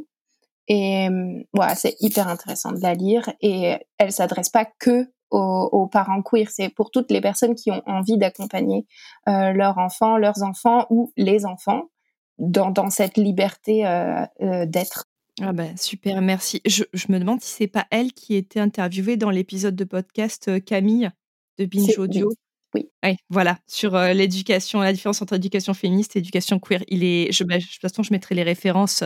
Et 0.67 1.09
voilà, 1.53 1.75
c'est 1.75 1.95
hyper 1.99 2.27
intéressant 2.27 2.71
de 2.71 2.81
la 2.81 2.93
lire. 2.93 3.29
Et 3.41 3.75
elle 3.97 4.11
s'adresse 4.11 4.49
pas 4.49 4.65
que 4.65 5.07
aux, 5.33 5.87
parents 5.87 6.21
queer, 6.21 6.49
c'est 6.49 6.69
pour 6.69 6.91
toutes 6.91 7.11
les 7.11 7.21
personnes 7.21 7.55
qui 7.55 7.71
ont 7.71 7.81
envie 7.85 8.17
d'accompagner 8.17 8.85
euh, 9.27 9.51
leurs 9.51 9.77
enfants, 9.77 10.17
leurs 10.17 10.43
enfants 10.43 10.85
ou 10.89 11.11
les 11.17 11.45
enfants 11.45 11.89
dans, 12.37 12.69
dans 12.69 12.89
cette 12.89 13.17
liberté 13.17 13.85
euh, 13.85 14.25
euh, 14.41 14.65
d'être. 14.65 15.05
Ah 15.41 15.51
ben 15.51 15.75
super, 15.75 16.21
merci. 16.21 16.61
Je, 16.65 16.83
je, 16.93 17.07
me 17.09 17.19
demande 17.19 17.41
si 17.41 17.49
c'est 17.49 17.67
pas 17.67 17.87
elle 17.89 18.13
qui 18.13 18.35
était 18.35 18.59
interviewée 18.59 19.17
dans 19.17 19.31
l'épisode 19.31 19.75
de 19.75 19.83
podcast 19.83 20.63
Camille 20.63 21.09
de 21.57 21.65
Binge 21.65 21.97
Audio. 21.97 22.31
Oui. 22.75 22.89
oui. 23.03 23.17
voilà, 23.29 23.57
sur 23.67 23.97
l'éducation, 23.97 24.81
la 24.81 24.93
différence 24.93 25.21
entre 25.23 25.33
éducation 25.33 25.73
féministe 25.73 26.15
et 26.15 26.19
éducation 26.19 26.59
queer. 26.59 26.83
Il 26.87 27.03
est, 27.03 27.31
je, 27.31 27.43
bah, 27.43 27.57
de 27.57 27.63
toute 27.63 27.81
façon, 27.81 28.03
je 28.03 28.13
mettrai 28.13 28.35
les 28.35 28.43
références 28.43 29.03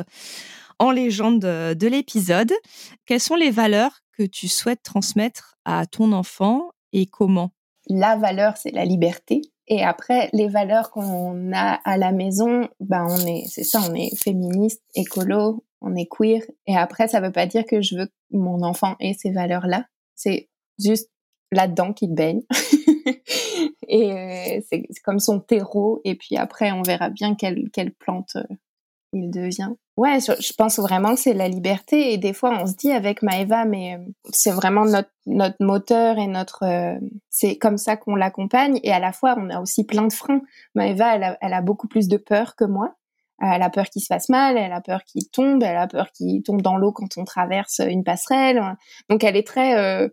en 0.80 0.92
légende 0.92 1.42
de 1.42 1.88
l'épisode. 1.88 2.54
Quelles 3.06 3.20
sont 3.20 3.36
les 3.36 3.52
valeurs 3.52 4.00
que 4.18 4.24
tu 4.24 4.48
souhaites 4.48 4.84
transmettre 4.84 5.58
à 5.66 5.86
ton 5.86 6.12
enfant 6.12 6.72
et 6.94 7.06
comment? 7.06 7.52
La 7.88 8.16
valeur, 8.18 8.58
c'est 8.58 8.72
la 8.72 8.86
liberté. 8.86 9.42
Et 9.68 9.84
après, 9.84 10.30
les 10.34 10.48
valeurs 10.48 10.92
qu'on 10.92 11.52
a 11.54 11.80
à 11.84 11.98
la 11.98 12.12
maison, 12.12 12.70
ben 12.80 13.06
on 13.10 13.26
est, 13.26 13.44
c'est 13.48 13.64
ça, 13.64 13.82
on 13.90 13.94
est 13.94 14.16
féministe, 14.16 14.82
écolo, 14.96 15.66
on 15.82 15.96
est 15.96 16.08
queer. 16.10 16.42
Et 16.68 16.76
après, 16.76 17.08
ça 17.08 17.20
veut 17.20 17.32
pas 17.32 17.46
dire 17.46 17.66
que 17.66 17.82
je 17.82 17.98
veux 17.98 18.06
que 18.06 18.14
mon 18.32 18.64
enfant 18.64 18.96
ait 19.00 19.14
ces 19.14 19.32
valeurs-là. 19.32 19.86
C'est 20.16 20.50
juste 20.80 21.10
là-dedans 21.52 21.94
qu'il 21.94 22.14
baigne. 22.14 22.44
et 23.88 24.66
c'est 24.70 24.84
comme 25.04 25.20
son 25.20 25.40
terreau. 25.40 26.02
Et 26.06 26.16
puis 26.16 26.38
après, 26.38 26.72
on 26.72 26.82
verra 26.82 27.10
bien 27.10 27.36
quelle, 27.36 27.70
quelle 27.72 27.94
plante 27.94 28.38
il 29.14 29.30
devient. 29.30 29.70
Ouais, 29.96 30.20
je, 30.20 30.54
pense 30.54 30.80
vraiment 30.80 31.16
que 31.16 31.20
c'est 31.20 31.34
la 31.34 31.48
liberté. 31.48 32.14
Et 32.14 32.18
des 32.18 32.34
fois, 32.34 32.52
on 32.62 32.68
se 32.68 32.76
dit 32.76 32.92
avec 32.92 33.24
Maëva, 33.24 33.66
mais 33.66 33.96
euh, 33.96 34.12
c'est 34.32 34.52
vraiment 34.52 34.86
notre, 34.86 35.10
notre 35.26 35.58
moteur 35.60 36.20
et 36.20 36.28
notre. 36.28 36.64
Euh, 36.64 37.00
c'est 37.30 37.58
comme 37.58 37.78
ça 37.78 37.98
qu'on 37.98 38.16
l'accompagne. 38.16 38.80
Et 38.84 38.92
à 38.92 39.00
la 39.00 39.12
fois, 39.12 39.36
on 39.38 39.50
a 39.50 39.60
aussi 39.60 39.86
plein 39.86 40.06
de 40.06 40.14
freins. 40.14 40.42
Maëva, 40.76 41.16
elle 41.16 41.24
a, 41.24 41.38
elle 41.42 41.54
a 41.54 41.62
beaucoup 41.62 41.88
plus 41.88 42.08
de 42.08 42.18
peur 42.18 42.56
que 42.56 42.66
moi. 42.66 42.94
Elle 43.40 43.62
a 43.62 43.70
peur 43.70 43.86
qu'il 43.86 44.02
se 44.02 44.08
fasse 44.08 44.30
mal, 44.30 44.58
elle 44.58 44.74
a 44.74 44.82
peur 44.82 45.04
qu'il 45.04 45.30
tombe, 45.30 45.62
elle 45.62 45.78
a 45.78 45.88
peur 45.88 46.12
qu'il 46.12 46.42
tombe 46.42 46.64
dans 46.64 46.76
l'eau 46.76 46.92
quand 46.92 47.18
on 47.18 47.24
traverse 47.24 47.82
une 47.88 48.04
passerelle. 48.04 48.76
Donc 49.10 49.24
elle 49.24 49.36
est 49.36 49.46
très 49.46 49.78
euh, 49.78 50.10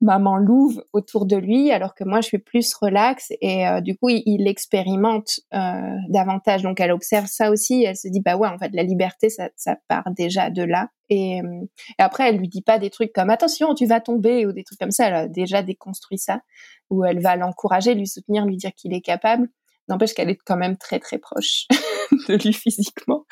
maman 0.00 0.38
louve 0.38 0.82
autour 0.92 1.26
de 1.26 1.36
lui, 1.36 1.70
alors 1.70 1.94
que 1.94 2.04
moi 2.04 2.20
je 2.20 2.28
suis 2.28 2.38
plus 2.38 2.72
relax 2.74 3.32
et 3.40 3.66
euh, 3.66 3.80
du 3.80 3.96
coup 3.96 4.08
il, 4.08 4.48
expérimente 4.48 5.40
euh, 5.52 5.96
davantage. 6.08 6.62
Donc 6.62 6.80
elle 6.80 6.92
observe 6.92 7.26
ça 7.26 7.50
aussi, 7.50 7.84
elle 7.84 7.96
se 7.96 8.08
dit 8.08 8.20
bah 8.20 8.36
ouais 8.36 8.48
en 8.48 8.58
fait 8.58 8.70
la 8.72 8.82
liberté 8.82 9.28
ça, 9.28 9.50
ça 9.56 9.76
part 9.88 10.10
déjà 10.16 10.50
de 10.50 10.62
là. 10.62 10.88
Et, 11.10 11.42
euh, 11.42 11.66
après 11.98 12.28
elle 12.28 12.38
lui 12.38 12.48
dit 12.48 12.62
pas 12.62 12.78
des 12.78 12.88
trucs 12.88 13.12
comme 13.12 13.30
attention 13.30 13.74
tu 13.74 13.86
vas 13.86 14.00
tomber 14.00 14.46
ou 14.46 14.52
des 14.52 14.64
trucs 14.64 14.78
comme 14.78 14.90
ça. 14.90 15.08
Elle 15.08 15.14
a 15.14 15.28
déjà 15.28 15.62
déconstruit 15.62 16.18
ça, 16.18 16.40
où 16.88 17.04
elle 17.04 17.20
va 17.20 17.36
l'encourager, 17.36 17.94
lui 17.94 18.06
soutenir, 18.06 18.46
lui 18.46 18.56
dire 18.56 18.72
qu'il 18.74 18.94
est 18.94 19.02
capable. 19.02 19.48
N'empêche 19.88 20.14
qu'elle 20.14 20.30
est 20.30 20.38
quand 20.44 20.56
même 20.56 20.78
très 20.78 20.98
très 20.98 21.18
proche 21.18 21.66
de 22.28 22.34
lui 22.36 22.54
physiquement. 22.54 23.24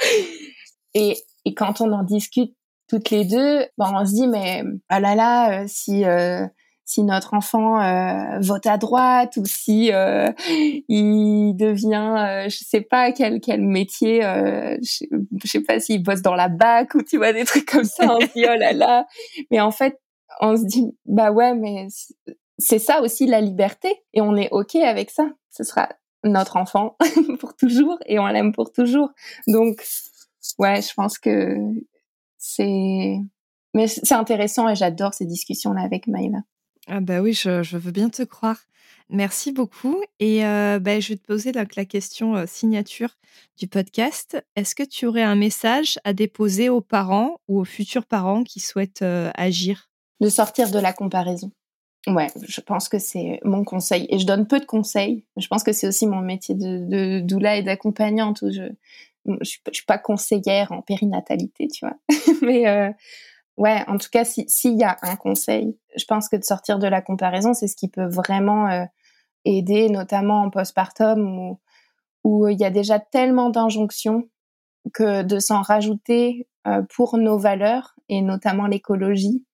Et, 0.92 1.16
et 1.46 1.54
quand 1.54 1.80
on 1.80 1.92
en 1.92 2.02
discute 2.02 2.54
toutes 2.88 3.10
les 3.10 3.24
deux, 3.24 3.60
bon, 3.78 3.86
on 3.94 4.04
se 4.04 4.12
dit 4.12 4.26
mais 4.26 4.64
ah 4.90 5.00
là 5.00 5.14
là, 5.14 5.66
si 5.66 6.04
si 6.88 7.02
notre 7.02 7.34
enfant 7.34 7.82
euh, 7.82 8.38
vote 8.40 8.66
à 8.66 8.78
droite 8.78 9.36
ou 9.36 9.44
si 9.44 9.92
euh, 9.92 10.32
il 10.88 11.52
devient, 11.54 12.14
euh, 12.18 12.48
je 12.48 12.64
sais 12.64 12.80
pas 12.80 13.12
quel 13.12 13.42
quel 13.42 13.60
métier, 13.60 14.24
euh, 14.24 14.78
je, 14.80 15.04
sais 15.44 15.60
pas 15.60 15.80
s'il 15.80 16.02
bosse 16.02 16.22
dans 16.22 16.34
la 16.34 16.48
bac 16.48 16.94
ou 16.94 17.02
tu 17.02 17.18
vois 17.18 17.34
des 17.34 17.44
trucs 17.44 17.66
comme 17.66 17.84
ça, 17.84 18.16
on 18.16 18.20
se 18.20 18.32
dit 18.32 18.46
oh 18.46 18.56
là 18.58 18.72
là. 18.72 19.06
Mais 19.50 19.60
en 19.60 19.70
fait, 19.70 20.00
on 20.40 20.56
se 20.56 20.64
dit 20.64 20.86
bah 21.04 21.30
ouais, 21.30 21.54
mais 21.54 21.88
c'est 22.58 22.78
ça 22.78 23.02
aussi 23.02 23.26
la 23.26 23.42
liberté 23.42 23.94
et 24.14 24.22
on 24.22 24.34
est 24.34 24.48
ok 24.50 24.76
avec 24.76 25.10
ça. 25.10 25.28
Ce 25.50 25.64
sera 25.64 25.90
notre 26.24 26.56
enfant 26.56 26.96
pour 27.38 27.54
toujours 27.54 27.98
et 28.06 28.18
on 28.18 28.26
l'aime 28.28 28.54
pour 28.54 28.72
toujours. 28.72 29.10
Donc 29.46 29.84
ouais, 30.58 30.80
je 30.80 30.94
pense 30.94 31.18
que 31.18 31.54
c'est 32.38 33.18
mais 33.74 33.88
c'est 33.88 34.14
intéressant 34.14 34.70
et 34.70 34.74
j'adore 34.74 35.12
ces 35.12 35.26
discussions 35.26 35.74
là 35.74 35.82
avec 35.82 36.06
Maïva. 36.06 36.38
Ah 36.90 37.00
bah 37.00 37.20
oui, 37.20 37.34
je, 37.34 37.76
veux 37.76 37.90
bien 37.90 38.08
te 38.08 38.22
croire. 38.22 38.56
Merci 39.10 39.52
beaucoup. 39.52 40.02
Et 40.20 40.44
euh, 40.44 40.78
bah, 40.78 41.00
je 41.00 41.10
vais 41.10 41.16
te 41.16 41.26
poser 41.26 41.52
la, 41.52 41.64
la 41.76 41.84
question 41.84 42.34
euh, 42.34 42.44
signature 42.46 43.10
du 43.58 43.68
podcast. 43.68 44.42
Est-ce 44.56 44.74
que 44.74 44.82
tu 44.82 45.04
aurais 45.04 45.22
un 45.22 45.34
message 45.34 45.98
à 46.04 46.14
déposer 46.14 46.70
aux 46.70 46.80
parents 46.80 47.40
ou 47.46 47.60
aux 47.60 47.66
futurs 47.66 48.06
parents 48.06 48.42
qui 48.42 48.60
souhaitent 48.60 49.02
euh, 49.02 49.30
agir? 49.34 49.90
De 50.20 50.30
sortir 50.30 50.70
de 50.70 50.78
la 50.78 50.94
comparaison. 50.94 51.50
Ouais, 52.06 52.28
je 52.46 52.60
pense 52.62 52.88
que 52.88 52.98
c'est 52.98 53.38
mon 53.44 53.64
conseil. 53.64 54.06
Et 54.08 54.18
je 54.18 54.26
donne 54.26 54.46
peu 54.46 54.58
de 54.58 54.64
conseils. 54.64 55.26
Je 55.36 55.46
pense 55.46 55.62
que 55.64 55.72
c'est 55.72 55.88
aussi 55.88 56.06
mon 56.06 56.22
métier 56.22 56.54
de, 56.54 57.20
doula 57.20 57.56
et 57.56 57.62
d'accompagnante 57.62 58.38
je, 58.50 58.62
je, 59.26 59.44
suis, 59.44 59.60
suis 59.72 59.84
pas 59.84 59.98
conseillère 59.98 60.72
en 60.72 60.80
périnatalité, 60.80 61.68
tu 61.68 61.84
vois. 61.84 61.98
Mais 62.42 62.94
ouais, 63.58 63.84
en 63.88 63.98
tout 63.98 64.08
cas, 64.10 64.24
s'il 64.24 64.78
y 64.78 64.84
a 64.84 64.96
un 65.02 65.16
conseil, 65.16 65.76
je 65.96 66.04
pense 66.04 66.28
que 66.28 66.36
de 66.36 66.44
sortir 66.44 66.78
de 66.78 66.86
la 66.86 67.02
comparaison, 67.02 67.52
c'est 67.52 67.66
ce 67.66 67.76
qui 67.76 67.88
peut 67.88 68.08
vraiment 68.08 68.68
euh, 68.68 68.84
aider, 69.44 69.90
notamment 69.90 70.42
en 70.42 70.50
postpartum 70.50 71.38
où, 71.38 71.60
où 72.24 72.48
il 72.48 72.58
y 72.58 72.64
a 72.64 72.70
déjà 72.70 72.98
tellement 73.00 73.50
d'injonctions 73.50 74.28
que 74.94 75.22
de 75.22 75.38
s'en 75.38 75.60
rajouter 75.60 76.48
euh, 76.66 76.82
pour 76.94 77.18
nos 77.18 77.38
valeurs 77.38 77.94
et 78.08 78.22
notamment 78.22 78.66
l'écologie, 78.66 79.44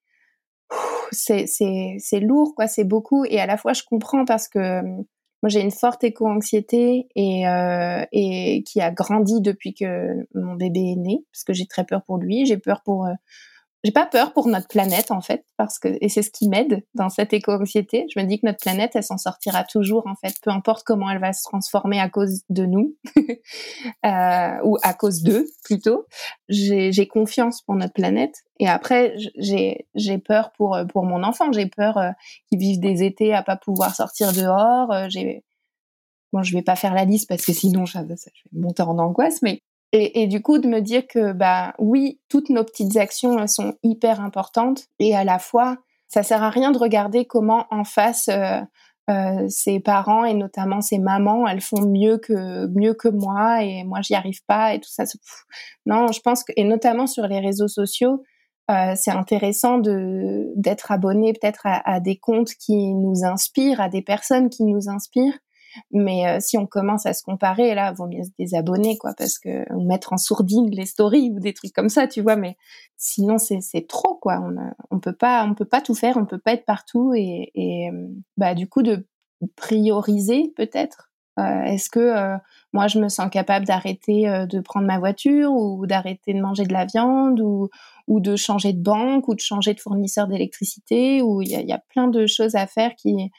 c'est 1.12 2.20
lourd 2.20 2.54
quoi, 2.54 2.66
c'est 2.66 2.84
beaucoup 2.84 3.24
et 3.24 3.40
à 3.40 3.46
la 3.46 3.56
fois 3.56 3.72
je 3.72 3.82
comprends 3.84 4.24
parce 4.24 4.48
que 4.48 4.82
moi 4.82 5.48
j'ai 5.48 5.60
une 5.60 5.70
forte 5.70 6.02
éco-anxiété 6.02 7.06
et 7.14 7.46
euh, 7.46 8.04
et 8.12 8.64
qui 8.64 8.80
a 8.80 8.90
grandi 8.90 9.40
depuis 9.40 9.74
que 9.74 10.26
mon 10.34 10.54
bébé 10.54 10.92
est 10.92 10.96
né 10.96 11.24
parce 11.32 11.44
que 11.44 11.52
j'ai 11.52 11.66
très 11.66 11.84
peur 11.84 12.02
pour 12.04 12.18
lui, 12.18 12.46
j'ai 12.46 12.58
peur 12.58 12.82
pour 12.82 13.06
j'ai 13.84 13.92
pas 13.92 14.06
peur 14.06 14.32
pour 14.32 14.48
notre 14.48 14.66
planète 14.66 15.10
en 15.10 15.20
fait 15.20 15.44
parce 15.58 15.78
que 15.78 15.98
et 16.00 16.08
c'est 16.08 16.22
ce 16.22 16.30
qui 16.30 16.48
m'aide 16.48 16.82
dans 16.94 17.10
cette 17.10 17.34
éco-anxiété. 17.34 18.06
Je 18.14 18.18
me 18.18 18.24
dis 18.24 18.40
que 18.40 18.46
notre 18.46 18.60
planète 18.60 18.92
elle 18.94 19.02
s'en 19.02 19.18
sortira 19.18 19.62
toujours 19.62 20.06
en 20.06 20.14
fait, 20.14 20.34
peu 20.42 20.50
importe 20.50 20.84
comment 20.84 21.10
elle 21.10 21.20
va 21.20 21.34
se 21.34 21.42
transformer 21.42 22.00
à 22.00 22.08
cause 22.08 22.44
de 22.48 22.64
nous 22.64 22.96
euh, 24.06 24.56
ou 24.64 24.78
à 24.82 24.94
cause 24.94 25.22
d'eux 25.22 25.46
plutôt. 25.64 26.06
J'ai 26.48 27.06
confiance 27.06 27.60
pour 27.60 27.74
notre 27.74 27.92
planète 27.92 28.36
et 28.58 28.68
après 28.68 29.14
j'ai 29.36 29.86
j'ai 29.94 30.16
peur 30.16 30.52
pour 30.52 30.78
pour 30.90 31.04
mon 31.04 31.22
enfant. 31.22 31.52
J'ai 31.52 31.66
peur 31.66 31.98
euh, 31.98 32.10
qu'il 32.48 32.58
vive 32.58 32.80
des 32.80 33.02
étés 33.02 33.34
à 33.34 33.42
pas 33.42 33.56
pouvoir 33.56 33.94
sortir 33.94 34.32
dehors. 34.32 34.90
Euh, 34.92 35.06
j'ai 35.10 35.44
bon 36.32 36.42
je 36.42 36.54
vais 36.54 36.62
pas 36.62 36.76
faire 36.76 36.94
la 36.94 37.04
liste 37.04 37.28
parce 37.28 37.44
que 37.44 37.52
sinon 37.52 37.84
je, 37.84 37.98
je 37.98 38.02
vais 38.02 38.60
monter 38.60 38.82
en 38.82 38.98
angoisse 38.98 39.42
mais 39.42 39.60
et, 39.96 40.22
et, 40.22 40.26
du 40.26 40.42
coup, 40.42 40.58
de 40.58 40.66
me 40.66 40.80
dire 40.80 41.06
que, 41.06 41.32
bah, 41.32 41.72
oui, 41.78 42.20
toutes 42.28 42.50
nos 42.50 42.64
petites 42.64 42.96
actions 42.96 43.38
elles 43.38 43.48
sont 43.48 43.74
hyper 43.84 44.20
importantes 44.20 44.86
et 44.98 45.14
à 45.14 45.22
la 45.22 45.38
fois, 45.38 45.78
ça 46.08 46.24
sert 46.24 46.42
à 46.42 46.50
rien 46.50 46.72
de 46.72 46.78
regarder 46.78 47.26
comment 47.26 47.66
en 47.70 47.84
face 47.84 48.28
euh, 48.28 48.60
euh, 49.08 49.48
ses 49.48 49.78
parents 49.78 50.24
et 50.24 50.34
notamment 50.34 50.80
ses 50.80 50.98
mamans, 50.98 51.46
elles 51.46 51.60
font 51.60 51.86
mieux 51.86 52.18
que 52.18 52.66
mieux 52.68 52.94
que 52.94 53.08
moi 53.08 53.62
et 53.62 53.84
moi 53.84 54.00
j'y 54.02 54.14
arrive 54.14 54.40
pas 54.48 54.74
et 54.74 54.80
tout 54.80 54.90
ça. 54.90 55.04
Non, 55.86 56.10
je 56.10 56.20
pense 56.20 56.42
que 56.42 56.52
et 56.56 56.64
notamment 56.64 57.06
sur 57.06 57.28
les 57.28 57.38
réseaux 57.38 57.68
sociaux, 57.68 58.24
euh, 58.72 58.94
c'est 58.96 59.12
intéressant 59.12 59.78
de 59.78 60.48
d'être 60.56 60.90
abonné 60.90 61.34
peut-être 61.34 61.66
à, 61.66 61.88
à, 61.88 62.00
des 62.00 62.16
comptes 62.16 62.54
qui 62.58 62.94
nous 62.94 63.24
inspirent, 63.24 63.80
à 63.80 63.88
des 63.88 64.02
personnes 64.02 64.50
qui 64.50 64.64
nous 64.64 64.88
inspirent 64.88 65.38
mais 65.90 66.26
euh, 66.28 66.38
si 66.40 66.58
on 66.58 66.66
commence 66.66 67.06
à 67.06 67.12
se 67.14 67.22
comparer, 67.22 67.74
là, 67.74 67.92
vaut 67.92 68.06
mieux 68.06 68.22
se 68.24 68.30
désabonner, 68.38 68.96
quoi, 68.98 69.12
parce 69.16 69.38
que 69.38 69.64
mettre 69.84 70.12
en 70.12 70.16
sourdine 70.18 70.70
les 70.70 70.86
stories 70.86 71.30
ou 71.34 71.40
des 71.40 71.52
trucs 71.54 71.72
comme 71.72 71.88
ça, 71.88 72.06
tu 72.08 72.20
vois. 72.22 72.36
Mais 72.36 72.56
sinon, 72.96 73.38
c'est 73.38 73.86
trop, 73.88 74.14
quoi. 74.16 74.40
On 74.40 74.54
on 74.90 75.00
peut 75.00 75.12
pas 75.14 75.44
on 75.46 75.54
peut 75.54 75.64
pas 75.64 75.80
tout 75.80 75.94
faire, 75.94 76.16
on 76.16 76.26
peut 76.26 76.38
pas 76.38 76.52
être 76.52 76.64
partout 76.64 77.12
et, 77.14 77.50
euh, 77.92 78.08
bah 78.36 78.54
du 78.54 78.68
coup 78.68 78.82
de 78.82 79.06
prioriser 79.56 80.52
peut-être. 80.56 81.10
Euh, 81.38 81.62
Est-ce 81.64 81.90
que 81.90 82.36
moi 82.72 82.86
je 82.86 83.00
me 83.00 83.08
sens 83.08 83.28
capable 83.30 83.66
d'arrêter 83.66 84.46
de 84.48 84.60
prendre 84.60 84.86
ma 84.86 84.98
voiture 85.00 85.52
ou 85.52 85.84
d'arrêter 85.86 86.32
de 86.32 86.40
manger 86.40 86.64
de 86.64 86.72
la 86.72 86.84
viande 86.84 87.40
ou 87.40 87.68
ou 88.06 88.20
de 88.20 88.36
changer 88.36 88.72
de 88.72 88.82
banque 88.82 89.28
ou 89.28 89.34
de 89.34 89.40
changer 89.40 89.74
de 89.74 89.80
fournisseur 89.80 90.28
d'électricité 90.28 91.22
ou 91.22 91.42
il 91.42 91.48
y 91.48 91.54
y 91.66 91.72
a 91.72 91.82
plein 91.88 92.06
de 92.08 92.26
choses 92.26 92.54
à 92.54 92.66
faire 92.66 92.94
qui 92.96 93.30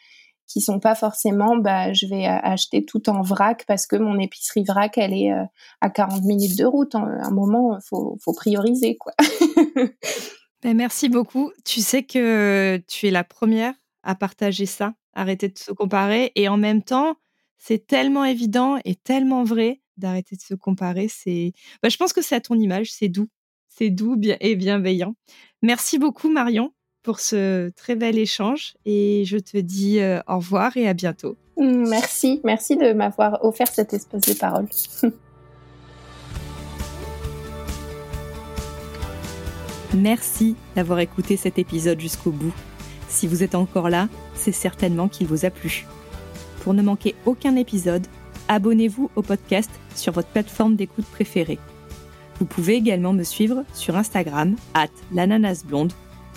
qui 0.47 0.61
sont 0.61 0.79
pas 0.79 0.95
forcément 0.95 1.57
bah 1.57 1.93
je 1.93 2.07
vais 2.07 2.25
acheter 2.25 2.85
tout 2.85 3.09
en 3.09 3.21
vrac 3.21 3.65
parce 3.67 3.87
que 3.87 3.95
mon 3.95 4.19
épicerie 4.19 4.63
vrac 4.63 4.97
elle 4.97 5.13
est 5.13 5.31
euh, 5.31 5.43
à 5.81 5.89
40 5.89 6.23
minutes 6.23 6.57
de 6.57 6.65
route 6.65 6.95
à 6.95 6.99
un 6.99 7.31
moment 7.31 7.77
faut 7.87 8.17
faut 8.23 8.33
prioriser 8.33 8.97
quoi. 8.97 9.13
ben, 10.63 10.75
merci 10.75 11.09
beaucoup. 11.09 11.51
Tu 11.63 11.81
sais 11.81 12.03
que 12.03 12.81
tu 12.87 13.07
es 13.07 13.11
la 13.11 13.23
première 13.23 13.73
à 14.03 14.15
partager 14.15 14.65
ça, 14.65 14.93
arrêter 15.13 15.49
de 15.49 15.57
se 15.57 15.71
comparer 15.71 16.31
et 16.35 16.47
en 16.47 16.57
même 16.57 16.83
temps, 16.83 17.15
c'est 17.57 17.87
tellement 17.87 18.23
évident 18.23 18.77
et 18.85 18.95
tellement 18.95 19.43
vrai 19.43 19.81
d'arrêter 19.97 20.35
de 20.35 20.41
se 20.41 20.53
comparer, 20.53 21.07
c'est 21.07 21.53
bah, 21.81 21.89
je 21.89 21.97
pense 21.97 22.13
que 22.13 22.21
c'est 22.21 22.35
à 22.35 22.41
ton 22.41 22.55
image, 22.55 22.91
c'est 22.91 23.07
doux. 23.09 23.29
C'est 23.67 23.89
doux 23.89 24.17
et 24.39 24.55
bienveillant. 24.55 25.15
Merci 25.61 25.97
beaucoup 25.99 26.29
Marion 26.29 26.71
pour 27.05 27.19
ce 27.19 27.69
très 27.69 27.95
bel 27.95 28.17
échange 28.17 28.73
et 28.85 29.23
je 29.25 29.37
te 29.37 29.57
dis 29.57 29.99
euh, 29.99 30.19
au 30.27 30.37
revoir 30.37 30.75
et 30.75 30.87
à 30.87 30.95
bientôt. 30.95 31.37
Merci, 31.55 32.41
merci 32.43 32.75
de 32.75 32.93
m'avoir 32.93 33.45
offert 33.45 33.67
cet 33.67 33.93
espace 33.93 34.23
de 34.23 34.33
parole. 34.33 34.65
Merci 39.93 40.57
d'avoir 40.75 40.99
écouté 40.99 41.37
cet 41.37 41.57
épisode 41.57 42.01
jusqu'au 42.01 42.31
bout. 42.31 42.53
Si 43.07 43.27
vous 43.27 43.43
êtes 43.43 43.55
encore 43.55 43.89
là, 43.89 44.09
c'est 44.33 44.51
certainement 44.51 45.07
qu'il 45.07 45.27
vous 45.27 45.45
a 45.45 45.49
plu. 45.49 45.85
Pour 46.63 46.73
ne 46.73 46.81
manquer 46.81 47.15
aucun 47.25 47.55
épisode, 47.55 48.05
abonnez-vous 48.49 49.09
au 49.15 49.21
podcast 49.21 49.69
sur 49.95 50.11
votre 50.11 50.27
plateforme 50.27 50.75
d'écoute 50.75 51.05
préférée. 51.05 51.59
Vous 52.39 52.45
pouvez 52.45 52.73
également 52.73 53.13
me 53.13 53.23
suivre 53.23 53.63
sur 53.73 53.95
Instagram, 53.95 54.57
at 54.73 54.89
l'ananasblonde 55.13 55.93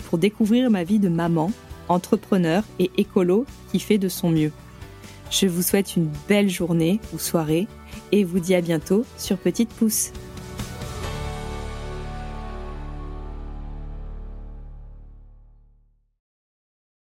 pour 0.09 0.17
découvrir 0.17 0.71
ma 0.71 0.83
vie 0.83 0.99
de 0.99 1.07
maman, 1.07 1.51
entrepreneur 1.87 2.63
et 2.79 2.89
écolo 2.97 3.45
qui 3.71 3.79
fait 3.79 3.99
de 3.99 4.09
son 4.09 4.31
mieux. 4.31 4.51
Je 5.29 5.45
vous 5.45 5.61
souhaite 5.61 5.95
une 5.95 6.09
belle 6.27 6.49
journée 6.49 6.99
ou 7.13 7.19
soirée 7.19 7.67
et 8.11 8.23
vous 8.23 8.39
dis 8.39 8.55
à 8.55 8.61
bientôt 8.61 9.05
sur 9.17 9.37
Petite 9.37 9.69
Pouce. 9.69 10.11